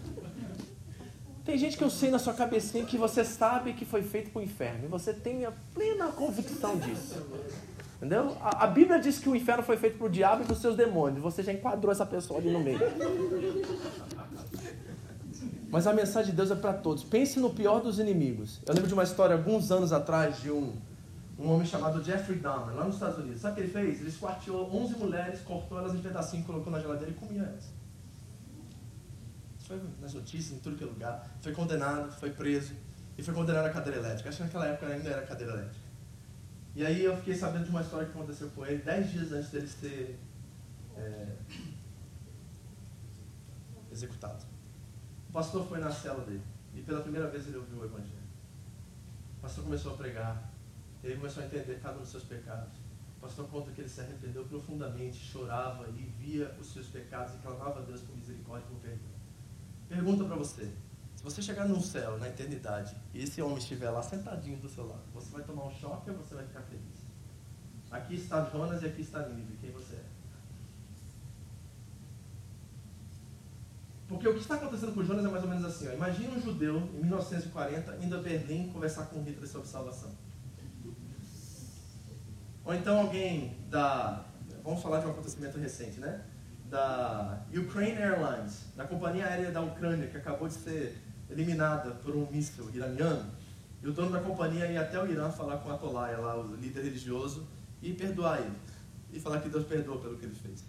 Tem 1.45 1.57
gente 1.59 1.77
que 1.77 1.83
eu 1.83 1.91
sei 1.91 2.09
na 2.09 2.17
sua 2.17 2.33
cabecinha 2.33 2.83
que 2.83 2.97
você 2.97 3.23
sabe 3.23 3.73
que 3.73 3.85
foi 3.85 4.01
feito 4.01 4.31
para 4.31 4.39
o 4.39 4.43
inferno. 4.43 4.85
E 4.85 4.87
você 4.87 5.13
tem 5.13 5.45
a 5.45 5.53
plena 5.75 6.07
convicção 6.07 6.75
disso. 6.77 7.23
Entendeu? 7.97 8.35
A, 8.41 8.63
a 8.63 8.67
Bíblia 8.67 8.99
diz 8.99 9.19
que 9.19 9.29
o 9.29 9.35
inferno 9.35 9.61
foi 9.61 9.77
feito 9.77 9.99
para 9.99 10.07
o 10.07 10.09
diabo 10.09 10.41
e 10.41 10.45
para 10.45 10.53
os 10.53 10.59
seus 10.59 10.75
demônios. 10.75 11.21
Você 11.21 11.43
já 11.43 11.53
enquadrou 11.53 11.91
essa 11.91 12.05
pessoa 12.05 12.39
ali 12.39 12.51
no 12.51 12.59
meio. 12.59 12.79
Mas 15.69 15.85
a 15.85 15.93
mensagem 15.93 16.31
de 16.31 16.35
Deus 16.35 16.49
é 16.49 16.55
para 16.55 16.73
todos. 16.73 17.03
Pense 17.03 17.39
no 17.39 17.51
pior 17.51 17.79
dos 17.79 17.99
inimigos. 17.99 18.59
Eu 18.65 18.73
lembro 18.73 18.87
de 18.87 18.93
uma 18.95 19.03
história 19.03 19.35
alguns 19.35 19.71
anos 19.71 19.93
atrás 19.93 20.41
de 20.41 20.49
um, 20.49 20.73
um 21.37 21.51
homem 21.51 21.67
chamado 21.67 22.03
Jeffrey 22.03 22.39
Dahmer, 22.39 22.75
lá 22.75 22.85
nos 22.85 22.95
Estados 22.95 23.19
Unidos. 23.19 23.41
Sabe 23.41 23.53
o 23.53 23.55
que 23.55 23.61
ele 23.61 23.71
fez? 23.71 23.99
Ele 23.99 24.09
esquarteou 24.09 24.67
11 24.73 24.95
mulheres, 24.95 25.41
cortou 25.41 25.77
elas 25.77 25.93
em 25.93 25.99
pedacinhos, 25.99 26.47
colocou 26.47 26.71
na 26.71 26.79
geladeira 26.79 27.11
e 27.11 27.13
comia 27.13 27.43
elas. 27.43 27.84
Foi 29.65 29.81
nas 29.99 30.13
notícias, 30.13 30.57
em 30.57 30.59
tudo 30.59 30.77
que 30.77 30.83
é 30.83 30.87
lugar. 30.87 31.27
Foi 31.41 31.51
condenado, 31.51 32.11
foi 32.19 32.29
preso 32.29 32.73
e 33.17 33.23
foi 33.23 33.33
condenado 33.33 33.65
à 33.65 33.69
cadeira 33.71 33.99
elétrica. 33.99 34.29
Acho 34.29 34.37
que 34.37 34.43
naquela 34.43 34.67
época 34.67 34.87
ainda 34.87 35.09
era 35.09 35.25
cadeira 35.25 35.53
elétrica. 35.53 35.85
E 36.75 36.85
aí 36.85 37.03
eu 37.03 37.17
fiquei 37.17 37.33
sabendo 37.35 37.63
de 37.63 37.69
uma 37.71 37.81
história 37.81 38.05
que 38.05 38.11
aconteceu 38.11 38.49
com 38.51 38.65
ele, 38.65 38.83
dez 38.83 39.09
dias 39.11 39.31
antes 39.31 39.49
dele 39.49 39.67
ser 39.67 40.19
é, 40.95 41.35
executado. 43.91 44.45
O 45.29 45.31
pastor 45.31 45.67
foi 45.67 45.79
na 45.79 45.91
cela 45.91 46.23
dele 46.23 46.43
e 46.75 46.81
pela 46.81 47.01
primeira 47.01 47.27
vez 47.29 47.47
ele 47.47 47.57
ouviu 47.57 47.79
o 47.79 47.85
evangelho. 47.85 48.25
O 49.39 49.41
pastor 49.41 49.63
começou 49.63 49.93
a 49.93 49.97
pregar, 49.97 50.51
ele 51.03 51.15
começou 51.15 51.41
a 51.41 51.45
entender 51.45 51.79
cada 51.81 51.97
um 51.97 52.01
dos 52.01 52.09
seus 52.09 52.23
pecados. 52.23 52.77
O 53.17 53.21
pastor 53.21 53.47
conta 53.47 53.71
que 53.71 53.81
ele 53.81 53.89
se 53.89 54.01
arrependeu 54.01 54.45
profundamente, 54.45 55.17
chorava 55.17 55.87
e 55.89 56.13
via 56.19 56.55
os 56.59 56.71
seus 56.71 56.87
pecados 56.87 57.33
e 57.33 57.37
clamava 57.37 57.79
a 57.79 57.83
Deus 57.83 58.01
por 58.01 58.15
misericórdia 58.15 58.67
e 58.67 58.69
por 58.69 58.81
perdão. 58.81 59.14
Pergunta 59.87 60.23
para 60.25 60.35
você: 60.35 60.71
se 61.15 61.23
você 61.23 61.41
chegar 61.41 61.67
no 61.67 61.81
céu, 61.81 62.17
na 62.17 62.27
eternidade, 62.27 62.95
e 63.13 63.23
esse 63.23 63.41
homem 63.41 63.57
estiver 63.57 63.89
lá 63.89 64.01
sentadinho 64.01 64.57
do 64.57 64.69
seu 64.69 64.87
lado, 64.87 65.03
você 65.13 65.31
vai 65.31 65.43
tomar 65.43 65.65
um 65.65 65.71
choque 65.71 66.09
ou 66.09 66.17
você 66.17 66.35
vai 66.35 66.45
ficar 66.45 66.61
feliz? 66.61 67.05
Aqui 67.91 68.15
está 68.15 68.43
Jonas 68.45 68.81
e 68.81 68.87
aqui 68.87 69.01
está 69.01 69.27
Nínive. 69.27 69.57
Quem 69.57 69.71
você 69.71 69.95
é? 69.95 70.03
Porque 74.07 74.27
o 74.27 74.33
que 74.33 74.39
está 74.39 74.55
acontecendo 74.55 74.93
com 74.93 75.03
Jonas 75.03 75.25
é 75.25 75.27
mais 75.27 75.43
ou 75.43 75.49
menos 75.49 75.65
assim. 75.65 75.87
Ó. 75.87 75.93
Imagina 75.93 76.35
um 76.35 76.41
judeu, 76.41 76.77
em 76.77 76.99
1940, 76.99 77.97
indo 78.03 78.15
a 78.15 78.21
Berlim 78.21 78.69
conversar 78.69 79.05
com 79.05 79.23
Hitler 79.23 79.47
sobre 79.47 79.67
salvação. 79.67 80.11
Ou 82.63 82.73
então 82.73 82.99
alguém 82.99 83.57
da... 83.69 84.25
Vamos 84.63 84.81
falar 84.81 84.99
de 84.99 85.07
um 85.07 85.11
acontecimento 85.11 85.57
recente, 85.57 85.99
né? 85.99 86.23
Da 86.69 87.41
Ukraine 87.55 88.01
Airlines, 88.01 88.65
da 88.75 88.85
companhia 88.85 89.27
aérea 89.27 89.51
da 89.51 89.61
Ucrânia, 89.61 90.07
que 90.07 90.17
acabou 90.17 90.47
de 90.47 90.55
ser 90.55 90.97
eliminada 91.29 91.91
por 91.91 92.15
um 92.15 92.29
míssil 92.31 92.69
iraniano. 92.73 93.31
E 93.81 93.87
o 93.87 93.91
dono 93.91 94.11
da 94.11 94.19
companhia 94.19 94.65
ia 94.65 94.81
até 94.81 95.01
o 95.01 95.05
Irã 95.05 95.29
falar 95.29 95.57
com 95.57 95.69
a 95.69 95.75
Atolaya, 95.75 96.17
lá, 96.17 96.35
o 96.35 96.55
líder 96.55 96.83
religioso, 96.83 97.47
e 97.81 97.93
perdoar 97.93 98.39
ele. 98.39 98.55
E 99.13 99.19
falar 99.19 99.41
que 99.41 99.49
Deus 99.49 99.65
perdoa 99.65 99.99
pelo 99.99 100.17
que 100.17 100.25
ele 100.25 100.35
fez. 100.35 100.65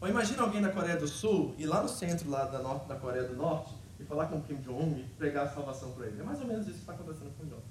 Ou 0.00 0.08
imagina 0.08 0.42
alguém 0.42 0.60
da 0.60 0.70
Coreia 0.70 0.96
do 0.96 1.08
Sul 1.08 1.54
ir 1.58 1.66
lá 1.66 1.82
no 1.82 1.88
centro 1.88 2.28
lá 2.30 2.44
da, 2.44 2.58
norte, 2.58 2.86
da 2.86 2.96
Coreia 2.96 3.24
do 3.24 3.34
Norte 3.34 3.74
e 3.98 4.04
falar 4.04 4.26
com 4.26 4.40
Kim 4.42 4.56
Jong-un 4.56 4.98
e 4.98 5.04
pregar 5.16 5.46
a 5.46 5.48
salvação 5.48 5.92
para 5.92 6.06
ele. 6.06 6.20
É 6.20 6.24
mais 6.24 6.40
ou 6.40 6.46
menos 6.46 6.66
isso 6.66 6.76
que 6.76 6.80
está 6.80 6.92
acontecendo 6.92 7.34
com 7.36 7.44
o 7.44 7.48
Jonas. 7.48 7.64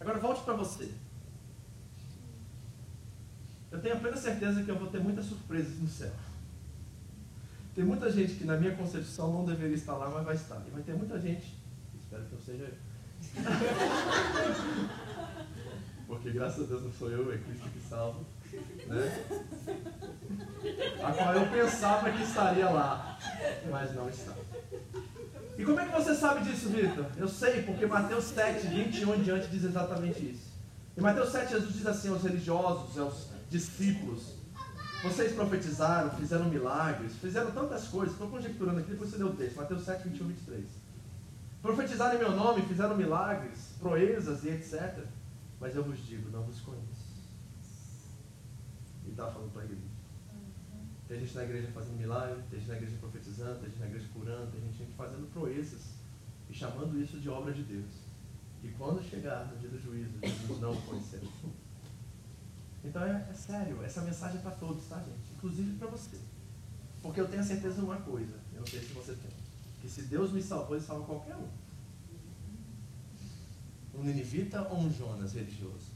Agora 0.00 0.18
volte 0.18 0.42
para 0.42 0.54
você. 0.54 0.90
Eu 3.70 3.80
tenho 3.80 3.98
plena 3.98 4.16
certeza 4.16 4.62
que 4.62 4.70
eu 4.70 4.78
vou 4.78 4.88
ter 4.88 5.00
muitas 5.00 5.26
surpresas 5.26 5.78
no 5.78 5.88
céu. 5.88 6.12
Tem 7.74 7.84
muita 7.84 8.10
gente 8.10 8.34
que 8.34 8.44
na 8.44 8.56
minha 8.56 8.74
concepção 8.76 9.32
não 9.32 9.44
deveria 9.44 9.74
estar 9.74 9.94
lá, 9.94 10.08
mas 10.08 10.24
vai 10.24 10.34
estar. 10.34 10.62
E 10.66 10.70
vai 10.70 10.82
ter 10.82 10.94
muita 10.94 11.18
gente, 11.18 11.58
espero 12.00 12.24
que 12.24 12.34
não 12.34 12.40
seja 12.40 12.64
eu. 12.64 12.74
Porque 16.06 16.30
graças 16.30 16.64
a 16.64 16.66
Deus 16.66 16.82
não 16.82 16.92
sou 16.92 17.10
eu, 17.10 17.32
é 17.32 17.38
Cristo 17.38 17.68
que 17.68 17.80
salva. 17.88 18.20
Né? 18.86 19.24
A 21.02 21.12
qual 21.12 21.34
eu 21.34 21.50
pensava 21.50 22.12
que 22.12 22.22
estaria 22.22 22.70
lá, 22.70 23.18
mas 23.70 23.94
não 23.94 24.08
está. 24.08 24.32
E 25.58 25.64
como 25.64 25.80
é 25.80 25.86
que 25.86 25.92
você 25.92 26.14
sabe 26.14 26.44
disso, 26.44 26.68
Vitor? 26.68 27.06
Eu 27.16 27.28
sei, 27.28 27.62
porque 27.62 27.86
Mateus 27.86 28.24
7, 28.24 28.66
21 28.68 29.14
em 29.14 29.22
diante 29.22 29.48
diz 29.48 29.64
exatamente 29.64 30.30
isso. 30.30 30.52
Em 30.96 31.00
Mateus 31.00 31.30
7, 31.30 31.52
Jesus 31.52 31.74
diz 31.74 31.86
assim 31.86 32.08
aos 32.10 32.22
religiosos, 32.22 32.98
aos 32.98 33.28
discípulos: 33.50 34.34
Vocês 35.04 35.34
profetizaram, 35.34 36.10
fizeram 36.12 36.48
milagres, 36.48 37.14
fizeram 37.16 37.50
tantas 37.50 37.88
coisas. 37.88 38.14
Estou 38.14 38.30
conjecturando 38.30 38.80
aqui, 38.80 38.92
depois 38.92 39.10
você 39.10 39.18
deu 39.18 39.26
o 39.26 39.36
texto. 39.36 39.56
Mateus 39.56 39.84
7, 39.84 40.08
21, 40.08 40.28
23. 40.28 40.64
Profetizaram 41.60 42.14
em 42.14 42.18
meu 42.18 42.30
nome, 42.30 42.62
fizeram 42.62 42.96
milagres, 42.96 43.74
proezas 43.78 44.44
e 44.44 44.48
etc. 44.48 45.04
Mas 45.60 45.76
eu 45.76 45.84
vos 45.84 45.98
digo, 46.06 46.30
não 46.30 46.42
vos 46.44 46.58
conheço. 46.60 47.04
E 49.04 49.10
está 49.10 49.30
falando 49.30 49.52
para 49.52 49.60
a 49.60 49.64
igreja. 49.66 49.82
Tem 51.06 51.20
gente 51.20 51.34
na 51.34 51.44
igreja 51.44 51.68
fazendo 51.74 51.98
milagre, 51.98 52.42
tem 52.50 52.58
gente 52.60 52.68
na 52.70 52.76
igreja 52.76 52.96
profetizando, 52.98 53.60
tem 53.60 53.68
gente 53.68 53.80
na 53.80 53.86
igreja 53.86 54.08
curando, 54.10 54.50
tem 54.52 54.60
gente 54.62 54.90
fazendo 54.96 55.30
proezas 55.34 55.82
e 56.48 56.54
chamando 56.54 56.98
isso 56.98 57.20
de 57.20 57.28
obra 57.28 57.52
de 57.52 57.62
Deus. 57.62 57.92
E 58.62 58.68
quando 58.68 59.02
chegar 59.02 59.52
no 59.52 59.58
dia 59.58 59.68
do 59.68 59.78
juízo, 59.78 60.18
Jesus 60.22 60.60
não 60.60 60.74
conhecerá. 60.74 61.26
Então 62.84 63.02
é, 63.02 63.26
é, 63.30 63.32
sério, 63.32 63.82
essa 63.82 64.02
mensagem 64.02 64.38
é 64.38 64.42
para 64.42 64.50
todos, 64.52 64.84
tá, 64.86 64.98
gente? 64.98 65.32
Inclusive 65.36 65.78
para 65.78 65.88
você. 65.88 66.18
Porque 67.02 67.20
eu 67.20 67.28
tenho 67.28 67.42
a 67.42 67.44
certeza 67.44 67.76
de 67.76 67.80
uma 67.80 67.96
coisa, 67.96 68.34
eu 68.52 68.60
não 68.60 68.66
sei 68.66 68.80
se 68.80 68.92
você 68.92 69.14
tem, 69.14 69.30
que 69.80 69.88
se 69.88 70.02
Deus 70.02 70.32
me 70.32 70.42
salvou, 70.42 70.76
Ele 70.76 70.84
salva 70.84 71.04
qualquer 71.04 71.36
um. 71.36 71.48
Um 73.94 74.02
ninivita 74.02 74.62
ou 74.68 74.80
um 74.80 74.92
Jonas 74.92 75.32
religioso? 75.32 75.94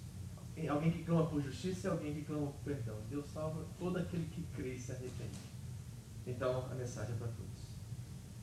Alguém 0.69 0.91
que 0.91 1.05
clama 1.05 1.27
por 1.27 1.41
justiça 1.41 1.87
e 1.87 1.91
alguém 1.91 2.15
que 2.15 2.25
clama 2.25 2.49
por 2.49 2.61
perdão. 2.65 2.97
Deus 3.09 3.27
salva 3.33 3.65
todo 3.79 3.97
aquele 3.97 4.27
que 4.27 4.43
crê 4.55 4.75
e 4.75 4.81
se 4.81 4.91
arrepende. 4.91 5.39
Então 6.27 6.67
a 6.71 6.75
mensagem 6.75 7.15
é 7.15 7.19
para 7.19 7.29
todos. 7.29 7.69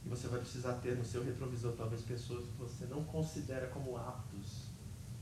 E 0.05 0.09
você 0.09 0.27
vai 0.27 0.39
precisar 0.39 0.73
ter 0.75 0.95
no 0.95 1.03
seu 1.03 1.23
retrovisor 1.23 1.73
talvez 1.73 2.01
pessoas 2.03 2.45
que 2.45 2.57
você 2.57 2.85
não 2.85 3.03
considera 3.03 3.67
como 3.67 3.97
aptos 3.97 4.64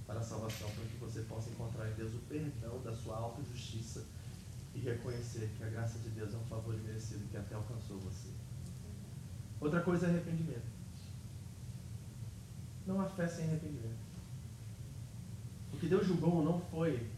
para 0.06 0.20
a 0.20 0.24
salvação, 0.24 0.70
para 0.72 0.86
que 0.86 0.97
você 0.97 1.22
possa 1.22 1.49
encontrar 1.49 1.89
em 1.89 1.93
Deus 1.93 2.14
o 2.14 2.20
perdão 2.20 2.82
da 2.82 2.93
sua 2.93 3.18
autojustiça 3.18 4.06
e 4.74 4.80
reconhecer 4.80 5.49
que 5.58 5.64
a 5.64 5.70
graça 5.70 5.99
de 5.99 6.10
Deus 6.10 6.34
é 6.34 6.38
um 6.38 6.45
favor 6.45 6.76
merecido 6.76 7.28
que 7.30 7.38
até 7.38 7.56
alcançou 7.56 7.99
você. 7.99 8.30
Outra 9.60 9.82
coisa 9.82 10.08
é 10.08 10.10
arrependimento. 10.10 10.74
Não 12.86 12.99
há 12.99 13.08
fé 13.08 13.28
sem 13.28 13.45
arrependimento. 13.45 14.04
O 15.72 15.78
que 15.78 15.88
Deus 15.88 16.06
julgou 16.06 16.43
não 16.43 16.60
foi 16.60 17.10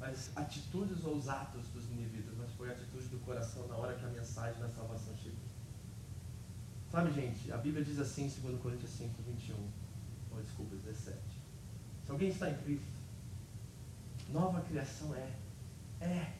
as 0.00 0.36
atitudes 0.36 1.04
ou 1.04 1.16
os 1.16 1.28
atos 1.28 1.66
dos 1.68 1.88
ninivitas, 1.88 2.34
mas 2.36 2.52
foi 2.52 2.68
a 2.68 2.72
atitude 2.72 3.08
do 3.08 3.18
coração 3.24 3.66
na 3.66 3.76
hora 3.76 3.94
que 3.94 4.04
a 4.04 4.08
mensagem 4.08 4.60
da 4.60 4.68
salvação 4.68 5.16
chegou. 5.16 5.48
Sabe, 6.90 7.12
gente, 7.12 7.50
a 7.52 7.56
Bíblia 7.56 7.84
diz 7.84 7.98
assim 7.98 8.26
em 8.26 8.40
2 8.40 8.62
Coríntios 8.62 8.90
5, 8.92 9.22
21, 9.22 9.56
ou 10.30 10.42
desculpa, 10.42 10.76
17. 10.76 11.37
Se 12.08 12.12
alguém 12.12 12.30
está 12.30 12.48
em 12.48 12.56
Cristo, 12.62 12.86
nova 14.30 14.62
criação 14.62 15.14
é. 15.14 15.30
É. 16.00 16.32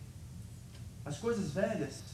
As 1.04 1.18
coisas 1.18 1.50
velhas 1.52 2.04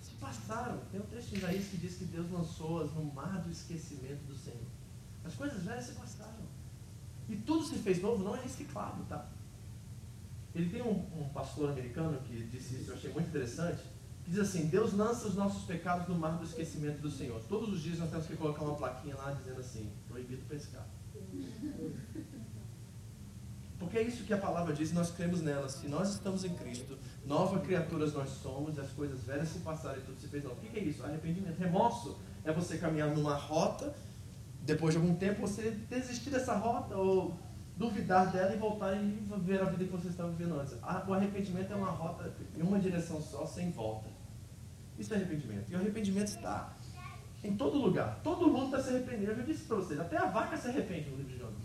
se 0.00 0.12
passaram. 0.12 0.80
Tem 0.90 0.98
um 0.98 1.04
texto 1.04 1.34
em 1.34 1.36
Isaías 1.36 1.66
que 1.66 1.76
diz 1.76 1.96
que 1.96 2.06
Deus 2.06 2.30
lançou-as 2.30 2.90
no 2.94 3.04
mar 3.12 3.42
do 3.42 3.50
esquecimento 3.50 4.24
do 4.24 4.34
Senhor. 4.34 4.64
As 5.22 5.34
coisas 5.34 5.64
velhas 5.64 5.84
se 5.84 5.92
passaram. 5.96 6.46
E 7.28 7.36
tudo 7.36 7.62
se 7.62 7.74
fez 7.74 8.00
novo, 8.00 8.24
não 8.24 8.34
é 8.34 8.40
reciclado, 8.40 9.04
tá? 9.04 9.28
Ele 10.54 10.70
tem 10.70 10.80
um, 10.80 11.04
um, 11.20 11.28
pastor 11.34 11.72
americano 11.72 12.18
que 12.22 12.42
disse 12.44 12.76
isso, 12.76 12.90
eu 12.90 12.96
achei 12.96 13.12
muito 13.12 13.28
interessante, 13.28 13.82
que 14.24 14.30
diz 14.30 14.40
assim, 14.40 14.68
Deus 14.68 14.94
lança 14.94 15.28
os 15.28 15.34
nossos 15.34 15.64
pecados 15.64 16.08
no 16.08 16.14
mar 16.14 16.38
do 16.38 16.44
esquecimento 16.44 17.02
do 17.02 17.10
Senhor. 17.10 17.38
Todos 17.50 17.68
os 17.68 17.82
dias 17.82 17.98
nós 17.98 18.08
temos 18.08 18.26
que 18.26 18.34
colocar 18.34 18.62
uma 18.62 18.76
plaquinha 18.76 19.14
lá 19.14 19.32
dizendo 19.32 19.60
assim, 19.60 19.92
proibido 20.08 20.42
pescar. 20.48 20.88
Porque 23.78 23.98
é 23.98 24.02
isso 24.02 24.24
que 24.24 24.32
a 24.32 24.38
palavra 24.38 24.72
diz 24.72 24.92
nós 24.92 25.10
cremos 25.10 25.42
nela. 25.42 25.68
Se 25.68 25.86
nós 25.88 26.14
estamos 26.14 26.44
em 26.44 26.54
Cristo, 26.54 26.96
nova 27.26 27.60
criaturas 27.60 28.14
nós 28.14 28.30
somos, 28.30 28.78
as 28.78 28.90
coisas 28.90 29.22
velhas 29.24 29.48
se 29.48 29.58
passaram 29.58 29.98
e 29.98 30.02
tudo 30.02 30.18
se 30.20 30.28
fez 30.28 30.42
novo. 30.44 30.56
O 30.56 30.58
que 30.60 30.78
é 30.78 30.82
isso? 30.82 31.04
Arrependimento. 31.04 31.58
Remorso 31.58 32.18
é 32.44 32.52
você 32.52 32.78
caminhar 32.78 33.10
numa 33.10 33.34
rota 33.34 33.94
depois 34.62 34.94
de 34.94 35.00
algum 35.00 35.14
tempo 35.14 35.42
você 35.42 35.70
desistir 35.88 36.30
dessa 36.30 36.56
rota 36.56 36.96
ou 36.96 37.38
duvidar 37.76 38.32
dela 38.32 38.54
e 38.54 38.58
voltar 38.58 38.96
e 38.96 38.98
viver 38.98 39.60
a 39.60 39.66
vida 39.66 39.84
que 39.84 39.90
você 39.90 40.08
estava 40.08 40.30
vivendo 40.30 40.58
antes. 40.58 40.74
O 41.06 41.14
arrependimento 41.14 41.72
é 41.72 41.76
uma 41.76 41.90
rota 41.90 42.32
em 42.56 42.62
uma 42.62 42.78
direção 42.78 43.20
só, 43.20 43.46
sem 43.46 43.70
volta. 43.70 44.08
Isso 44.98 45.12
é 45.12 45.16
arrependimento. 45.16 45.70
E 45.70 45.74
o 45.74 45.78
arrependimento 45.78 46.28
está 46.28 46.74
em 47.44 47.54
todo 47.56 47.78
lugar. 47.78 48.18
Todo 48.24 48.48
mundo 48.48 48.66
está 48.66 48.82
se 48.82 48.88
arrependendo. 48.88 49.32
Eu 49.32 49.36
já 49.36 49.42
disse 49.42 49.64
para 49.64 49.76
vocês, 49.76 50.00
até 50.00 50.16
a 50.16 50.26
vaca 50.26 50.56
se 50.56 50.68
arrepende 50.68 51.10
no 51.10 51.16
livro 51.18 51.32
de 51.32 51.38
Jonas. 51.38 51.55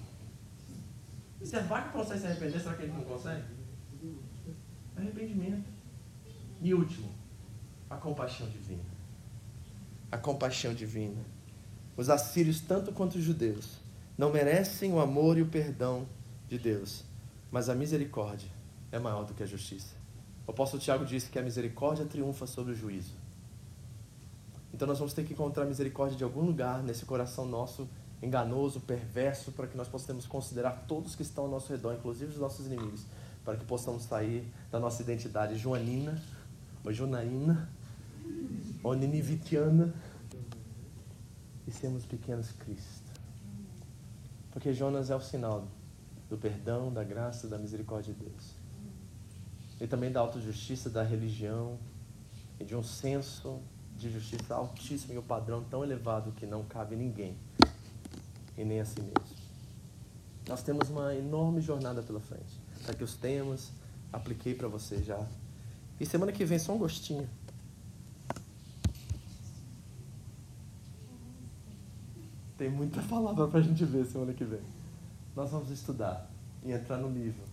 E 1.41 1.45
se 1.45 1.55
a 1.55 1.61
vaca 1.61 1.89
consegue 1.89 2.19
se 2.19 2.27
arrepender, 2.27 2.59
será 2.59 2.75
que 2.75 2.83
ele 2.83 2.93
não 2.93 3.03
consegue? 3.03 3.43
Arrependimento. 4.95 5.67
E 6.61 6.73
último, 6.73 7.09
a 7.89 7.95
compaixão 7.95 8.47
divina. 8.47 8.83
A 10.11 10.17
compaixão 10.17 10.73
divina. 10.73 11.21
Os 11.97 12.09
assírios, 12.09 12.61
tanto 12.61 12.91
quanto 12.91 13.15
os 13.15 13.23
judeus, 13.23 13.79
não 14.17 14.31
merecem 14.31 14.93
o 14.93 14.99
amor 14.99 15.37
e 15.37 15.41
o 15.41 15.47
perdão 15.47 16.07
de 16.47 16.59
Deus, 16.59 17.03
mas 17.49 17.69
a 17.69 17.75
misericórdia 17.75 18.49
é 18.91 18.99
maior 18.99 19.25
do 19.25 19.33
que 19.33 19.41
a 19.41 19.47
justiça. 19.47 19.95
O 20.45 20.51
apóstolo 20.51 20.81
Tiago 20.81 21.05
disse 21.05 21.29
que 21.29 21.39
a 21.39 21.41
misericórdia 21.41 22.05
triunfa 22.05 22.45
sobre 22.45 22.73
o 22.73 22.75
juízo. 22.75 23.15
Então 24.73 24.87
nós 24.87 24.99
vamos 24.99 25.13
ter 25.13 25.23
que 25.25 25.33
encontrar 25.33 25.65
misericórdia 25.65 26.17
de 26.17 26.23
algum 26.23 26.41
lugar 26.41 26.83
nesse 26.83 27.05
coração 27.05 27.45
nosso 27.45 27.87
enganoso, 28.21 28.79
perverso, 28.79 29.51
para 29.51 29.67
que 29.67 29.75
nós 29.75 29.87
possamos 29.87 30.25
considerar 30.27 30.85
todos 30.87 31.15
que 31.15 31.23
estão 31.23 31.45
ao 31.45 31.49
nosso 31.49 31.71
redor, 31.71 31.95
inclusive 31.95 32.31
os 32.31 32.37
nossos 32.37 32.67
inimigos, 32.67 33.05
para 33.43 33.57
que 33.57 33.65
possamos 33.65 34.03
sair 34.03 34.47
da 34.71 34.79
nossa 34.79 35.01
identidade 35.01 35.57
joanina, 35.57 36.21
ou 36.83 36.93
junaína, 36.93 37.69
ou 38.83 38.93
ninivitiana, 38.93 39.93
e 41.67 41.71
sermos 41.71 42.05
pequenos 42.05 42.51
Cristo. 42.51 43.11
Porque 44.51 44.73
Jonas 44.73 45.09
é 45.09 45.15
o 45.15 45.21
sinal 45.21 45.67
do 46.29 46.37
perdão, 46.37 46.93
da 46.93 47.03
graça, 47.03 47.47
da 47.47 47.57
misericórdia 47.57 48.13
de 48.13 48.19
Deus. 48.19 48.55
E 49.79 49.87
também 49.87 50.11
da 50.11 50.19
autojustiça, 50.19 50.89
da 50.89 51.01
religião 51.01 51.79
e 52.59 52.63
de 52.63 52.75
um 52.75 52.83
senso 52.83 53.59
de 53.97 54.11
justiça 54.11 54.55
altíssimo 54.55 55.13
e 55.13 55.17
um 55.17 55.23
padrão 55.23 55.63
tão 55.63 55.83
elevado 55.83 56.31
que 56.33 56.45
não 56.45 56.63
cabe 56.63 56.95
ninguém 56.95 57.35
e 58.57 58.63
nem 58.63 58.79
a 58.79 58.85
si 58.85 58.99
mesmo. 58.99 59.41
Nós 60.47 60.63
temos 60.63 60.89
uma 60.89 61.13
enorme 61.15 61.61
jornada 61.61 62.01
pela 62.01 62.19
frente. 62.19 62.59
Tá 62.85 62.91
aqui 62.91 63.03
os 63.03 63.15
temas, 63.15 63.71
apliquei 64.11 64.53
para 64.53 64.67
você 64.67 65.01
já. 65.01 65.25
E 65.99 66.05
semana 66.05 66.31
que 66.31 66.43
vem 66.43 66.59
só 66.59 66.73
um 66.73 66.77
gostinho. 66.77 67.29
Tem 72.57 72.69
muita 72.69 73.01
palavra 73.07 73.47
para 73.47 73.59
a 73.59 73.63
gente 73.63 73.85
ver 73.85 74.05
semana 74.05 74.33
que 74.33 74.43
vem. 74.43 74.61
Nós 75.35 75.51
vamos 75.51 75.69
estudar 75.69 76.29
e 76.63 76.71
entrar 76.71 76.97
no 76.97 77.09
livro 77.09 77.43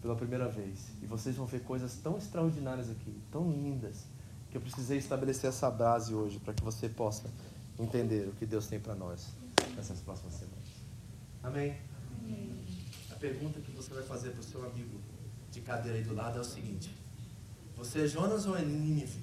pela 0.00 0.14
primeira 0.14 0.48
vez. 0.48 0.90
E 1.02 1.06
vocês 1.06 1.34
vão 1.34 1.46
ver 1.46 1.62
coisas 1.62 1.96
tão 1.96 2.16
extraordinárias 2.16 2.90
aqui, 2.90 3.12
tão 3.32 3.50
lindas, 3.50 4.04
que 4.50 4.56
eu 4.56 4.60
precisei 4.60 4.98
estabelecer 4.98 5.48
essa 5.48 5.70
base 5.70 6.14
hoje 6.14 6.38
para 6.38 6.54
que 6.54 6.62
você 6.62 6.88
possa 6.88 7.28
entender 7.78 8.28
o 8.28 8.32
que 8.32 8.46
Deus 8.46 8.66
tem 8.66 8.78
para 8.78 8.94
nós 8.94 9.37
nessas 9.78 10.00
próximas 10.00 10.34
semanas. 10.34 10.58
Amém? 11.42 11.76
Amém? 12.20 12.60
A 13.10 13.14
pergunta 13.14 13.60
que 13.60 13.70
você 13.70 13.94
vai 13.94 14.02
fazer 14.02 14.30
para 14.30 14.40
o 14.40 14.44
seu 14.44 14.66
amigo 14.66 15.00
de 15.52 15.60
cadeira 15.60 15.96
aí 15.96 16.04
do 16.04 16.14
lado 16.14 16.38
é 16.38 16.40
o 16.40 16.44
seguinte: 16.44 16.92
Você 17.76 18.02
é 18.02 18.08
Jonas 18.08 18.44
ou 18.46 18.58
é 18.58 18.62
Nínive? 18.62 19.20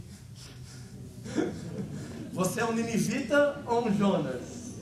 Você 2.32 2.62
é 2.62 2.66
um 2.66 2.74
ninivita 2.74 3.62
ou 3.66 3.88
um 3.88 3.94
Jonas? 3.94 4.76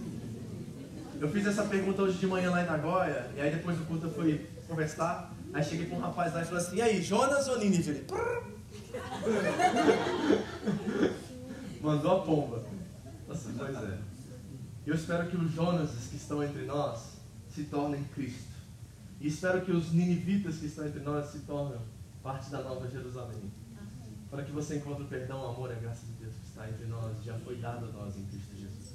Eu 1.20 1.32
fiz 1.32 1.46
essa 1.46 1.64
pergunta 1.64 2.02
hoje 2.02 2.18
de 2.18 2.28
manhã 2.28 2.52
lá 2.52 2.64
em 2.64 2.66
Nagoya, 2.66 3.32
e 3.36 3.42
aí 3.42 3.50
depois 3.50 3.78
do 3.78 3.86
culto 3.86 4.08
eu 4.08 4.14
fui 4.14 4.46
conversar. 4.68 5.34
Aí 5.54 5.64
cheguei 5.64 5.86
com 5.86 5.96
um 5.96 6.00
rapaz 6.00 6.34
lá 6.34 6.42
e 6.42 6.46
falei 6.46 6.64
assim: 6.64 6.76
E 6.76 6.82
aí, 6.82 7.02
Jonas 7.02 7.48
ou 7.48 7.58
Nínive? 7.58 7.92
Ele. 7.92 8.06
Mandou 11.82 12.18
a 12.18 12.22
pomba. 12.22 12.64
Nossa, 13.28 13.50
pois 13.58 13.76
é. 13.76 14.12
Eu 14.86 14.96
espero 14.96 15.30
que 15.30 15.38
os 15.38 15.52
Jonas 15.54 15.92
que 16.10 16.18
estão 16.18 16.44
entre 16.44 16.66
nós 16.66 17.18
se 17.50 17.64
tornem 17.66 18.04
Cristo. 18.06 18.52
E 19.22 19.28
espero 19.28 19.64
que 19.64 19.72
os 19.72 19.94
ninivitas 19.94 20.58
que 20.58 20.66
estão 20.66 20.86
entre 20.86 21.00
nós 21.00 21.28
se 21.28 21.40
tornem 21.40 21.80
parte 22.22 22.50
da 22.50 22.62
nova 22.62 22.86
Jerusalém. 22.90 23.50
Para 24.30 24.44
que 24.44 24.52
você 24.52 24.78
encontre 24.78 25.04
o 25.04 25.08
perdão, 25.08 25.42
o 25.42 25.48
amor 25.52 25.70
e 25.70 25.74
a 25.74 25.80
graça 25.80 26.06
de 26.06 26.12
Deus 26.14 26.36
que 26.36 26.48
está 26.48 26.68
entre 26.68 26.86
nós, 26.88 27.24
já 27.24 27.38
foi 27.40 27.58
dado 27.58 27.86
a 27.86 27.92
nós 27.94 28.18
em 28.18 28.26
Cristo 28.26 28.58
Jesus. 28.58 28.94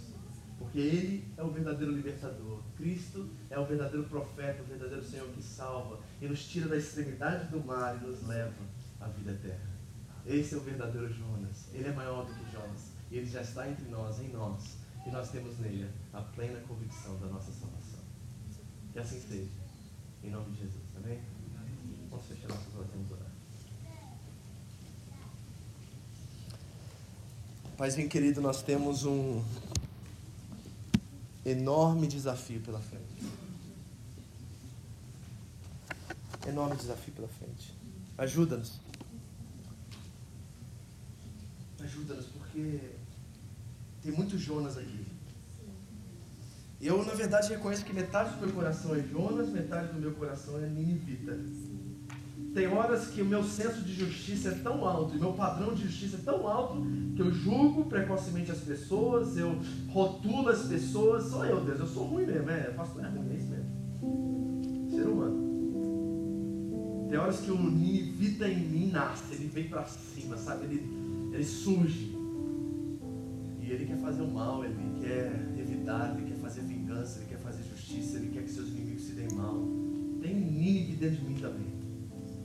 Porque 0.59 0.79
Ele 0.79 1.25
é 1.37 1.43
o 1.43 1.51
verdadeiro 1.51 1.93
libertador. 1.93 2.61
Cristo 2.77 3.31
é 3.49 3.59
o 3.59 3.65
verdadeiro 3.65 4.07
profeta, 4.09 4.63
o 4.63 4.67
verdadeiro 4.67 5.05
Senhor 5.05 5.29
que 5.29 5.43
salva 5.43 6.01
e 6.21 6.27
nos 6.27 6.45
tira 6.47 6.69
da 6.69 6.77
extremidade 6.77 7.47
do 7.49 7.65
mar 7.65 7.97
e 7.97 8.07
nos 8.07 8.27
leva 8.27 8.53
à 9.01 9.07
vida 9.07 9.31
eterna. 9.31 9.71
Esse 10.27 10.55
é 10.55 10.59
o 10.59 10.61
verdadeiro 10.61 11.11
Jonas. 11.11 11.69
Ele 11.73 11.89
é 11.89 11.93
maior 11.93 12.27
do 12.27 12.35
que 12.35 12.53
Jonas. 12.53 12.93
E 13.11 13.17
ele 13.17 13.27
já 13.27 13.41
está 13.41 13.71
entre 13.71 13.89
nós, 13.89 14.21
em 14.21 14.29
nós. 14.29 14.78
E 15.09 15.11
nós 15.11 15.31
temos 15.31 15.59
nele 15.59 15.91
a 16.13 16.21
plena 16.21 16.61
convicção 16.69 17.19
da 17.19 17.29
nossa 17.29 17.51
salvação. 17.51 18.01
Que 18.93 18.99
assim 18.99 19.19
seja. 19.19 19.49
Em 20.23 20.31
nome 20.31 20.51
de 20.51 20.61
Jesus. 20.61 20.83
Amém? 20.97 21.19
Vamos 22.11 22.27
fechar 22.27 22.49
nossos 22.49 22.75
olhos 22.77 22.91
e 22.95 23.13
orar. 23.15 23.31
Paizinho 27.79 28.07
querido, 28.11 28.43
nós 28.43 28.63
temos 28.63 29.07
um 29.07 29.43
enorme 31.47 32.07
desafio 32.07 32.61
pela 32.61 32.81
frente. 32.81 33.33
Enorme 36.47 36.77
desafio 36.77 37.15
pela 37.15 37.29
frente. 37.29 37.73
Ajuda-nos. 38.19 38.79
Ajuda-nos, 41.81 42.27
porque 42.27 42.99
tem 44.09 44.17
muitos 44.17 44.41
Jonas 44.41 44.79
aqui. 44.79 45.07
Eu, 46.81 47.05
na 47.05 47.13
verdade, 47.13 47.51
reconheço 47.51 47.85
que 47.85 47.93
metade 47.93 48.37
do 48.37 48.47
meu 48.47 48.55
coração 48.55 48.95
é 48.95 49.03
Jonas, 49.03 49.51
metade 49.51 49.93
do 49.93 50.01
meu 50.01 50.13
coração 50.13 50.57
é 50.59 50.67
Ninivita. 50.67 51.39
Tem 52.55 52.67
horas 52.69 53.09
que 53.09 53.21
o 53.21 53.27
meu 53.27 53.45
senso 53.45 53.83
de 53.83 53.93
justiça 53.93 54.49
é 54.49 54.55
tão 54.55 54.87
alto, 54.87 55.15
e 55.15 55.21
meu 55.21 55.35
padrão 55.35 55.75
de 55.75 55.83
justiça 55.83 56.17
é 56.17 56.21
tão 56.21 56.49
alto, 56.49 56.87
que 57.15 57.21
eu 57.21 57.31
julgo 57.31 57.85
precocemente 57.85 58.51
as 58.51 58.61
pessoas, 58.61 59.37
eu 59.37 59.61
rotulo 59.91 60.49
as 60.49 60.63
pessoas. 60.63 61.25
Só 61.25 61.45
eu, 61.45 61.63
Deus, 61.63 61.81
eu 61.81 61.87
sou 61.87 62.05
ruim 62.05 62.25
mesmo, 62.25 62.49
é, 62.49 62.73
faço 62.73 62.99
é 63.01 63.09
ruim, 63.09 63.31
é 63.31 63.35
isso 63.35 63.49
mesmo. 63.49 64.91
Ser 64.91 65.07
humano. 65.07 65.49
Tem 67.11 67.19
horas 67.19 67.41
que 67.41 67.51
o 67.51 67.59
Ninivita 67.59 68.49
em 68.49 68.59
mim 68.59 68.91
nasce, 68.91 69.35
ele 69.35 69.49
vem 69.49 69.69
para 69.69 69.85
cima, 69.85 70.39
sabe? 70.39 70.65
Ele, 70.65 71.31
ele 71.35 71.45
surge. 71.45 72.18
Ele 73.71 73.87
quer 73.87 73.99
fazer 73.99 74.23
o 74.23 74.29
mal, 74.29 74.65
ele 74.65 74.77
quer 75.01 75.33
evitar, 75.59 76.17
ele 76.17 76.31
quer 76.31 76.39
fazer 76.39 76.63
vingança, 76.63 77.21
ele 77.21 77.29
quer 77.29 77.39
fazer 77.39 77.63
justiça, 77.65 78.17
ele 78.17 78.31
quer 78.31 78.43
que 78.43 78.51
seus 78.51 78.69
inimigos 78.69 79.03
se 79.03 79.13
deem 79.13 79.33
mal. 79.33 79.55
Tem 80.21 80.35
Nínive 80.35 80.97
dentro 80.97 81.17
de 81.19 81.25
mim 81.25 81.41
também. 81.41 81.67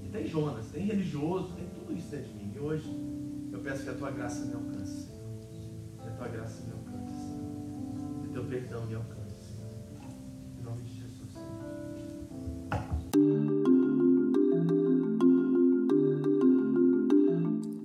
E 0.03 0.09
tem 0.09 0.27
Jonas, 0.27 0.65
tem 0.67 0.85
religioso, 0.85 1.53
tem 1.53 1.65
tudo 1.67 1.97
isso 1.97 2.09
dentro 2.09 2.27
de 2.27 2.35
mim. 2.35 2.51
E 2.55 2.59
hoje 2.59 2.89
eu 3.51 3.59
peço 3.59 3.83
que 3.83 3.89
a 3.89 3.93
tua 3.93 4.11
graça 4.11 4.45
me 4.45 4.53
alcance. 4.53 5.07
Que 6.01 6.07
a 6.07 6.11
tua 6.11 6.27
graça 6.27 6.61
me 6.63 6.71
alcance. 6.73 7.13
Senhor. 7.15 8.21
Que 8.21 8.27
o 8.27 8.31
teu 8.33 8.43
perdão 8.45 8.85
me 8.85 8.95
alcance. 8.95 9.22